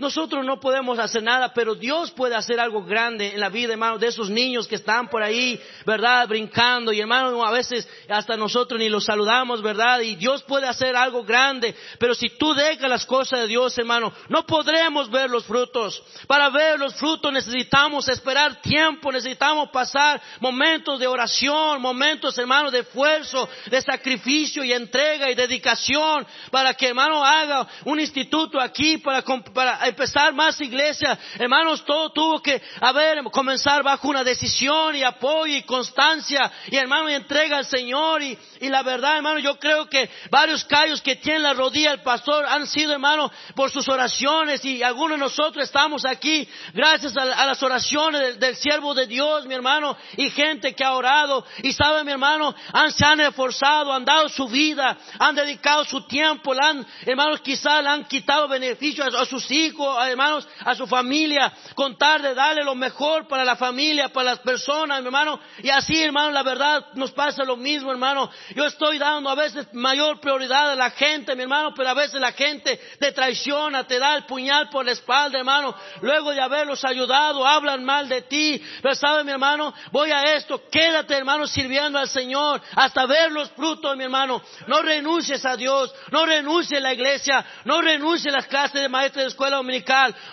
Nosotros 0.00 0.46
no 0.46 0.58
podemos 0.58 0.98
hacer 0.98 1.22
nada, 1.22 1.52
pero 1.52 1.74
Dios 1.74 2.10
puede 2.10 2.34
hacer 2.34 2.58
algo 2.58 2.82
grande 2.82 3.34
en 3.34 3.40
la 3.40 3.50
vida, 3.50 3.72
hermano, 3.74 3.98
de 3.98 4.06
esos 4.06 4.30
niños 4.30 4.66
que 4.66 4.76
están 4.76 5.08
por 5.08 5.22
ahí, 5.22 5.60
¿verdad? 5.84 6.26
Brincando. 6.26 6.90
Y 6.90 7.00
hermano, 7.00 7.44
a 7.44 7.50
veces 7.50 7.86
hasta 8.08 8.34
nosotros 8.34 8.80
ni 8.80 8.88
los 8.88 9.04
saludamos, 9.04 9.60
¿verdad? 9.60 10.00
Y 10.00 10.16
Dios 10.16 10.42
puede 10.44 10.66
hacer 10.66 10.96
algo 10.96 11.22
grande. 11.22 11.76
Pero 11.98 12.14
si 12.14 12.30
tú 12.30 12.54
dejas 12.54 12.88
las 12.88 13.04
cosas 13.04 13.40
de 13.40 13.48
Dios, 13.48 13.76
hermano, 13.76 14.10
no 14.30 14.46
podremos 14.46 15.10
ver 15.10 15.28
los 15.28 15.44
frutos. 15.44 16.02
Para 16.26 16.48
ver 16.48 16.78
los 16.78 16.94
frutos 16.94 17.30
necesitamos 17.30 18.08
esperar 18.08 18.62
tiempo, 18.62 19.12
necesitamos 19.12 19.68
pasar 19.68 20.18
momentos 20.40 20.98
de 20.98 21.06
oración, 21.08 21.82
momentos, 21.82 22.38
hermano, 22.38 22.70
de 22.70 22.78
esfuerzo, 22.80 23.50
de 23.66 23.82
sacrificio 23.82 24.64
y 24.64 24.72
entrega 24.72 25.30
y 25.30 25.34
dedicación 25.34 26.26
para 26.50 26.72
que, 26.72 26.88
hermano, 26.88 27.22
haga 27.22 27.68
un 27.84 28.00
instituto 28.00 28.58
aquí 28.58 28.96
para, 28.96 29.22
para 29.52 29.89
empezar 29.90 30.32
más 30.32 30.60
iglesia, 30.60 31.18
hermanos, 31.38 31.84
todo 31.84 32.10
tuvo 32.10 32.42
que 32.42 32.60
haber, 32.80 33.22
comenzar 33.24 33.82
bajo 33.82 34.08
una 34.08 34.24
decisión 34.24 34.96
y 34.96 35.02
apoyo 35.02 35.56
y 35.56 35.62
constancia. 35.62 36.50
Y 36.68 36.76
hermano 36.76 37.10
y 37.10 37.14
entrega 37.14 37.58
al 37.58 37.66
Señor. 37.66 38.22
Y, 38.22 38.38
y 38.60 38.68
la 38.68 38.82
verdad, 38.82 39.16
hermano, 39.16 39.38
yo 39.38 39.58
creo 39.58 39.88
que 39.88 40.10
varios 40.30 40.64
callos 40.64 41.02
que 41.02 41.16
tiene 41.16 41.40
la 41.40 41.52
rodilla 41.52 41.92
el 41.92 42.02
pastor 42.02 42.46
han 42.46 42.66
sido, 42.66 42.92
hermano, 42.92 43.30
por 43.54 43.70
sus 43.70 43.88
oraciones. 43.88 44.64
Y 44.64 44.82
algunos 44.82 45.18
de 45.18 45.24
nosotros 45.24 45.64
estamos 45.64 46.04
aquí 46.04 46.48
gracias 46.72 47.16
a, 47.16 47.24
las 47.24 47.62
oraciones 47.62 48.38
del, 48.38 48.56
siervo 48.56 48.94
de 48.94 49.06
Dios, 49.06 49.46
mi 49.46 49.54
hermano, 49.54 49.96
y 50.16 50.30
gente 50.30 50.74
que 50.74 50.84
ha 50.84 50.92
orado. 50.92 51.44
Y 51.62 51.72
sabe, 51.72 52.04
mi 52.04 52.12
hermano, 52.12 52.54
han, 52.72 52.92
se 52.92 53.04
han 53.04 53.20
esforzado, 53.20 53.92
han 53.92 54.04
dado 54.04 54.28
su 54.28 54.48
vida, 54.48 54.96
han 55.18 55.34
dedicado 55.34 55.84
su 55.84 56.02
tiempo, 56.06 56.54
han, 56.60 56.86
hermanos, 57.06 57.40
quizás 57.40 57.82
le 57.82 57.88
han 57.88 58.04
quitado 58.04 58.48
beneficios 58.48 59.14
a 59.14 59.24
sus 59.24 59.50
hijos, 59.50 59.79
hermanos, 60.06 60.46
a 60.64 60.74
su 60.74 60.86
familia, 60.86 61.52
contar 61.74 62.22
de 62.22 62.34
darle 62.34 62.64
lo 62.64 62.74
mejor 62.74 63.26
para 63.28 63.44
la 63.44 63.56
familia, 63.56 64.08
para 64.08 64.30
las 64.30 64.38
personas, 64.40 65.00
mi 65.00 65.06
hermano. 65.06 65.40
Y 65.62 65.70
así, 65.70 66.02
hermano, 66.02 66.30
la 66.30 66.42
verdad 66.42 66.86
nos 66.94 67.12
pasa 67.12 67.44
lo 67.44 67.56
mismo, 67.56 67.90
hermano. 67.90 68.30
Yo 68.54 68.66
estoy 68.66 68.98
dando 68.98 69.30
a 69.30 69.34
veces 69.34 69.66
mayor 69.72 70.20
prioridad 70.20 70.70
a 70.70 70.74
la 70.74 70.90
gente, 70.90 71.34
mi 71.34 71.42
hermano, 71.42 71.72
pero 71.74 71.88
a 71.88 71.94
veces 71.94 72.20
la 72.20 72.32
gente 72.32 72.80
te 72.98 73.12
traiciona, 73.12 73.86
te 73.86 73.98
da 73.98 74.16
el 74.16 74.24
puñal 74.24 74.68
por 74.70 74.84
la 74.84 74.92
espalda, 74.92 75.38
hermano. 75.38 75.74
Luego 76.02 76.32
de 76.32 76.40
haberlos 76.40 76.84
ayudado, 76.84 77.46
hablan 77.46 77.84
mal 77.84 78.08
de 78.08 78.22
ti. 78.22 78.62
Pero 78.82 78.94
sabe, 78.94 79.24
mi 79.24 79.32
hermano, 79.32 79.72
voy 79.92 80.10
a 80.10 80.22
esto, 80.36 80.62
quédate, 80.70 81.14
hermano, 81.14 81.46
sirviendo 81.46 81.98
al 81.98 82.08
Señor 82.08 82.60
hasta 82.74 83.06
ver 83.06 83.32
los 83.32 83.50
frutos, 83.50 83.96
mi 83.96 84.04
hermano. 84.04 84.42
No 84.66 84.82
renuncies 84.82 85.44
a 85.44 85.56
Dios, 85.56 85.92
no 86.10 86.26
renuncies 86.26 86.80
a 86.80 86.82
la 86.82 86.94
iglesia, 86.94 87.44
no 87.64 87.80
renuncies 87.80 88.32
a 88.32 88.38
las 88.38 88.46
clases 88.46 88.80
de 88.80 88.88
maestros 88.88 89.24
de 89.24 89.28
escuela 89.28 89.58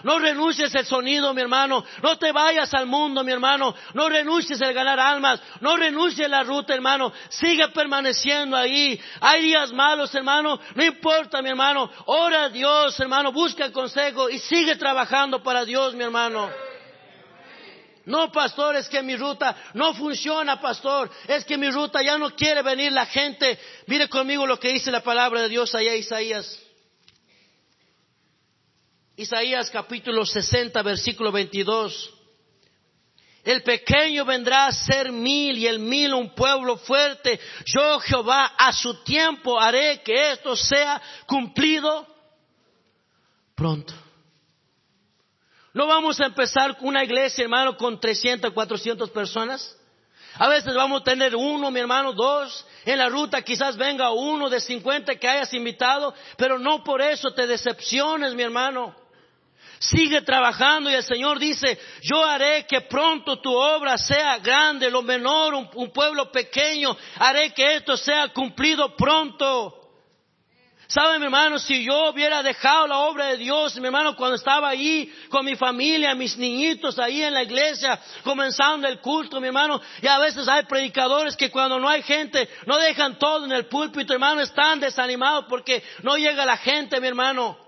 no 0.04 0.20
renuncies 0.20 0.76
al 0.76 0.86
sonido, 0.86 1.34
mi 1.34 1.42
hermano. 1.42 1.84
No 2.02 2.18
te 2.18 2.32
vayas 2.32 2.74
al 2.74 2.86
mundo, 2.86 3.24
mi 3.24 3.32
hermano. 3.32 3.76
No 3.94 4.10
renuncies 4.10 4.62
al 4.62 4.74
ganar 4.74 5.00
almas. 5.00 5.42
No 5.62 5.78
renuncies 5.78 6.26
a 6.28 6.30
la 6.30 6.44
ruta, 6.44 6.74
hermano. 6.74 7.12
Sigue 7.30 7.68
permaneciendo 7.70 8.58
ahí. 8.58 9.00
Hay 9.22 9.44
días 9.44 9.72
malos, 9.72 10.14
hermano. 10.16 10.60
No 10.76 10.84
importa, 10.84 11.42
mi 11.42 11.50
hermano. 11.50 11.90
Ora 12.06 12.46
a 12.46 12.50
Dios, 12.50 13.00
hermano. 13.00 13.32
Busca 13.32 13.66
el 13.66 13.72
consejo 13.72 14.30
y 14.30 14.40
sigue 14.40 14.76
trabajando 14.76 15.42
para 15.44 15.66
Dios, 15.66 15.94
mi 15.94 16.04
hermano. 16.04 16.50
No, 18.06 18.32
pastor, 18.32 18.78
es 18.78 18.88
que 18.88 19.02
mi 19.02 19.18
ruta 19.18 19.56
no 19.74 19.94
funciona, 19.94 20.62
pastor. 20.62 21.12
Es 21.28 21.44
que 21.44 21.58
mi 21.58 21.70
ruta 21.70 22.02
ya 22.02 22.18
no 22.18 22.34
quiere 22.36 22.62
venir 22.62 22.92
la 22.94 23.06
gente. 23.06 23.60
Mire 23.86 24.08
conmigo 24.08 24.48
lo 24.48 24.58
que 24.60 24.70
dice 24.70 24.92
la 24.92 25.02
palabra 25.02 25.42
de 25.42 25.50
Dios 25.50 25.76
allá, 25.76 25.94
Isaías 25.94 26.67
Isaías 29.18 29.72
capítulo 29.72 30.28
60, 30.28 30.80
versículo 30.84 31.32
22. 31.32 32.14
El 33.44 33.64
pequeño 33.64 34.24
vendrá 34.26 34.68
a 34.68 34.72
ser 34.72 35.12
mil 35.12 35.58
y 35.58 35.66
el 35.66 35.80
mil 35.80 36.14
un 36.14 36.36
pueblo 36.36 36.78
fuerte. 36.78 37.40
Yo 37.66 38.00
Jehová 38.02 38.54
a 38.56 38.72
su 38.72 38.94
tiempo 39.04 39.60
haré 39.60 40.04
que 40.04 40.34
esto 40.34 40.56
sea 40.56 41.02
cumplido 41.26 42.06
pronto. 43.56 43.92
No 45.74 45.88
vamos 45.88 46.22
a 46.22 46.28
empezar 46.28 46.78
una 46.82 47.04
iglesia, 47.04 47.44
hermano, 47.44 47.76
con 47.76 48.00
300, 48.00 48.54
400 48.54 49.10
personas. 49.10 49.76
A 50.36 50.48
veces 50.48 50.76
vamos 50.76 51.02
a 51.02 51.06
tener 51.06 51.36
uno, 51.36 51.72
mi 51.72 51.80
hermano, 51.80 52.14
dos. 52.14 52.68
En 52.86 53.00
la 53.00 53.10
ruta 53.10 53.42
quizás 53.42 53.78
venga 53.78 54.12
uno 54.12 54.48
de 54.48 54.60
50 54.60 55.16
que 55.16 55.28
hayas 55.28 55.52
invitado, 55.56 56.14
pero 56.38 56.60
no 56.60 56.84
por 56.84 57.02
eso 57.02 57.32
te 57.32 57.48
decepciones, 57.48 58.36
mi 58.36 58.44
hermano. 58.44 59.07
Sigue 59.80 60.22
trabajando 60.22 60.90
y 60.90 60.96
el 60.96 61.04
Señor 61.04 61.38
dice, 61.38 61.80
yo 62.02 62.24
haré 62.26 62.66
que 62.66 62.82
pronto 62.82 63.40
tu 63.40 63.54
obra 63.54 63.98
sea 63.98 64.40
grande, 64.40 64.90
lo 64.90 65.04
menor, 65.04 65.54
un, 65.54 65.92
pueblo 65.92 66.32
pequeño, 66.32 66.98
haré 67.20 67.54
que 67.54 67.76
esto 67.76 67.96
sea 67.96 68.30
cumplido 68.30 68.96
pronto. 68.96 69.76
¿Sabe, 70.88 71.20
mi 71.20 71.26
hermano? 71.26 71.60
Si 71.60 71.84
yo 71.84 72.12
hubiera 72.12 72.42
dejado 72.42 72.88
la 72.88 73.00
obra 73.00 73.26
de 73.28 73.38
Dios, 73.38 73.76
mi 73.76 73.86
hermano, 73.86 74.16
cuando 74.16 74.38
estaba 74.38 74.70
ahí 74.70 75.14
con 75.30 75.46
mi 75.46 75.56
familia, 75.56 76.16
mis 76.16 76.38
niñitos 76.38 76.98
ahí 76.98 77.22
en 77.22 77.34
la 77.34 77.44
iglesia, 77.44 78.00
comenzando 78.24 78.88
el 78.88 79.00
culto, 79.00 79.40
mi 79.42 79.48
hermano, 79.48 79.82
y 80.02 80.08
a 80.08 80.18
veces 80.18 80.48
hay 80.48 80.64
predicadores 80.64 81.36
que 81.36 81.52
cuando 81.52 81.78
no 81.78 81.90
hay 81.90 82.02
gente, 82.04 82.50
no 82.66 82.78
dejan 82.78 83.20
todo 83.20 83.46
en 83.46 83.52
el 83.52 83.66
púlpito, 83.66 84.14
hermano, 84.14 84.42
están 84.42 84.80
desanimados 84.80 85.46
porque 85.50 85.84
no 86.04 86.16
llega 86.16 86.46
la 86.46 86.58
gente, 86.58 87.02
mi 87.02 87.08
hermano. 87.08 87.67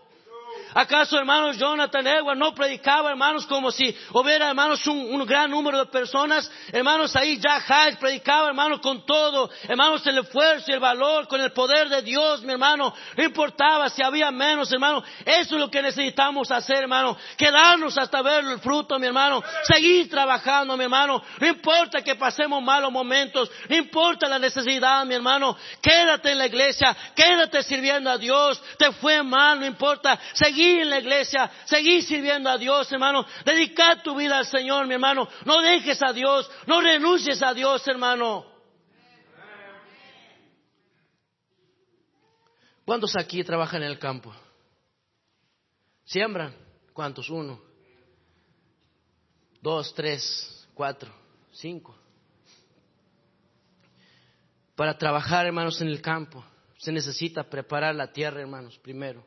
¿Acaso, 0.73 1.17
hermanos, 1.17 1.57
Jonathan 1.57 2.05
Edwards 2.05 2.39
no 2.39 2.53
predicaba, 2.53 3.09
hermanos, 3.09 3.45
como 3.47 3.71
si 3.71 3.95
hubiera, 4.13 4.49
hermanos, 4.49 4.85
un, 4.85 5.25
gran 5.25 5.49
número 5.49 5.79
de 5.79 5.85
personas? 5.87 6.49
Hermanos, 6.71 7.15
ahí 7.15 7.39
Jack 7.39 7.65
Hyde 7.65 7.97
predicaba, 7.97 8.49
hermanos, 8.49 8.79
con 8.79 9.05
todo, 9.05 9.49
hermanos, 9.67 10.05
el 10.05 10.19
esfuerzo 10.19 10.65
y 10.69 10.73
el 10.75 10.79
valor, 10.79 11.27
con 11.27 11.41
el 11.41 11.51
poder 11.51 11.89
de 11.89 12.01
Dios, 12.03 12.43
mi 12.43 12.51
hermano. 12.51 12.93
No 13.17 13.23
importaba 13.23 13.89
si 13.89 14.03
había 14.03 14.29
menos, 14.29 14.71
hermano. 14.71 15.03
Eso 15.25 15.55
es 15.55 15.61
lo 15.61 15.71
que 15.71 15.81
necesitamos 15.81 16.51
hacer, 16.51 16.83
hermano. 16.83 17.17
Quedarnos 17.37 17.97
hasta 17.97 18.21
ver 18.21 18.45
el 18.45 18.59
fruto, 18.59 18.99
mi 18.99 19.07
hermano. 19.07 19.41
Seguir 19.63 20.09
trabajando, 20.09 20.77
mi 20.77 20.83
hermano. 20.83 21.21
No 21.39 21.47
importa 21.47 22.01
que 22.03 22.15
pasemos 22.15 22.61
malos 22.61 22.91
momentos. 22.91 23.49
No 23.67 23.75
importa 23.75 24.27
la 24.27 24.37
necesidad, 24.37 25.05
mi 25.05 25.15
hermano. 25.15 25.57
Quédate 25.81 26.31
en 26.31 26.37
la 26.37 26.45
iglesia. 26.45 26.95
Quédate 27.15 27.63
sirviendo 27.63 28.11
a 28.11 28.17
Dios. 28.17 28.61
Te 28.77 28.91
fue 28.91 29.23
mal, 29.23 29.59
no 29.59 29.65
importa. 29.65 30.19
Seguir 30.59 30.81
en 30.81 30.89
la 30.89 30.99
iglesia, 30.99 31.51
seguir 31.65 32.03
sirviendo 32.03 32.49
a 32.49 32.57
Dios, 32.57 32.91
hermano. 32.91 33.25
Dedicar 33.45 34.03
tu 34.03 34.15
vida 34.15 34.37
al 34.37 34.45
Señor, 34.45 34.87
mi 34.87 34.95
hermano. 34.95 35.27
No 35.45 35.61
dejes 35.61 36.01
a 36.01 36.11
Dios, 36.11 36.49
no 36.67 36.81
renuncies 36.81 37.41
a 37.41 37.53
Dios, 37.53 37.87
hermano. 37.87 38.45
¿Cuántos 42.85 43.15
aquí 43.15 43.43
trabajan 43.43 43.83
en 43.83 43.89
el 43.89 43.99
campo? 43.99 44.33
¿Siembran? 46.03 46.55
¿Cuántos? 46.91 47.29
Uno, 47.29 47.61
dos, 49.61 49.93
tres, 49.93 50.67
cuatro, 50.73 51.13
cinco. 51.51 51.95
Para 54.75 54.97
trabajar, 54.97 55.45
hermanos, 55.45 55.79
en 55.81 55.87
el 55.87 56.01
campo, 56.01 56.43
se 56.77 56.91
necesita 56.91 57.43
preparar 57.43 57.93
la 57.93 58.11
tierra, 58.11 58.41
hermanos, 58.41 58.79
primero 58.79 59.23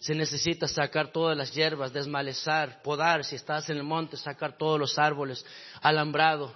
se 0.00 0.14
necesita 0.14 0.66
sacar 0.66 1.12
todas 1.12 1.36
las 1.36 1.52
hierbas, 1.52 1.92
desmalezar, 1.92 2.80
podar, 2.82 3.22
si 3.22 3.36
estás 3.36 3.68
en 3.68 3.76
el 3.76 3.82
monte, 3.82 4.16
sacar 4.16 4.56
todos 4.56 4.80
los 4.80 4.98
árboles, 4.98 5.44
alambrado. 5.82 6.54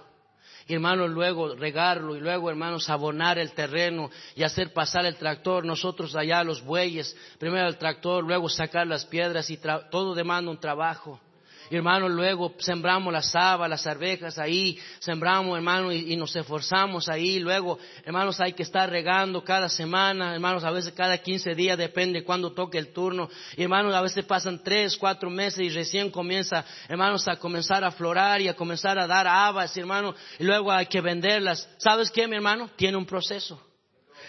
Y 0.67 0.73
hermanos, 0.73 1.11
luego 1.11 1.53
regarlo 1.53 2.15
y 2.15 2.19
luego, 2.21 2.49
hermanos, 2.49 2.89
abonar 2.89 3.37
el 3.37 3.51
terreno 3.53 4.09
y 4.35 4.41
hacer 4.41 4.73
pasar 4.73 5.05
el 5.05 5.15
tractor. 5.15 5.63
Nosotros 5.63 6.15
allá 6.15 6.43
los 6.43 6.63
bueyes, 6.63 7.15
primero 7.37 7.67
el 7.67 7.77
tractor, 7.77 8.23
luego 8.23 8.49
sacar 8.49 8.87
las 8.87 9.05
piedras 9.05 9.47
y 9.51 9.57
todo 9.91 10.15
demanda 10.15 10.49
un 10.49 10.59
trabajo. 10.59 11.21
Y 11.69 11.75
hermano, 11.75 12.07
luego 12.07 12.53
sembramos 12.59 13.11
las 13.11 13.35
habas, 13.35 13.69
las 13.69 13.85
arvejas 13.87 14.37
ahí, 14.37 14.79
sembramos, 14.99 15.55
hermano, 15.57 15.91
y, 15.91 16.15
nos 16.15 16.35
esforzamos 16.35 17.09
ahí. 17.09 17.39
Luego, 17.39 17.79
hermanos, 18.03 18.39
hay 18.39 18.53
que 18.53 18.63
estar 18.63 18.89
regando 18.89 19.43
cada 19.43 19.67
semana, 19.69 20.33
hermanos, 20.33 20.63
a 20.63 20.71
veces 20.71 20.93
cada 20.93 21.17
15 21.17 21.55
días, 21.55 21.77
depende 21.77 22.23
cuándo 22.23 22.51
toque 22.53 22.77
el 22.77 22.93
turno. 22.93 23.29
Y 23.57 23.63
hermanos, 23.63 23.93
a 23.93 24.01
veces 24.01 24.25
pasan 24.25 24.61
tres, 24.63 24.95
cuatro 24.97 25.29
meses 25.29 25.59
y 25.59 25.69
recién 25.69 26.11
comienza, 26.11 26.63
hermanos, 26.87 27.27
a 27.27 27.37
comenzar 27.37 27.83
a 27.83 27.91
florar 27.91 28.41
y 28.41 28.47
a 28.47 28.55
comenzar 28.55 28.99
a 28.99 29.07
dar 29.07 29.27
habas, 29.27 29.75
hermano, 29.77 30.13
y 30.39 30.43
luego 30.43 30.71
hay 30.71 30.85
que 30.85 31.01
venderlas. 31.01 31.67
¿Sabes 31.77 32.11
qué, 32.11 32.27
mi 32.27 32.35
hermano? 32.35 32.69
Tiene 32.75 32.97
un 32.97 33.05
proceso. 33.05 33.61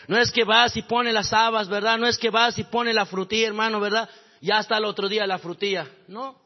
No 0.08 0.18
es 0.18 0.30
que 0.30 0.44
vas 0.44 0.76
y 0.76 0.82
pone 0.82 1.12
las 1.12 1.32
habas, 1.32 1.68
¿verdad? 1.68 1.98
No 1.98 2.06
es 2.06 2.18
que 2.18 2.30
vas 2.30 2.58
y 2.58 2.64
pone 2.64 2.94
la 2.94 3.06
frutilla, 3.06 3.48
hermano, 3.48 3.80
¿verdad? 3.80 4.08
Ya 4.40 4.58
hasta 4.58 4.76
el 4.76 4.84
otro 4.84 5.08
día 5.08 5.26
la 5.26 5.38
frutilla. 5.38 5.86
No. 6.08 6.45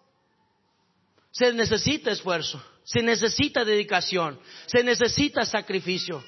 Se 1.31 1.53
necesita 1.53 2.11
esfuerzo, 2.11 2.63
se 2.83 3.03
necesita 3.03 3.65
dedicación, 3.65 4.41
se 4.67 4.83
necesita 4.83 5.45
sacrificio. 5.45 6.23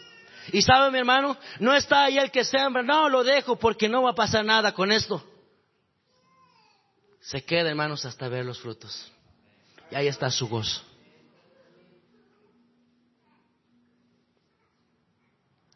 Y 0.53 0.63
sabe 0.63 0.91
mi 0.91 0.99
hermano, 0.99 1.37
no 1.61 1.75
está 1.75 2.05
ahí 2.05 2.19
el 2.19 2.31
que 2.31 2.45
sembra, 2.45 2.83
no 2.83 3.09
lo 3.09 3.25
dejo 3.25 3.57
porque 3.57 3.89
no 3.89 4.03
va 4.03 4.11
a 4.11 4.15
pasar 4.15 4.45
nada 4.45 4.73
con 4.73 4.93
esto. 4.93 5.25
Se 7.21 7.45
queda, 7.45 7.69
hermanos, 7.71 8.05
hasta 8.05 8.29
ver 8.29 8.45
los 8.45 8.61
frutos. 8.61 9.13
Y 9.91 9.95
ahí 9.95 10.09
está 10.09 10.31
su 10.31 10.49
gozo. 10.49 10.83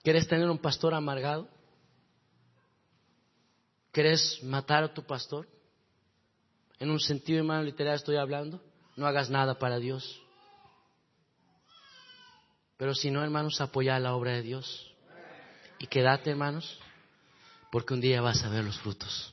¿Quieres 0.03 0.27
tener 0.29 0.49
un 0.49 0.59
pastor 0.59 0.95
amargado? 0.95 1.49
¿Quieres 3.91 4.41
matar 4.43 4.85
a 4.85 4.95
tu 4.95 5.05
pastor? 5.05 5.49
En 6.79 6.91
un 6.91 7.01
sentido, 7.01 7.39
hermano, 7.39 7.65
literal 7.65 7.97
estoy 7.97 8.17
hablando 8.17 8.61
no 8.97 9.07
hagas 9.07 9.31
nada 9.31 9.59
para 9.59 9.79
Dios. 9.79 10.21
Pero 12.77 12.95
si 12.95 13.11
no, 13.11 13.23
hermanos, 13.23 13.61
apoya 13.61 13.99
la 13.99 14.15
obra 14.15 14.33
de 14.33 14.43
Dios. 14.43 14.93
Y 15.79 15.87
quédate, 15.87 16.31
hermanos, 16.31 16.79
porque 17.71 17.95
un 17.95 18.01
día 18.01 18.21
vas 18.21 18.43
a 18.43 18.49
ver 18.49 18.65
los 18.65 18.79
frutos. 18.79 19.33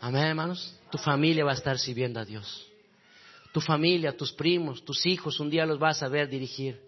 Amén, 0.00 0.24
hermanos. 0.24 0.78
Tu 0.90 0.98
familia 0.98 1.44
va 1.44 1.52
a 1.52 1.54
estar 1.54 1.78
sirviendo 1.78 2.20
a 2.20 2.24
Dios. 2.24 2.66
Tu 3.52 3.60
familia, 3.60 4.16
tus 4.16 4.32
primos, 4.32 4.84
tus 4.84 5.06
hijos, 5.06 5.40
un 5.40 5.50
día 5.50 5.66
los 5.66 5.78
vas 5.78 6.02
a 6.02 6.08
ver 6.08 6.28
dirigir. 6.28 6.80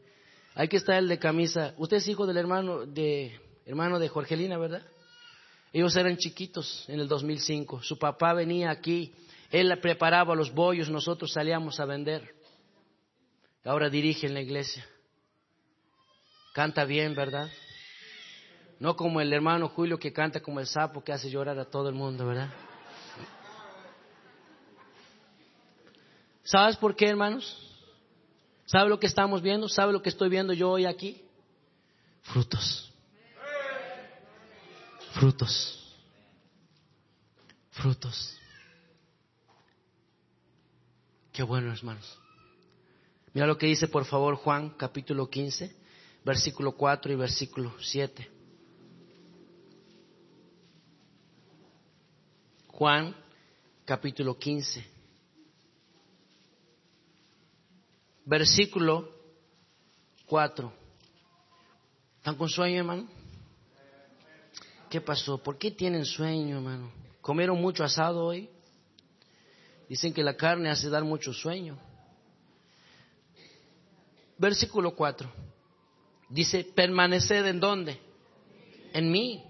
Hay 0.55 0.69
que 0.69 0.77
estar 0.77 0.97
el 0.97 1.09
de 1.09 1.19
camisa. 1.19 1.75
Usted 1.79 1.97
es 1.97 2.09
hijo 2.09 2.27
del 2.27 2.37
hermano 2.37 2.85
de 2.85 3.41
hermano 3.64 3.99
de 3.99 4.09
Jorgelina, 4.09 4.57
¿verdad? 4.59 4.83
Ellos 5.73 5.95
eran 5.97 6.16
chiquitos 6.16 6.85
en 6.89 7.01
el 7.01 7.09
2005. 7.09 7.83
Su 7.83 7.99
papá 7.99 8.33
venía 8.33 8.71
aquí 8.71 9.12
él 9.51 9.79
preparaba 9.81 10.35
los 10.35 10.53
bollos, 10.53 10.91
nosotros 10.91 11.33
salíamos 11.33 11.81
a 11.81 11.87
vender. 11.87 12.35
Ahora 13.65 13.89
dirige 13.89 14.29
la 14.29 14.41
iglesia. 14.41 14.87
Canta 16.55 16.85
bien, 16.85 17.15
¿verdad? 17.15 17.51
No 18.79 18.97
como 18.97 19.21
el 19.21 19.33
hermano 19.33 19.69
Julio 19.69 19.99
que 19.99 20.13
canta 20.13 20.41
como 20.41 20.61
el 20.61 20.67
sapo 20.67 21.03
que 21.03 21.13
hace 21.13 21.31
llorar 21.31 21.59
a 21.59 21.65
todo 21.65 21.89
el 21.89 21.95
mundo, 21.95 22.27
¿verdad? 22.27 22.51
¿Sabes 26.45 26.77
por 26.77 26.97
qué, 26.97 27.09
hermanos? 27.09 27.65
¿Sabe 28.65 28.89
lo 28.89 28.99
que 28.99 29.07
estamos 29.07 29.43
viendo? 29.43 29.69
¿Sabe 29.69 29.93
lo 29.93 30.03
que 30.03 30.09
estoy 30.09 30.29
viendo 30.29 30.53
yo 30.53 30.71
hoy 30.71 30.87
aquí? 30.87 31.23
Frutos. 32.23 32.93
Frutos. 35.13 35.95
Frutos. 37.71 38.39
Qué 41.39 41.45
bueno, 41.45 41.72
hermanos. 41.72 42.18
Mira 43.32 43.47
lo 43.47 43.57
que 43.57 43.66
dice, 43.66 43.86
por 43.86 44.05
favor, 44.05 44.34
Juan 44.34 44.70
capítulo 44.70 45.30
15, 45.30 45.72
versículo 46.24 46.72
4 46.72 47.12
y 47.12 47.14
versículo 47.14 47.72
7. 47.80 48.28
Juan 52.66 53.14
capítulo 53.84 54.36
15, 54.36 54.84
versículo 58.24 59.09
4. 60.26 60.72
¿Están 62.16 62.34
con 62.34 62.49
sueño, 62.49 62.78
hermano? 62.78 63.09
¿Qué 64.91 65.01
pasó? 65.01 65.39
¿Por 65.39 65.57
qué 65.57 65.70
tienen 65.70 66.05
sueño, 66.05 66.57
hermano? 66.57 66.91
¿Comieron 67.20 67.61
mucho 67.61 67.84
asado 67.84 68.24
hoy? 68.24 68.51
Dicen 69.89 70.12
que 70.12 70.22
la 70.22 70.36
carne 70.36 70.68
hace 70.68 70.91
dar 70.91 71.05
mucho 71.05 71.32
sueño. 71.32 71.78
Versículo 74.36 74.95
4. 74.95 75.30
Dice, 76.28 76.64
permaneced 76.74 77.47
en 77.47 77.59
dónde? 77.59 77.99
En 78.93 79.11
mí. 79.11 79.43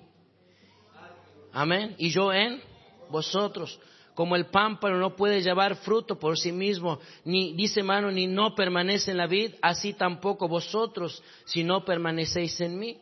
Amén. 1.52 1.94
Y 1.98 2.10
yo 2.10 2.32
en 2.32 2.62
vosotros. 3.10 3.78
Como 4.14 4.34
el 4.36 4.46
pámpano 4.46 4.98
no 4.98 5.14
puede 5.14 5.42
llevar 5.42 5.76
fruto 5.76 6.18
por 6.18 6.38
sí 6.38 6.50
mismo, 6.50 6.98
ni 7.24 7.54
dice 7.54 7.84
mano, 7.84 8.10
ni 8.10 8.26
no 8.26 8.54
permanece 8.54 9.12
en 9.12 9.16
la 9.16 9.28
vid, 9.28 9.54
así 9.62 9.92
tampoco 9.92 10.48
vosotros, 10.48 11.22
si 11.44 11.62
no 11.62 11.84
permanecéis 11.84 12.60
en 12.60 12.78
mí. 12.80 12.98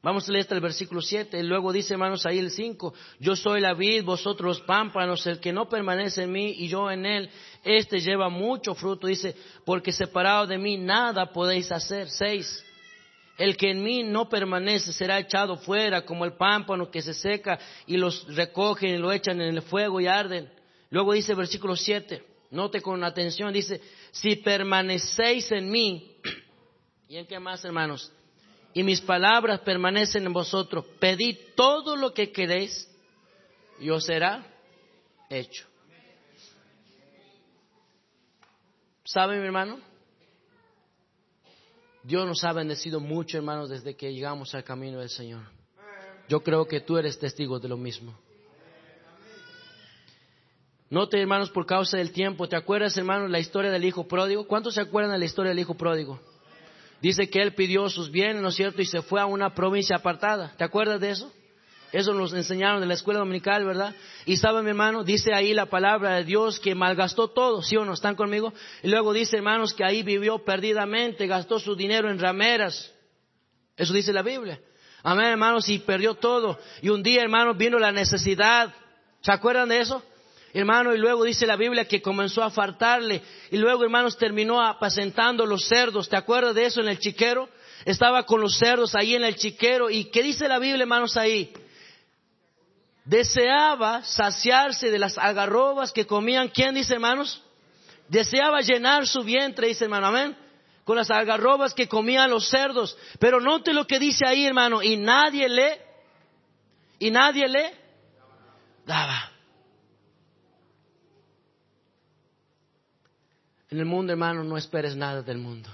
Vamos 0.00 0.28
a 0.28 0.32
leer 0.32 0.42
hasta 0.42 0.54
el 0.54 0.60
versículo 0.60 1.02
7. 1.02 1.42
Luego 1.42 1.72
dice, 1.72 1.94
hermanos, 1.94 2.24
ahí 2.24 2.38
el 2.38 2.50
5. 2.50 2.94
Yo 3.18 3.34
soy 3.34 3.60
la 3.60 3.74
vid, 3.74 4.04
vosotros 4.04 4.58
los 4.58 4.60
pámpanos, 4.60 5.26
el 5.26 5.40
que 5.40 5.52
no 5.52 5.68
permanece 5.68 6.22
en 6.22 6.32
mí 6.32 6.54
y 6.56 6.68
yo 6.68 6.90
en 6.90 7.04
él, 7.04 7.30
este 7.64 7.98
lleva 7.98 8.28
mucho 8.28 8.74
fruto. 8.74 9.08
Dice, 9.08 9.34
porque 9.64 9.90
separado 9.90 10.46
de 10.46 10.56
mí 10.56 10.76
nada 10.76 11.32
podéis 11.32 11.72
hacer. 11.72 12.08
6. 12.08 12.64
El 13.38 13.56
que 13.56 13.70
en 13.70 13.82
mí 13.82 14.04
no 14.04 14.28
permanece 14.28 14.92
será 14.92 15.18
echado 15.18 15.56
fuera 15.56 16.04
como 16.04 16.24
el 16.24 16.34
pámpano 16.34 16.90
que 16.90 17.02
se 17.02 17.14
seca 17.14 17.58
y 17.86 17.96
los 17.96 18.24
recogen 18.34 18.94
y 18.94 18.98
lo 18.98 19.12
echan 19.12 19.40
en 19.40 19.56
el 19.56 19.62
fuego 19.62 20.00
y 20.00 20.06
arden. 20.06 20.48
Luego 20.90 21.12
dice 21.12 21.34
versículo 21.34 21.74
7. 21.74 22.22
Note 22.50 22.80
con 22.80 23.04
atención, 23.04 23.52
dice, 23.52 23.80
si 24.10 24.36
permanecéis 24.36 25.52
en 25.52 25.70
mí, 25.70 26.16
¿y 27.08 27.16
en 27.16 27.26
qué 27.26 27.38
más, 27.38 27.64
hermanos? 27.64 28.10
Y 28.78 28.84
mis 28.84 29.00
palabras 29.00 29.58
permanecen 29.62 30.24
en 30.24 30.32
vosotros, 30.32 30.84
pedid 31.00 31.36
todo 31.56 31.96
lo 31.96 32.14
que 32.14 32.30
queréis 32.30 32.88
y 33.80 33.90
os 33.90 34.04
será 34.04 34.46
hecho. 35.28 35.66
¿Saben, 39.02 39.40
mi 39.40 39.46
hermano? 39.46 39.80
Dios 42.04 42.24
nos 42.24 42.44
ha 42.44 42.52
bendecido 42.52 43.00
mucho, 43.00 43.36
hermanos, 43.36 43.68
desde 43.68 43.96
que 43.96 44.12
llegamos 44.12 44.54
al 44.54 44.62
camino 44.62 45.00
del 45.00 45.10
Señor. 45.10 45.42
Yo 46.28 46.44
creo 46.44 46.68
que 46.68 46.80
tú 46.80 46.98
eres 46.98 47.18
testigo 47.18 47.58
de 47.58 47.66
lo 47.66 47.76
mismo. 47.76 48.16
Note, 50.88 51.20
hermanos, 51.20 51.50
por 51.50 51.66
causa 51.66 51.96
del 51.96 52.12
tiempo, 52.12 52.48
¿te 52.48 52.54
acuerdas, 52.54 52.96
hermanos, 52.96 53.28
la 53.28 53.40
historia 53.40 53.72
del 53.72 53.84
hijo 53.84 54.06
pródigo? 54.06 54.46
¿Cuántos 54.46 54.74
se 54.74 54.82
acuerdan 54.82 55.10
de 55.10 55.18
la 55.18 55.24
historia 55.24 55.48
del 55.48 55.58
hijo 55.58 55.74
pródigo? 55.74 56.20
Dice 57.00 57.30
que 57.30 57.40
él 57.40 57.54
pidió 57.54 57.88
sus 57.88 58.10
bienes, 58.10 58.42
¿no 58.42 58.48
es 58.48 58.56
cierto? 58.56 58.82
Y 58.82 58.86
se 58.86 59.02
fue 59.02 59.20
a 59.20 59.26
una 59.26 59.54
provincia 59.54 59.96
apartada. 59.96 60.52
¿Te 60.56 60.64
acuerdas 60.64 61.00
de 61.00 61.10
eso? 61.10 61.32
Eso 61.92 62.12
nos 62.12 62.34
enseñaron 62.34 62.82
en 62.82 62.88
la 62.88 62.94
escuela 62.94 63.20
dominical, 63.20 63.64
¿verdad? 63.64 63.94
Y 64.26 64.36
sabe, 64.36 64.62
mi 64.62 64.70
hermano, 64.70 65.04
dice 65.04 65.32
ahí 65.32 65.54
la 65.54 65.66
palabra 65.66 66.16
de 66.16 66.24
Dios 66.24 66.60
que 66.60 66.74
malgastó 66.74 67.28
todo, 67.28 67.62
¿sí 67.62 67.76
o 67.76 67.84
no? 67.84 67.94
¿Están 67.94 68.14
conmigo? 68.14 68.52
Y 68.82 68.88
luego 68.88 69.12
dice, 69.12 69.38
hermanos, 69.38 69.72
que 69.72 69.84
ahí 69.84 70.02
vivió 70.02 70.44
perdidamente, 70.44 71.26
gastó 71.26 71.58
su 71.58 71.74
dinero 71.74 72.10
en 72.10 72.18
rameras. 72.18 72.92
Eso 73.76 73.94
dice 73.94 74.12
la 74.12 74.22
Biblia. 74.22 74.60
Amén, 75.02 75.26
hermanos, 75.26 75.68
y 75.68 75.78
perdió 75.78 76.14
todo. 76.14 76.58
Y 76.82 76.90
un 76.90 77.02
día, 77.02 77.22
hermanos, 77.22 77.56
vino 77.56 77.78
la 77.78 77.92
necesidad. 77.92 78.74
¿Se 79.22 79.32
acuerdan 79.32 79.70
de 79.70 79.80
eso? 79.80 80.02
Hermano, 80.54 80.94
y 80.94 80.98
luego 80.98 81.24
dice 81.24 81.46
la 81.46 81.56
Biblia 81.56 81.84
que 81.84 82.00
comenzó 82.00 82.42
a 82.42 82.50
faltarle. 82.50 83.22
Y 83.50 83.58
luego, 83.58 83.84
hermanos, 83.84 84.16
terminó 84.16 84.60
apacentando 84.64 85.44
los 85.44 85.66
cerdos. 85.66 86.08
¿Te 86.08 86.16
acuerdas 86.16 86.54
de 86.54 86.64
eso 86.64 86.80
en 86.80 86.88
el 86.88 86.98
chiquero? 86.98 87.48
Estaba 87.84 88.24
con 88.24 88.40
los 88.40 88.56
cerdos 88.56 88.94
ahí 88.94 89.14
en 89.14 89.24
el 89.24 89.36
chiquero. 89.36 89.90
¿Y 89.90 90.06
qué 90.06 90.22
dice 90.22 90.48
la 90.48 90.58
Biblia, 90.58 90.82
hermanos, 90.82 91.16
ahí? 91.16 91.52
Deseaba 93.04 94.02
saciarse 94.04 94.90
de 94.90 94.98
las 94.98 95.18
algarrobas 95.18 95.92
que 95.92 96.06
comían. 96.06 96.48
¿Quién 96.48 96.74
dice, 96.74 96.94
hermanos? 96.94 97.42
Deseaba 98.08 98.60
llenar 98.60 99.06
su 99.06 99.22
vientre, 99.22 99.68
dice 99.68 99.84
hermano, 99.84 100.06
amén. 100.06 100.36
Con 100.84 100.96
las 100.96 101.10
algarrobas 101.10 101.74
que 101.74 101.88
comían 101.88 102.30
los 102.30 102.48
cerdos. 102.48 102.96
Pero 103.18 103.40
note 103.40 103.74
lo 103.74 103.86
que 103.86 103.98
dice 103.98 104.26
ahí, 104.26 104.46
hermano. 104.46 104.82
Y 104.82 104.96
nadie 104.96 105.48
le, 105.48 105.80
y 106.98 107.10
nadie 107.10 107.48
le 107.48 107.74
daba. 108.86 109.37
En 113.70 113.78
el 113.78 113.84
mundo, 113.84 114.12
hermano, 114.12 114.42
no 114.44 114.56
esperes 114.56 114.96
nada 114.96 115.22
del 115.22 115.38
mundo. 115.38 115.68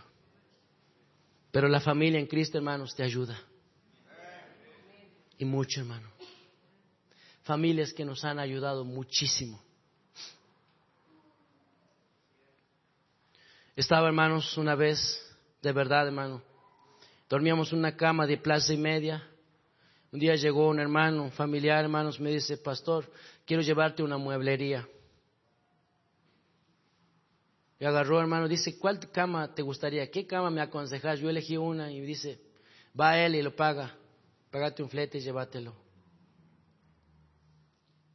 Pero 1.53 1.69
la 1.69 1.81
familia 1.81 2.19
en 2.19 2.27
Cristo, 2.27 2.59
hermanos, 2.59 2.95
te 2.95 3.05
ayuda. 3.05 3.39
Y 5.39 5.45
mucho, 5.45 5.81
hermano. 5.81 6.09
Familias 7.45 7.93
que 7.93 8.05
nos 8.05 8.25
han 8.25 8.39
ayudado 8.39 8.85
muchísimo. 8.85 9.63
Estaba, 13.77 14.09
hermanos, 14.09 14.57
una 14.57 14.75
vez, 14.75 14.99
de 15.63 15.73
verdad, 15.73 16.07
hermano, 16.07 16.43
dormíamos 17.29 17.73
en 17.73 17.81
una 17.81 17.97
cama 17.97 18.27
de 18.27 18.39
plaza 18.39 18.73
y 18.73 18.77
media. 18.77 19.29
Un 20.13 20.21
día 20.21 20.37
llegó 20.37 20.69
un 20.69 20.79
hermano, 20.79 21.25
un 21.25 21.33
familiar, 21.33 21.85
hermanos, 21.85 22.21
me 22.21 22.31
dice, 22.31 22.57
pastor, 22.57 23.11
quiero 23.45 23.63
llevarte 23.63 24.03
una 24.03 24.17
mueblería. 24.17 24.89
Y 27.79 27.85
agarró, 27.85 28.21
hermano, 28.21 28.49
dice, 28.49 28.79
¿cuál 28.79 29.01
cama 29.11 29.55
te 29.55 29.63
gustaría? 29.63 30.11
¿Qué 30.11 30.27
cama 30.27 30.51
me 30.51 30.61
aconsejas? 30.61 31.19
Yo 31.19 31.29
elegí 31.29 31.57
una 31.57 31.91
y 31.91 32.01
dice, 32.01 32.41
va 32.99 33.11
a 33.11 33.27
él 33.27 33.35
y 33.35 33.43
lo 33.43 33.55
paga. 33.55 33.97
Págate 34.51 34.83
un 34.83 34.89
flete 34.89 35.19
y 35.19 35.21
llévatelo. 35.21 35.75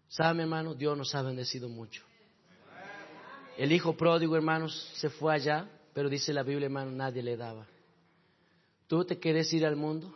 ¿Sabe, 0.07 0.41
hermano? 0.41 0.73
Dios 0.73 0.97
nos 0.97 1.13
ha 1.13 1.21
bendecido 1.21 1.67
mucho. 1.69 2.03
El 3.57 3.73
hijo 3.73 3.95
pródigo, 3.97 4.35
hermanos, 4.37 4.89
se 4.95 5.09
fue 5.09 5.33
allá, 5.33 5.69
pero 5.93 6.09
dice 6.09 6.31
la 6.31 6.43
Biblia, 6.43 6.67
hermano, 6.67 6.91
nadie 6.91 7.21
le 7.21 7.35
daba. 7.35 7.67
¿Tú 8.87 9.03
te 9.03 9.19
quieres 9.19 9.51
ir 9.53 9.65
al 9.65 9.75
mundo? 9.75 10.15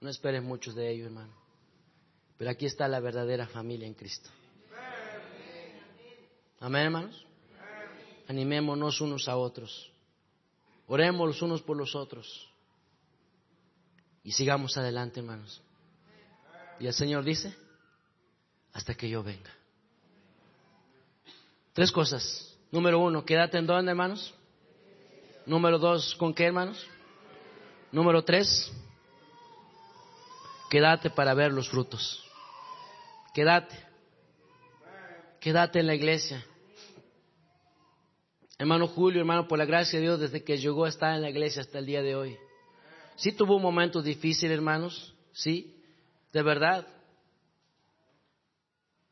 No 0.00 0.08
esperes 0.08 0.42
muchos 0.42 0.74
de 0.74 0.90
ellos, 0.90 1.06
hermano. 1.06 1.34
Pero 2.38 2.50
aquí 2.50 2.66
está 2.66 2.88
la 2.88 2.98
verdadera 2.98 3.46
familia 3.46 3.86
en 3.86 3.94
Cristo. 3.94 4.30
Amén, 6.60 6.86
hermanos. 6.86 7.27
Animémonos 8.28 9.00
unos 9.00 9.26
a 9.28 9.36
otros. 9.36 9.90
Oremos 10.86 11.26
los 11.26 11.42
unos 11.42 11.62
por 11.62 11.76
los 11.76 11.94
otros. 11.94 12.48
Y 14.22 14.32
sigamos 14.32 14.76
adelante, 14.76 15.20
hermanos. 15.20 15.62
Y 16.78 16.86
el 16.86 16.92
Señor 16.92 17.24
dice, 17.24 17.56
hasta 18.72 18.94
que 18.94 19.08
yo 19.08 19.22
venga. 19.22 19.50
Tres 21.72 21.90
cosas. 21.90 22.54
Número 22.70 22.98
uno, 22.98 23.24
quédate 23.24 23.58
en 23.58 23.66
dónde, 23.66 23.90
hermanos. 23.90 24.34
Número 25.46 25.78
dos, 25.78 26.14
¿con 26.16 26.34
qué, 26.34 26.44
hermanos? 26.44 26.86
Número 27.90 28.22
tres, 28.22 28.70
quédate 30.68 31.08
para 31.08 31.32
ver 31.32 31.52
los 31.52 31.70
frutos. 31.70 32.22
Quédate. 33.32 33.74
Quédate 35.40 35.80
en 35.80 35.86
la 35.86 35.94
iglesia. 35.94 36.44
Hermano 38.60 38.88
Julio, 38.88 39.20
hermano, 39.20 39.46
por 39.46 39.56
la 39.56 39.64
gracia 39.64 40.00
de 40.00 40.06
Dios, 40.06 40.18
desde 40.18 40.42
que 40.42 40.58
llegó 40.58 40.84
a 40.84 40.88
estar 40.88 41.14
en 41.14 41.22
la 41.22 41.30
iglesia 41.30 41.62
hasta 41.62 41.78
el 41.78 41.86
día 41.86 42.02
de 42.02 42.16
hoy. 42.16 42.36
Sí 43.14 43.30
tuvo 43.30 43.54
un 43.54 43.62
momento 43.62 44.02
difícil, 44.02 44.50
hermanos, 44.50 45.14
sí, 45.32 45.80
de 46.32 46.42
verdad. 46.42 46.84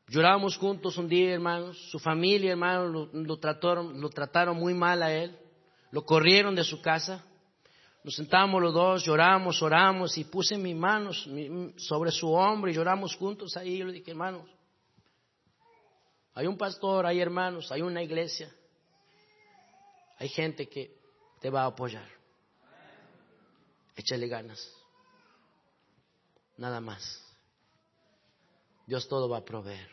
Llorábamos 0.07 0.57
juntos 0.57 0.97
un 0.97 1.07
día, 1.07 1.33
hermanos. 1.33 1.77
Su 1.91 1.97
familia, 1.97 2.51
hermanos, 2.51 3.09
lo, 3.13 3.37
trataron, 3.39 4.01
lo 4.01 4.09
trataron 4.09 4.57
muy 4.57 4.73
mal 4.73 5.01
a 5.01 5.13
él. 5.13 5.37
Lo 5.91 6.05
corrieron 6.05 6.53
de 6.53 6.65
su 6.65 6.81
casa. 6.81 7.23
Nos 8.03 8.15
sentamos 8.15 8.61
los 8.61 8.73
dos, 8.73 9.05
lloramos, 9.05 9.61
oramos 9.61 10.17
y 10.17 10.25
puse 10.25 10.57
mis 10.57 10.75
manos 10.75 11.25
sobre 11.77 12.11
su 12.11 12.31
hombro 12.31 12.69
y 12.69 12.73
lloramos 12.73 13.15
juntos 13.15 13.55
ahí. 13.55 13.81
Y 13.81 13.83
le 13.83 13.93
dije, 13.93 14.11
hermanos, 14.11 14.43
hay 16.33 16.47
un 16.47 16.57
pastor, 16.57 17.05
hay 17.05 17.21
hermanos, 17.21 17.71
hay 17.71 17.81
una 17.81 18.03
iglesia. 18.03 18.49
Hay 20.17 20.29
gente 20.29 20.67
que 20.67 20.95
te 21.39 21.49
va 21.49 21.63
a 21.63 21.67
apoyar. 21.67 22.07
Échale 23.95 24.27
ganas. 24.27 24.59
Nada 26.57 26.79
más. 26.81 27.23
Dios 28.85 29.07
todo 29.07 29.29
va 29.29 29.37
a 29.37 29.45
proveer. 29.45 29.89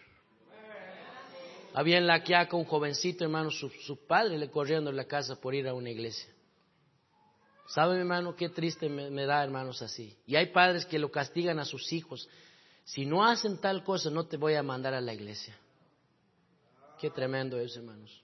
Había 1.74 1.98
en 1.98 2.06
la 2.06 2.22
Quiaca 2.22 2.56
un 2.56 2.64
jovencito, 2.64 3.24
hermano, 3.24 3.50
su, 3.50 4.06
padre 4.06 4.38
le 4.38 4.48
corriendo 4.48 4.90
en 4.90 4.96
la 4.96 5.06
casa 5.06 5.34
por 5.40 5.54
ir 5.54 5.66
a 5.66 5.74
una 5.74 5.90
iglesia. 5.90 6.32
¿Sabe, 7.66 7.98
hermano, 7.98 8.36
qué 8.36 8.48
triste 8.48 8.88
me, 8.88 9.10
me, 9.10 9.26
da, 9.26 9.42
hermanos, 9.42 9.82
así? 9.82 10.16
Y 10.26 10.36
hay 10.36 10.52
padres 10.52 10.86
que 10.86 10.98
lo 10.98 11.10
castigan 11.10 11.58
a 11.58 11.64
sus 11.64 11.92
hijos. 11.92 12.28
Si 12.84 13.04
no 13.04 13.26
hacen 13.26 13.58
tal 13.58 13.82
cosa, 13.82 14.10
no 14.10 14.26
te 14.26 14.36
voy 14.36 14.54
a 14.54 14.62
mandar 14.62 14.94
a 14.94 15.00
la 15.00 15.12
iglesia. 15.12 15.58
Qué 17.00 17.10
tremendo 17.10 17.58
es, 17.58 17.76
hermanos. 17.76 18.23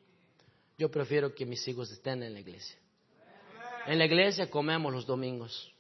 Yo 0.80 0.90
prefiero 0.90 1.34
que 1.34 1.44
mis 1.44 1.68
hijos 1.68 1.90
estén 1.90 2.22
en 2.22 2.32
la 2.32 2.40
iglesia. 2.40 2.74
En 3.86 3.98
la 3.98 4.06
iglesia 4.06 4.48
comemos 4.48 4.90
los 4.90 5.04
domingos. 5.04 5.70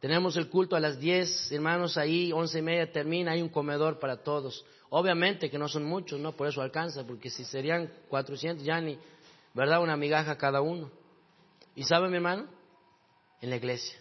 Tenemos 0.00 0.34
el 0.38 0.48
culto 0.48 0.76
a 0.76 0.80
las 0.80 0.98
10, 0.98 1.52
hermanos, 1.52 1.98
ahí, 1.98 2.32
once 2.32 2.58
y 2.58 2.62
media 2.62 2.90
termina, 2.90 3.32
hay 3.32 3.42
un 3.42 3.50
comedor 3.50 3.98
para 3.98 4.22
todos. 4.22 4.64
Obviamente 4.88 5.50
que 5.50 5.58
no 5.58 5.68
son 5.68 5.84
muchos, 5.84 6.18
¿no? 6.18 6.34
Por 6.34 6.46
eso 6.46 6.62
alcanza, 6.62 7.06
porque 7.06 7.28
si 7.28 7.44
serían 7.44 7.92
400, 8.08 8.64
ya 8.64 8.80
ni, 8.80 8.98
¿verdad? 9.52 9.82
Una 9.82 9.94
migaja 9.94 10.38
cada 10.38 10.62
uno. 10.62 10.90
¿Y 11.74 11.82
sabe, 11.82 12.08
mi 12.08 12.16
hermano? 12.16 12.46
En 13.42 13.50
la 13.50 13.56
iglesia. 13.56 13.98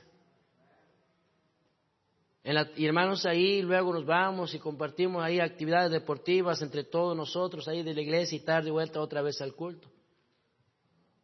En 2.45 2.55
la, 2.55 2.71
y 2.77 2.85
hermanos, 2.85 3.25
ahí 3.25 3.61
luego 3.61 3.91
nos 3.91 4.05
vamos 4.05 4.53
y 4.53 4.59
compartimos 4.59 5.21
ahí 5.21 5.41
actividades 5.41 5.91
deportivas 5.91 6.61
entre 6.61 6.85
todos 6.85 7.17
nosotros, 7.17 7.67
ahí 7.67 7.83
de 7.83 7.93
la 7.93 7.99
iglesia 7.99 8.37
y 8.37 8.39
tarde 8.39 8.71
vuelta 8.71 9.01
otra 9.01 9.21
vez 9.21 9.41
al 9.41 9.53
culto. 9.53 9.89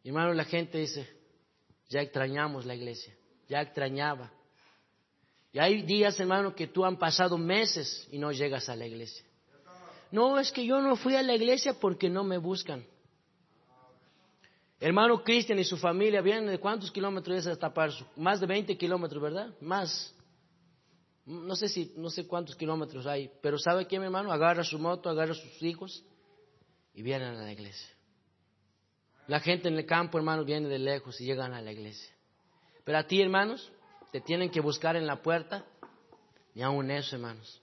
Hermano, 0.04 0.34
la 0.34 0.44
gente 0.44 0.78
dice, 0.78 1.08
ya 1.88 2.02
extrañamos 2.02 2.66
la 2.66 2.74
iglesia, 2.74 3.16
ya 3.48 3.62
extrañaba. 3.62 4.30
Y 5.50 5.58
hay 5.58 5.82
días, 5.82 6.18
hermano, 6.20 6.54
que 6.54 6.66
tú 6.66 6.84
han 6.84 6.98
pasado 6.98 7.38
meses 7.38 8.06
y 8.10 8.18
no 8.18 8.30
llegas 8.32 8.68
a 8.68 8.76
la 8.76 8.86
iglesia. 8.86 9.24
No, 10.10 10.38
es 10.38 10.52
que 10.52 10.64
yo 10.64 10.80
no 10.80 10.94
fui 10.96 11.14
a 11.16 11.22
la 11.22 11.34
iglesia 11.34 11.74
porque 11.74 12.10
no 12.10 12.22
me 12.22 12.38
buscan. 12.38 12.84
Hermano 14.78 15.22
Cristian 15.22 15.58
y 15.58 15.64
su 15.64 15.76
familia 15.76 16.20
vienen 16.20 16.46
de 16.48 16.58
cuántos 16.58 16.90
kilómetros 16.90 17.38
es 17.38 17.46
hasta 17.46 17.72
Parso? 17.72 18.06
Más 18.16 18.40
de 18.40 18.46
20 18.46 18.76
kilómetros, 18.76 19.22
¿verdad? 19.22 19.54
Más. 19.60 20.14
No 21.24 21.56
sé 21.56 21.68
si, 21.68 21.94
no 21.96 22.10
sé 22.10 22.26
cuántos 22.26 22.54
kilómetros 22.54 23.06
hay, 23.06 23.30
pero 23.40 23.58
¿sabe 23.58 23.86
qué, 23.86 23.98
mi 23.98 24.04
hermano? 24.04 24.30
Agarra 24.30 24.62
su 24.62 24.78
moto, 24.78 25.08
agarra 25.08 25.32
sus 25.32 25.62
hijos 25.62 26.04
y 26.92 27.02
vienen 27.02 27.34
a 27.36 27.42
la 27.42 27.52
iglesia. 27.52 27.93
La 29.26 29.40
gente 29.40 29.68
en 29.68 29.76
el 29.76 29.86
campo, 29.86 30.18
hermanos, 30.18 30.44
viene 30.44 30.68
de 30.68 30.78
lejos 30.78 31.20
y 31.20 31.24
llegan 31.24 31.54
a 31.54 31.62
la 31.62 31.72
iglesia. 31.72 32.12
Pero 32.84 32.98
a 32.98 33.06
ti, 33.06 33.20
hermanos, 33.20 33.72
te 34.12 34.20
tienen 34.20 34.50
que 34.50 34.60
buscar 34.60 34.96
en 34.96 35.06
la 35.06 35.22
puerta 35.22 35.64
y 36.54 36.62
aún 36.62 36.90
eso, 36.90 37.16
hermanos. 37.16 37.60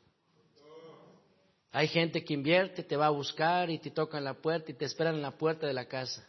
Hay 1.71 1.87
gente 1.87 2.23
que 2.23 2.33
invierte, 2.33 2.83
te 2.83 2.97
va 2.97 3.05
a 3.05 3.11
buscar 3.11 3.69
y 3.69 3.79
te 3.79 3.91
toca 3.91 4.17
en 4.17 4.25
la 4.25 4.33
puerta 4.33 4.71
y 4.71 4.73
te 4.73 4.85
esperan 4.85 5.15
en 5.15 5.21
la 5.21 5.37
puerta 5.37 5.67
de 5.67 5.73
la 5.73 5.85
casa. 5.85 6.27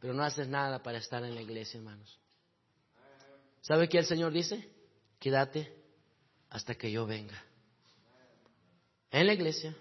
Pero 0.00 0.14
no 0.14 0.24
haces 0.24 0.48
nada 0.48 0.82
para 0.82 0.98
estar 0.98 1.22
en 1.24 1.34
la 1.34 1.42
iglesia, 1.42 1.78
hermanos. 1.78 2.18
¿Sabe 3.60 3.88
qué 3.88 3.98
el 3.98 4.06
Señor 4.06 4.32
dice? 4.32 4.68
Quédate 5.20 5.72
hasta 6.50 6.74
que 6.74 6.90
yo 6.90 7.06
venga. 7.06 7.40
En 9.12 9.26
la 9.28 9.34
iglesia, 9.34 9.76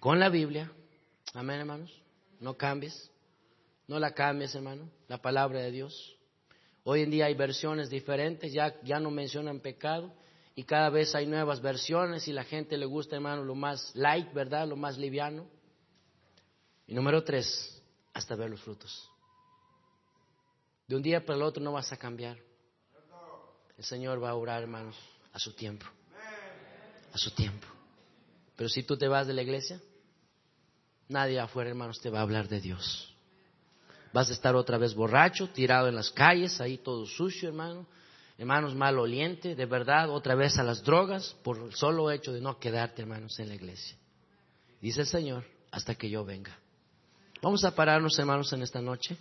con 0.00 0.18
la 0.18 0.30
Biblia. 0.30 0.72
Amén, 1.34 1.60
hermanos. 1.60 2.05
No 2.40 2.56
cambies. 2.56 3.10
No 3.86 3.98
la 3.98 4.12
cambies, 4.12 4.54
hermano. 4.54 4.90
La 5.08 5.20
palabra 5.20 5.60
de 5.60 5.70
Dios. 5.70 6.16
Hoy 6.84 7.02
en 7.02 7.10
día 7.10 7.26
hay 7.26 7.34
versiones 7.34 7.90
diferentes, 7.90 8.52
ya, 8.52 8.80
ya 8.82 9.00
no 9.00 9.10
mencionan 9.10 9.58
pecado 9.58 10.14
y 10.54 10.64
cada 10.64 10.88
vez 10.88 11.14
hay 11.14 11.26
nuevas 11.26 11.60
versiones 11.60 12.28
y 12.28 12.32
la 12.32 12.44
gente 12.44 12.78
le 12.78 12.86
gusta, 12.86 13.16
hermano, 13.16 13.44
lo 13.44 13.54
más 13.54 13.94
light, 13.94 14.32
¿verdad? 14.32 14.66
Lo 14.66 14.76
más 14.76 14.96
liviano. 14.96 15.46
Y 16.86 16.94
número 16.94 17.22
tres, 17.24 17.82
hasta 18.14 18.36
ver 18.36 18.50
los 18.50 18.62
frutos. 18.62 19.10
De 20.86 20.96
un 20.96 21.02
día 21.02 21.26
para 21.26 21.36
el 21.36 21.42
otro 21.42 21.62
no 21.62 21.72
vas 21.72 21.92
a 21.92 21.96
cambiar. 21.96 22.38
El 23.76 23.84
Señor 23.84 24.22
va 24.22 24.30
a 24.30 24.34
orar, 24.34 24.62
hermanos, 24.62 24.96
a 25.32 25.38
su 25.38 25.52
tiempo. 25.52 25.84
A 27.12 27.18
su 27.18 27.32
tiempo. 27.32 27.66
Pero 28.56 28.70
si 28.70 28.82
tú 28.82 28.96
te 28.96 29.08
vas 29.08 29.26
de 29.26 29.34
la 29.34 29.42
iglesia, 29.42 29.78
Nadie 31.08 31.38
afuera, 31.38 31.70
hermanos, 31.70 32.00
te 32.00 32.10
va 32.10 32.18
a 32.18 32.22
hablar 32.22 32.48
de 32.48 32.60
Dios. 32.60 33.14
Vas 34.12 34.30
a 34.30 34.32
estar 34.32 34.56
otra 34.56 34.78
vez 34.78 34.94
borracho, 34.94 35.48
tirado 35.48 35.88
en 35.88 35.94
las 35.94 36.10
calles, 36.10 36.60
ahí 36.60 36.78
todo 36.78 37.06
sucio, 37.06 37.48
hermano. 37.48 37.86
Hermanos, 38.38 38.74
maloliente, 38.74 39.54
de 39.54 39.66
verdad, 39.66 40.10
otra 40.10 40.34
vez 40.34 40.58
a 40.58 40.62
las 40.62 40.82
drogas, 40.82 41.36
por 41.42 41.58
el 41.58 41.74
solo 41.74 42.10
hecho 42.10 42.32
de 42.32 42.40
no 42.40 42.58
quedarte, 42.58 43.02
hermanos, 43.02 43.38
en 43.38 43.48
la 43.48 43.54
iglesia. 43.54 43.96
Dice 44.80 45.02
el 45.02 45.06
Señor, 45.06 45.44
hasta 45.70 45.94
que 45.94 46.10
yo 46.10 46.24
venga. 46.24 46.58
Vamos 47.42 47.64
a 47.64 47.74
pararnos, 47.74 48.18
hermanos, 48.18 48.52
en 48.52 48.62
esta 48.62 48.80
noche. 48.80 49.16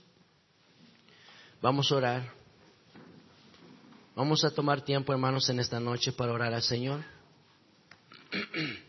Vamos 1.61 1.91
a 1.91 1.95
orar. 1.95 2.33
Vamos 4.15 4.43
a 4.43 4.51
tomar 4.51 4.81
tiempo, 4.81 5.11
hermanos, 5.13 5.49
en 5.49 5.59
esta 5.59 5.79
noche 5.79 6.11
para 6.11 6.33
orar 6.33 6.53
al 6.53 6.63
Señor. 6.63 7.01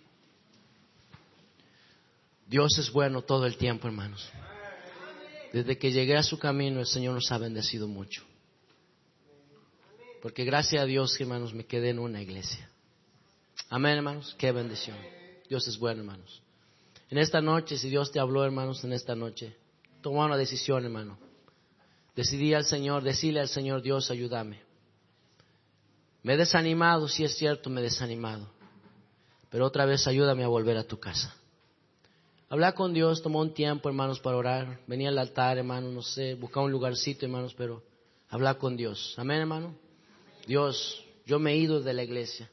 Dios 2.46 2.78
es 2.78 2.92
bueno 2.92 3.22
todo 3.22 3.46
el 3.46 3.56
tiempo, 3.56 3.88
hermanos. 3.88 4.30
Desde 5.52 5.78
que 5.78 5.90
llegué 5.90 6.16
a 6.16 6.22
su 6.22 6.38
camino, 6.38 6.80
el 6.80 6.86
Señor 6.86 7.14
nos 7.14 7.30
ha 7.32 7.38
bendecido 7.38 7.88
mucho. 7.88 8.22
Porque 10.22 10.44
gracias 10.44 10.82
a 10.82 10.86
Dios, 10.86 11.20
hermanos, 11.20 11.54
me 11.54 11.66
quedé 11.66 11.90
en 11.90 11.98
una 11.98 12.22
iglesia. 12.22 12.70
Amén, 13.68 13.96
hermanos. 13.96 14.34
Qué 14.38 14.52
bendición. 14.52 14.96
Dios 15.48 15.66
es 15.66 15.78
bueno, 15.78 16.00
hermanos. 16.00 16.42
En 17.10 17.18
esta 17.18 17.40
noche, 17.40 17.78
si 17.78 17.88
Dios 17.88 18.10
te 18.12 18.20
habló, 18.20 18.44
hermanos, 18.44 18.82
en 18.84 18.92
esta 18.92 19.14
noche, 19.14 19.56
tomar 20.00 20.26
una 20.26 20.36
decisión, 20.36 20.84
hermano. 20.84 21.18
Decidí 22.14 22.54
al 22.54 22.64
Señor, 22.64 23.02
decirle 23.02 23.40
al 23.40 23.48
Señor, 23.48 23.82
Dios, 23.82 24.10
ayúdame. 24.10 24.62
Me 26.22 26.34
he 26.34 26.36
desanimado, 26.36 27.08
si 27.08 27.24
es 27.24 27.36
cierto, 27.36 27.70
me 27.70 27.80
he 27.80 27.84
desanimado. 27.84 28.48
Pero 29.50 29.66
otra 29.66 29.84
vez 29.84 30.06
ayúdame 30.06 30.42
a 30.42 30.48
volver 30.48 30.76
a 30.76 30.84
tu 30.84 30.98
casa. 30.98 31.34
Hablar 32.48 32.74
con 32.74 32.94
Dios 32.94 33.22
tomó 33.22 33.40
un 33.40 33.52
tiempo, 33.52 33.88
hermanos, 33.88 34.20
para 34.20 34.36
orar. 34.36 34.80
Venía 34.86 35.08
al 35.08 35.18
altar, 35.18 35.58
hermano, 35.58 35.90
no 35.90 36.02
sé, 36.02 36.34
buscar 36.34 36.62
un 36.62 36.70
lugarcito, 36.70 37.26
hermanos, 37.26 37.54
pero 37.54 37.82
hablar 38.28 38.56
con 38.58 38.76
Dios. 38.76 39.14
Amén, 39.16 39.40
hermano. 39.40 39.74
Dios, 40.46 41.04
yo 41.24 41.40
me 41.40 41.52
he 41.52 41.56
ido 41.56 41.80
de 41.80 41.92
la 41.92 42.04
iglesia. 42.04 42.48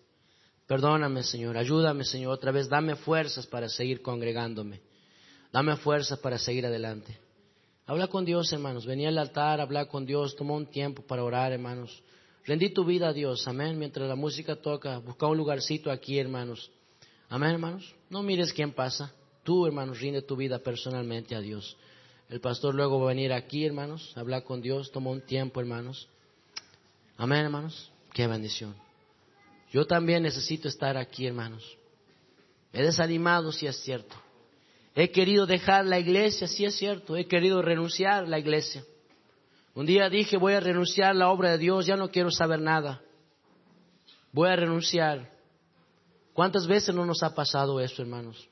Perdóname, 0.66 1.22
Señor. 1.22 1.58
Ayúdame, 1.58 2.06
Señor. 2.06 2.34
Otra 2.34 2.52
vez, 2.52 2.70
dame 2.70 2.96
fuerzas 2.96 3.46
para 3.46 3.70
seguir 3.70 4.02
congregándome. 4.02 4.82
Dame 5.52 5.76
fuerzas 5.76 6.18
para 6.18 6.40
seguir 6.40 6.66
adelante. 6.66 7.16
Habla 7.86 8.08
con 8.08 8.26
Dios, 8.26 8.52
hermanos. 8.52 8.88
Venía 8.88 9.10
al 9.10 9.18
altar, 9.20 9.62
hablar 9.62 9.90
con 9.90 10.08
Dios. 10.08 10.36
Tomó 10.36 10.56
un 10.56 10.66
tiempo 10.66 11.04
para 11.04 11.24
orar, 11.24 11.52
hermanos. 11.52 12.02
Rendí 12.46 12.74
tu 12.74 12.84
vida 12.84 13.10
a 13.10 13.14
Dios. 13.14 13.48
Amén. 13.48 13.78
Mientras 13.78 14.08
la 14.10 14.16
música 14.16 14.56
toca, 14.56 14.98
busca 14.98 15.28
un 15.28 15.38
lugarcito 15.38 15.92
aquí, 15.92 16.18
hermanos. 16.18 16.72
Amén, 17.30 17.52
hermanos. 17.52 17.94
No 18.10 18.24
mires 18.24 18.52
quién 18.52 18.72
pasa. 18.72 19.14
Tú, 19.44 19.66
hermanos, 19.66 20.00
rinde 20.00 20.22
tu 20.22 20.36
vida 20.36 20.60
personalmente 20.60 21.36
a 21.36 21.42
Dios. 21.42 21.78
El 22.30 22.40
pastor 22.40 22.74
luego 22.74 23.00
va 23.00 23.06
a 23.06 23.14
venir 23.14 23.34
aquí, 23.34 23.66
hermanos, 23.66 24.14
a 24.16 24.22
hablar 24.22 24.44
con 24.44 24.62
Dios. 24.62 24.92
Tomó 24.92 25.12
un 25.12 25.22
tiempo, 25.22 25.60
hermanos. 25.60 26.08
Amén, 27.18 27.46
hermanos. 27.46 27.92
Qué 28.14 28.26
bendición. 28.28 28.76
Yo 29.72 29.86
también 29.86 30.24
necesito 30.24 30.68
estar 30.68 30.98
aquí, 30.98 31.28
hermanos. 31.28 31.78
He 32.72 32.82
desanimado, 32.82 33.52
si 33.52 33.68
es 33.68 33.78
cierto. 33.78 34.16
He 34.96 35.12
querido 35.12 35.46
dejar 35.46 35.86
la 35.86 36.00
iglesia, 36.00 36.48
si 36.48 36.66
es 36.66 36.76
cierto. 36.76 37.18
He 37.18 37.28
querido 37.28 37.62
renunciar 37.62 38.24
a 38.24 38.28
la 38.28 38.40
iglesia. 38.40 38.84
Un 39.76 39.86
día 39.86 40.10
dije, 40.10 40.38
voy 40.38 40.54
a 40.54 40.60
renunciar 40.60 41.12
a 41.12 41.16
la 41.16 41.30
obra 41.30 41.52
de 41.52 41.58
Dios, 41.58 41.86
ya 41.86 41.98
no 41.98 42.12
quiero 42.12 42.30
saber 42.30 42.60
nada. 42.60 43.02
Voy 44.32 44.50
a 44.50 44.56
renunciar. 44.56 45.32
¿Cuántas 46.34 46.68
veces 46.68 46.94
no 46.94 47.06
nos 47.06 47.24
ha 47.24 47.34
pasado 47.34 47.80
eso, 47.80 48.02
hermanos? 48.02 48.48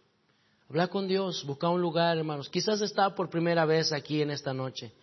Hablar 0.72 0.88
con 0.88 1.05
Dios, 1.05 1.43
buscar 1.45 1.69
un 1.69 1.82
lugar, 1.82 2.17
hermanos. 2.17 2.47
Quizás 2.47 2.80
está 2.80 3.13
por 3.13 3.30
primera 3.30 3.65
vez 3.65 3.91
aquí 3.91 4.22
en 4.22 4.32
esta 4.32 4.53
noche. 4.53 4.93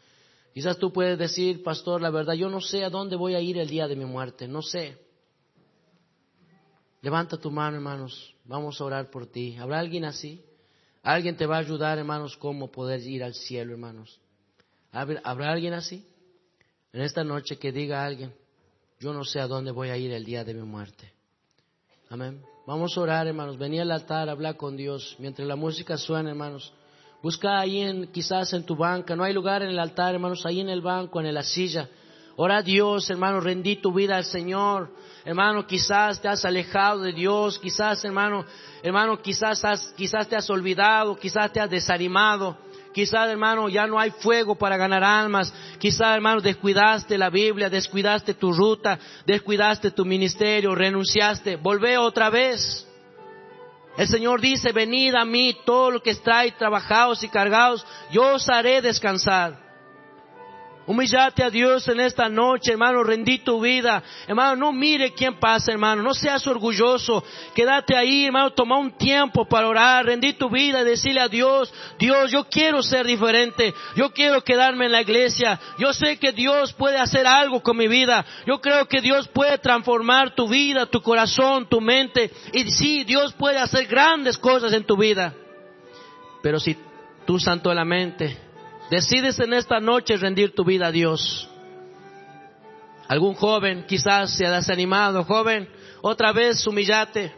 Quizás 0.55 0.79
tú 0.79 0.91
puedes 0.91 1.19
decir, 1.19 1.63
pastor, 1.63 2.01
la 2.01 2.09
verdad, 2.09 2.33
yo 2.33 2.49
no 2.49 2.63
sé 2.63 2.85
a 2.85 2.89
dónde 2.89 3.17
voy 3.17 3.35
a 3.35 3.41
ir 3.43 3.59
el 3.59 3.69
día 3.69 3.87
de 3.87 3.95
mi 3.95 4.07
muerte, 4.07 4.49
no 4.49 4.63
sé. 4.63 4.97
Levanta 7.03 7.37
tu 7.37 7.51
mano, 7.51 7.77
hermanos. 7.77 8.35
Vamos 8.47 8.81
a 8.81 8.85
orar 8.87 9.11
por 9.11 9.27
ti. 9.27 9.59
¿Habrá 9.59 9.81
alguien 9.81 10.07
así? 10.07 10.43
Alguien 11.03 11.37
te 11.37 11.45
va 11.45 11.57
a 11.57 11.61
ayudar, 11.61 11.99
hermanos, 11.99 12.39
cómo 12.39 12.71
poder 12.71 13.03
ir 13.03 13.23
al 13.23 13.35
cielo, 13.35 13.73
hermanos. 13.73 14.19
¿Habrá 14.91 15.53
alguien 15.53 15.75
así? 15.75 16.09
En 16.95 17.03
esta 17.03 17.25
noche 17.25 17.59
que 17.59 17.73
diga 17.73 18.05
a 18.05 18.07
alguien, 18.07 18.35
yo 19.01 19.13
no 19.13 19.23
sé 19.23 19.39
a 19.39 19.47
dónde 19.47 19.71
voy 19.71 19.91
a 19.91 19.99
ir 19.99 20.13
el 20.13 20.25
día 20.25 20.45
de 20.45 20.55
mi 20.55 20.63
muerte. 20.63 21.13
Amén. 22.09 22.43
Vamos 22.69 22.99
a 22.99 23.01
orar, 23.01 23.27
hermanos. 23.27 23.57
Venía 23.57 23.81
al 23.81 23.91
altar 23.91 24.29
a 24.29 24.33
hablar 24.33 24.59
con 24.59 24.77
Dios. 24.77 25.17
Mientras 25.19 25.49
la 25.49 25.57
música 25.57 25.97
suena, 25.97 26.29
hermanos. 26.29 26.71
Busca 27.23 27.59
ahí 27.59 27.81
en, 27.81 28.09
quizás 28.13 28.53
en 28.53 28.63
tu 28.65 28.77
banca. 28.77 29.17
No 29.17 29.25
hay 29.25 29.33
lugar 29.33 29.63
en 29.63 29.71
el 29.71 29.79
altar, 29.79 30.13
hermanos. 30.13 30.45
Ahí 30.45 30.61
en 30.61 30.69
el 30.69 30.83
banco, 30.83 31.19
en 31.19 31.33
la 31.33 31.43
silla. 31.43 31.89
Ora 32.37 32.59
a 32.59 32.63
Dios, 32.63 33.09
hermano. 33.09 33.41
Rendí 33.41 33.77
tu 33.77 33.91
vida 33.95 34.19
al 34.19 34.25
Señor. 34.25 34.91
Hermano, 35.25 35.67
quizás 35.67 36.21
te 36.21 36.29
has 36.29 36.45
alejado 36.45 37.01
de 37.01 37.15
Dios, 37.15 37.59
quizás, 37.59 38.05
hermano, 38.05 38.45
hermano, 38.83 39.19
quizás, 39.23 39.63
quizás 39.97 40.29
te 40.29 40.37
has 40.37 40.51
olvidado, 40.51 41.17
quizás 41.17 41.51
te 41.51 41.61
has 41.61 41.71
desanimado. 41.71 42.55
Quizás, 42.99 43.31
hermano, 43.31 43.69
ya 43.69 43.87
no 43.87 43.97
hay 44.01 44.11
fuego 44.11 44.57
para 44.57 44.77
ganar 44.77 45.05
almas. 45.05 45.55
Quizás, 45.79 46.17
hermano, 46.17 46.41
descuidaste 46.41 47.17
la 47.17 47.31
Biblia, 47.31 47.71
descuidaste 47.71 48.35
tu 48.35 48.53
ruta, 48.53 48.99
descuidaste 49.25 49.93
tu 49.93 50.05
ministerio, 50.05 50.75
renunciaste. 50.75 51.55
Volvé 51.55 51.97
otra 51.97 52.29
vez. 52.29 52.85
El 53.97 54.09
Señor 54.09 54.41
dice, 54.41 54.73
venid 54.73 55.15
a 55.15 55.25
mí, 55.25 55.57
todo 55.65 55.93
lo 55.93 56.03
que 56.03 56.11
estáis 56.11 56.57
trabajados 56.57 57.23
y 57.23 57.29
cargados, 57.29 57.87
yo 58.11 58.35
os 58.35 58.49
haré 58.49 58.83
descansar. 58.83 59.68
Humillate 60.89 61.45
a 61.45 61.51
Dios 61.51 61.87
en 61.89 62.01
esta 62.01 62.31
noche, 62.31 62.73
hermano, 62.73 63.05
rendí 63.05 63.41
tu 63.41 63.61
vida. 63.61 64.03
Hermano, 64.27 64.57
no 64.57 64.73
mire 64.73 65.13
quién 65.13 65.39
pasa, 65.39 65.71
hermano, 65.71 66.03
no 66.03 66.15
seas 66.15 66.47
orgulloso. 66.47 67.23
Quédate 67.55 67.95
ahí, 67.95 68.25
hermano, 68.25 68.55
toma 68.55 68.79
un 68.79 68.93
tiempo 68.93 69.45
para 69.45 69.69
orar, 69.69 70.07
rendí 70.07 70.33
tu 70.33 70.49
vida 70.49 70.81
y 70.81 70.85
decirle 70.87 71.21
a 71.21 71.29
Dios, 71.29 71.71
Dios, 71.99 72.31
yo 72.31 72.45
quiero 72.45 72.83
ser 72.83 73.05
diferente, 73.05 73.75
yo 73.97 74.15
quiero 74.15 74.43
quedarme 74.43 74.87
en 74.87 74.93
la 74.93 75.03
iglesia. 75.03 75.61
Yo 75.79 75.93
sé 75.93 76.19
que 76.19 76.33
Dios 76.33 76.73
puede 76.73 76.97
hacer 76.97 77.27
algo 77.27 77.63
con 77.63 77.77
mi 77.77 77.87
vida. 77.87 78.25
Yo 78.47 78.63
creo 78.63 78.89
que 78.89 79.03
Dios 79.03 79.29
puede 79.29 79.59
transformar 79.59 80.35
tu 80.35 80.49
vida, 80.49 80.87
tu 80.87 81.03
corazón, 81.03 81.69
tu 81.69 81.83
mente. 81.83 82.31
Y 82.55 82.65
sí, 82.71 83.05
Dios 83.05 83.35
puede 83.35 83.59
hacer 83.59 83.89
grandes 83.89 84.39
cosas 84.39 84.73
en 84.73 84.85
tu 84.85 84.97
vida. 84.97 85.35
Pero 86.43 86.59
si 86.59 86.79
tú 87.27 87.39
santo 87.39 87.75
la 87.75 87.85
mente, 87.85 88.48
Decides 88.91 89.39
en 89.41 89.53
esta 89.53 89.81
noche 89.81 90.17
rendir 90.17 90.55
tu 90.55 90.65
vida 90.65 90.87
a 90.87 90.93
Dios. 90.93 91.49
Algún 93.07 93.35
joven 93.35 93.85
quizás 93.87 94.37
se 94.37 94.47
ha 94.47 94.51
desanimado, 94.51 95.25
joven, 95.25 95.69
otra 96.03 96.33
vez 96.33 96.67
humillate. 96.67 97.35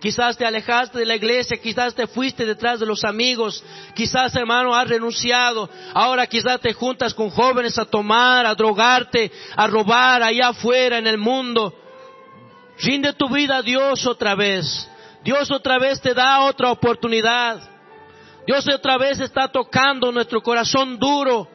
Quizás 0.00 0.36
te 0.36 0.44
alejaste 0.44 0.98
de 0.98 1.06
la 1.06 1.16
iglesia, 1.16 1.56
quizás 1.56 1.94
te 1.94 2.06
fuiste 2.06 2.44
detrás 2.44 2.80
de 2.80 2.86
los 2.86 3.04
amigos, 3.04 3.64
quizás 3.94 4.34
hermano 4.36 4.74
has 4.74 4.88
renunciado, 4.88 5.70
ahora 5.94 6.26
quizás 6.26 6.60
te 6.60 6.74
juntas 6.74 7.14
con 7.14 7.30
jóvenes 7.30 7.78
a 7.78 7.86
tomar, 7.86 8.44
a 8.44 8.54
drogarte, 8.54 9.32
a 9.56 9.66
robar 9.66 10.22
allá 10.22 10.48
afuera 10.48 10.98
en 10.98 11.06
el 11.06 11.16
mundo. 11.16 11.74
Rinde 12.78 13.14
tu 13.14 13.28
vida 13.30 13.56
a 13.56 13.62
Dios 13.62 14.06
otra 14.06 14.34
vez. 14.34 14.88
Dios 15.24 15.50
otra 15.50 15.78
vez 15.78 16.00
te 16.00 16.12
da 16.12 16.42
otra 16.42 16.70
oportunidad. 16.70 17.75
Dios 18.46 18.66
otra 18.68 18.96
vez 18.96 19.18
está 19.20 19.48
tocando 19.48 20.12
nuestro 20.12 20.40
corazón 20.42 20.98
duro. 20.98 21.48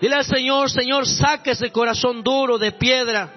Dile 0.00 0.14
al 0.14 0.24
Señor, 0.24 0.70
Señor, 0.70 1.06
saque 1.06 1.50
ese 1.50 1.70
corazón 1.70 2.22
duro 2.22 2.56
de 2.56 2.72
piedra. 2.72 3.30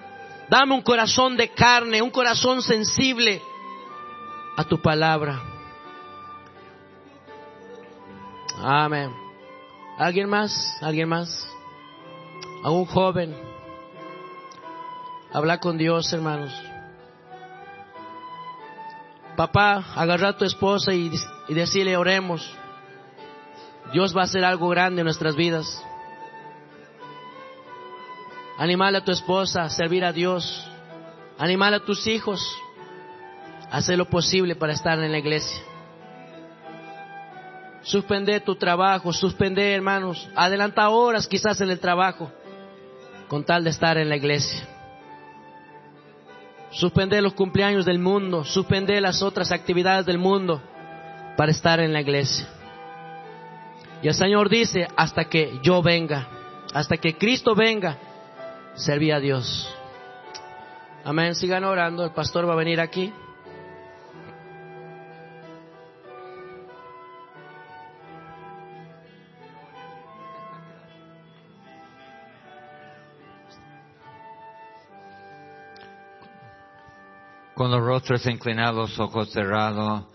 Dame 0.49 0.73
un 0.73 0.81
corazón 0.81 1.35
de 1.35 1.49
carne, 1.49 2.01
un 2.01 2.09
corazón 2.09 2.61
sensible 2.61 3.41
a 4.55 4.63
tu 4.63 4.81
palabra. 4.81 5.41
Amén. 8.63 9.11
¿Alguien 9.97 10.29
más? 10.29 10.77
¿Alguien 10.81 11.09
más? 11.09 11.47
A 12.63 12.69
un 12.69 12.85
joven. 12.85 13.35
Habla 15.33 15.59
con 15.59 15.77
Dios, 15.77 16.11
hermanos. 16.13 16.53
Papá, 19.41 19.83
agarra 19.95 20.27
a 20.27 20.37
tu 20.37 20.45
esposa 20.45 20.93
y, 20.93 21.11
y 21.47 21.53
decirle, 21.55 21.97
oremos. 21.97 22.47
Dios 23.91 24.15
va 24.15 24.21
a 24.21 24.25
hacer 24.25 24.45
algo 24.45 24.69
grande 24.69 25.01
en 25.01 25.05
nuestras 25.05 25.35
vidas. 25.35 25.83
Animale 28.59 28.99
a 28.99 29.03
tu 29.03 29.11
esposa 29.11 29.63
a 29.63 29.69
servir 29.71 30.05
a 30.05 30.13
Dios. 30.13 30.69
Animale 31.39 31.77
a 31.77 31.79
tus 31.83 32.05
hijos 32.05 32.39
a 33.71 33.77
hacer 33.77 33.97
lo 33.97 34.05
posible 34.05 34.55
para 34.55 34.73
estar 34.73 34.99
en 34.99 35.11
la 35.11 35.17
iglesia. 35.17 35.59
Suspende 37.81 38.39
tu 38.41 38.57
trabajo, 38.57 39.11
suspende 39.11 39.73
hermanos, 39.73 40.29
adelanta 40.35 40.87
horas 40.89 41.27
quizás 41.27 41.59
en 41.61 41.71
el 41.71 41.79
trabajo 41.79 42.31
con 43.27 43.43
tal 43.43 43.63
de 43.63 43.71
estar 43.71 43.97
en 43.97 44.07
la 44.07 44.17
iglesia. 44.17 44.67
Suspender 46.71 47.21
los 47.21 47.33
cumpleaños 47.33 47.85
del 47.85 47.99
mundo, 47.99 48.45
suspender 48.45 49.01
las 49.01 49.21
otras 49.21 49.51
actividades 49.51 50.05
del 50.05 50.17
mundo 50.17 50.61
para 51.37 51.51
estar 51.51 51.79
en 51.79 51.93
la 51.93 52.01
iglesia. 52.01 52.47
Y 54.01 54.07
el 54.07 54.13
Señor 54.13 54.49
dice, 54.49 54.87
hasta 54.95 55.25
que 55.25 55.59
yo 55.61 55.81
venga, 55.81 56.27
hasta 56.73 56.97
que 56.97 57.17
Cristo 57.17 57.55
venga, 57.55 57.97
serví 58.75 59.11
a 59.11 59.19
Dios. 59.19 59.73
Amén, 61.03 61.35
sigan 61.35 61.63
orando, 61.63 62.05
el 62.05 62.11
pastor 62.11 62.47
va 62.47 62.53
a 62.53 62.57
venir 62.57 62.79
aquí. 62.79 63.13
Con 77.61 77.69
los 77.69 77.83
rostros 77.83 78.25
inclinados, 78.25 78.97
ojos 78.97 79.31
cerrados, 79.31 80.05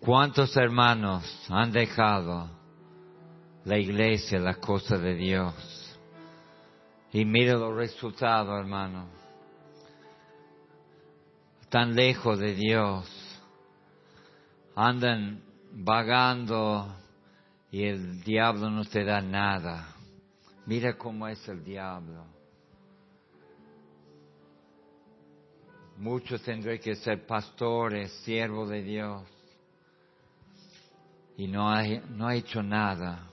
¿cuántos 0.00 0.56
hermanos 0.56 1.22
han 1.48 1.70
dejado 1.70 2.50
la 3.64 3.78
iglesia, 3.78 4.40
la 4.40 4.56
cosa 4.56 4.98
de 4.98 5.14
Dios? 5.14 5.54
Y 7.12 7.24
mira 7.24 7.54
los 7.54 7.76
resultados, 7.76 8.58
hermano. 8.58 9.06
Tan 11.68 11.94
lejos 11.94 12.40
de 12.40 12.56
Dios. 12.56 13.08
Andan 14.74 15.44
vagando 15.70 16.92
y 17.70 17.84
el 17.84 18.20
diablo 18.24 18.68
no 18.68 18.84
te 18.84 19.04
da 19.04 19.20
nada. 19.20 19.94
Mira 20.66 20.98
cómo 20.98 21.28
es 21.28 21.48
el 21.48 21.62
diablo. 21.62 22.39
Muchos 26.00 26.40
tendrán 26.40 26.78
que 26.78 26.96
ser 26.96 27.26
pastores, 27.26 28.10
siervos 28.24 28.70
de 28.70 28.82
Dios. 28.82 29.22
Y 31.36 31.46
no 31.46 31.70
ha, 31.70 31.84
no 32.08 32.26
ha 32.26 32.34
hecho 32.34 32.62
nada. 32.62 33.28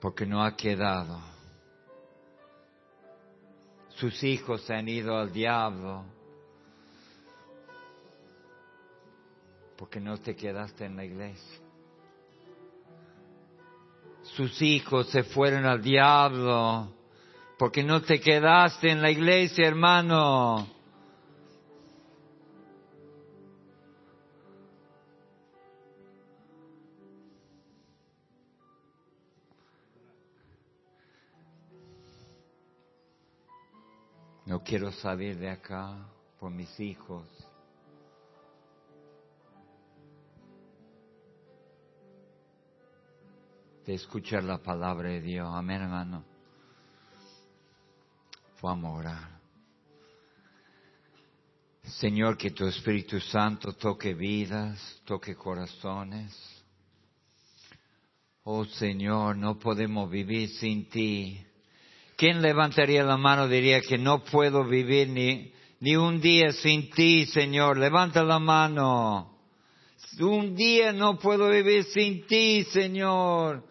Porque 0.00 0.24
no 0.24 0.44
ha 0.44 0.56
quedado. 0.56 1.20
Sus 3.96 4.22
hijos 4.22 4.62
se 4.62 4.74
han 4.74 4.88
ido 4.88 5.18
al 5.18 5.32
diablo. 5.32 6.04
Porque 9.76 9.98
no 9.98 10.18
te 10.18 10.36
quedaste 10.36 10.84
en 10.84 10.96
la 10.96 11.04
iglesia 11.04 11.62
sus 14.36 14.62
hijos 14.62 15.08
se 15.08 15.24
fueron 15.24 15.66
al 15.66 15.82
diablo, 15.82 16.88
porque 17.62 17.84
no 17.84 18.02
te 18.02 18.20
quedaste 18.20 18.90
en 18.90 19.00
la 19.00 19.08
iglesia, 19.08 19.68
hermano. 19.68 20.66
No 34.44 34.64
quiero 34.64 34.90
salir 34.90 35.38
de 35.38 35.48
acá 35.48 36.04
por 36.40 36.50
mis 36.50 36.80
hijos. 36.80 37.28
de 43.86 43.94
escuchar 43.94 44.42
la 44.42 44.58
palabra 44.58 45.10
de 45.10 45.20
Dios. 45.20 45.48
Amén, 45.52 45.82
hermano. 45.82 46.31
Vamos 48.62 48.84
a 48.84 48.98
orar. 48.98 49.40
Señor, 51.82 52.36
que 52.38 52.52
tu 52.52 52.64
Espíritu 52.64 53.18
Santo 53.18 53.72
toque 53.72 54.14
vidas, 54.14 55.02
toque 55.04 55.34
corazones. 55.34 56.32
Oh 58.44 58.64
Señor, 58.64 59.36
no 59.36 59.58
podemos 59.58 60.08
vivir 60.08 60.48
sin 60.48 60.88
ti. 60.88 61.44
¿Quién 62.16 62.40
levantaría 62.40 63.02
la 63.02 63.16
mano 63.16 63.48
diría 63.48 63.80
que 63.80 63.98
no 63.98 64.22
puedo 64.22 64.64
vivir 64.64 65.08
ni, 65.08 65.52
ni 65.80 65.96
un 65.96 66.20
día 66.20 66.52
sin 66.52 66.88
ti, 66.90 67.26
Señor? 67.26 67.78
Levanta 67.78 68.22
la 68.22 68.38
mano. 68.38 69.38
Un 70.20 70.54
día 70.54 70.92
no 70.92 71.18
puedo 71.18 71.48
vivir 71.50 71.82
sin 71.84 72.26
ti, 72.26 72.62
Señor. 72.64 73.66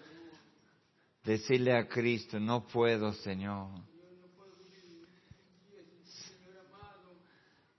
Decirle 1.24 1.78
a 1.78 1.88
Cristo, 1.88 2.42
no 2.42 2.68
puedo, 2.68 3.14
Señor. 3.14 3.91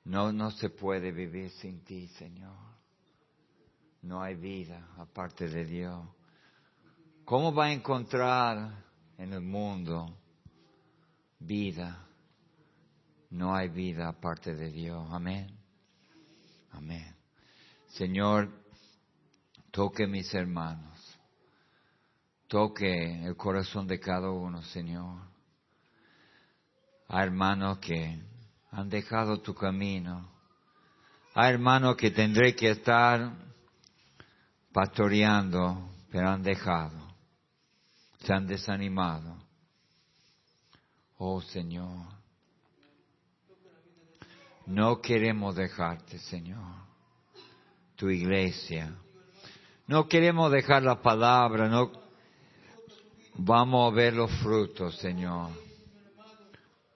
No, 0.05 0.33
no 0.33 0.51
se 0.51 0.71
puede 0.71 1.13
vivir 1.13 1.51
sin 1.51 1.85
ti, 1.85 2.09
Señor. 2.09 2.57
No 4.03 4.21
hay 4.21 4.35
vida 4.35 4.89
aparte 4.99 5.49
de 5.49 5.65
Dios. 5.65 6.05
¿Cómo 7.25 7.55
va 7.55 7.67
a 7.67 7.73
encontrar 7.73 8.85
en 9.17 9.33
el 9.33 9.43
mundo 9.43 10.19
vida? 11.39 12.05
No 13.31 13.55
hay 13.55 13.69
vida 13.69 14.09
aparte 14.09 14.55
de 14.55 14.71
Dios. 14.71 15.07
Amén. 15.11 15.57
Amén. 16.73 17.15
Señor, 17.91 18.51
toque 19.71 20.07
mis 20.07 20.35
hermanos. 20.35 20.99
Toque 22.49 23.25
el 23.25 23.37
corazón 23.37 23.87
de 23.87 24.01
cada 24.01 24.31
uno, 24.31 24.63
Señor. 24.63 25.23
Hay 27.09 27.23
hermanos 27.23 27.79
que 27.79 28.23
han 28.73 28.89
dejado 28.89 29.41
tu 29.41 29.55
camino. 29.55 30.29
Hay 31.35 31.53
hermanos 31.53 31.97
que 31.97 32.11
tendré 32.11 32.55
que 32.57 32.71
estar 32.71 33.33
pastoreando, 34.73 35.91
pero 36.11 36.31
han 36.31 36.43
dejado. 36.43 36.99
Se 38.21 38.33
han 38.33 38.47
desanimado. 38.47 39.37
Oh 41.19 41.41
Señor. 41.41 42.07
No 44.67 45.01
queremos 45.01 45.55
dejarte, 45.55 46.19
Señor. 46.19 46.83
Tu 47.97 48.09
iglesia. 48.09 48.95
No 49.87 50.09
queremos 50.09 50.51
dejar 50.51 50.83
la 50.83 51.01
palabra, 51.03 51.69
no 51.69 52.03
Vamos 53.35 53.91
a 53.91 53.95
ver 53.95 54.13
los 54.13 54.31
frutos, 54.43 54.97
Señor. 54.99 55.51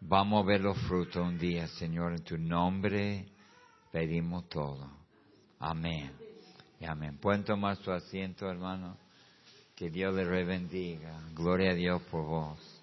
Vamos 0.00 0.44
a 0.44 0.46
ver 0.46 0.60
los 0.60 0.76
frutos 0.82 1.16
un 1.16 1.38
día, 1.38 1.66
Señor. 1.68 2.12
En 2.12 2.22
tu 2.22 2.36
nombre 2.38 3.26
pedimos 3.90 4.48
todo. 4.48 4.90
Amén. 5.58 6.12
Y 6.78 6.84
amén. 6.84 7.18
Pueden 7.18 7.44
tomar 7.44 7.76
su 7.76 7.90
asiento, 7.90 8.48
hermano. 8.50 8.96
Que 9.74 9.90
Dios 9.90 10.14
les 10.14 10.46
bendiga. 10.46 11.18
Gloria 11.34 11.70
a 11.70 11.74
Dios 11.74 12.02
por 12.10 12.24
vos. 12.24 12.75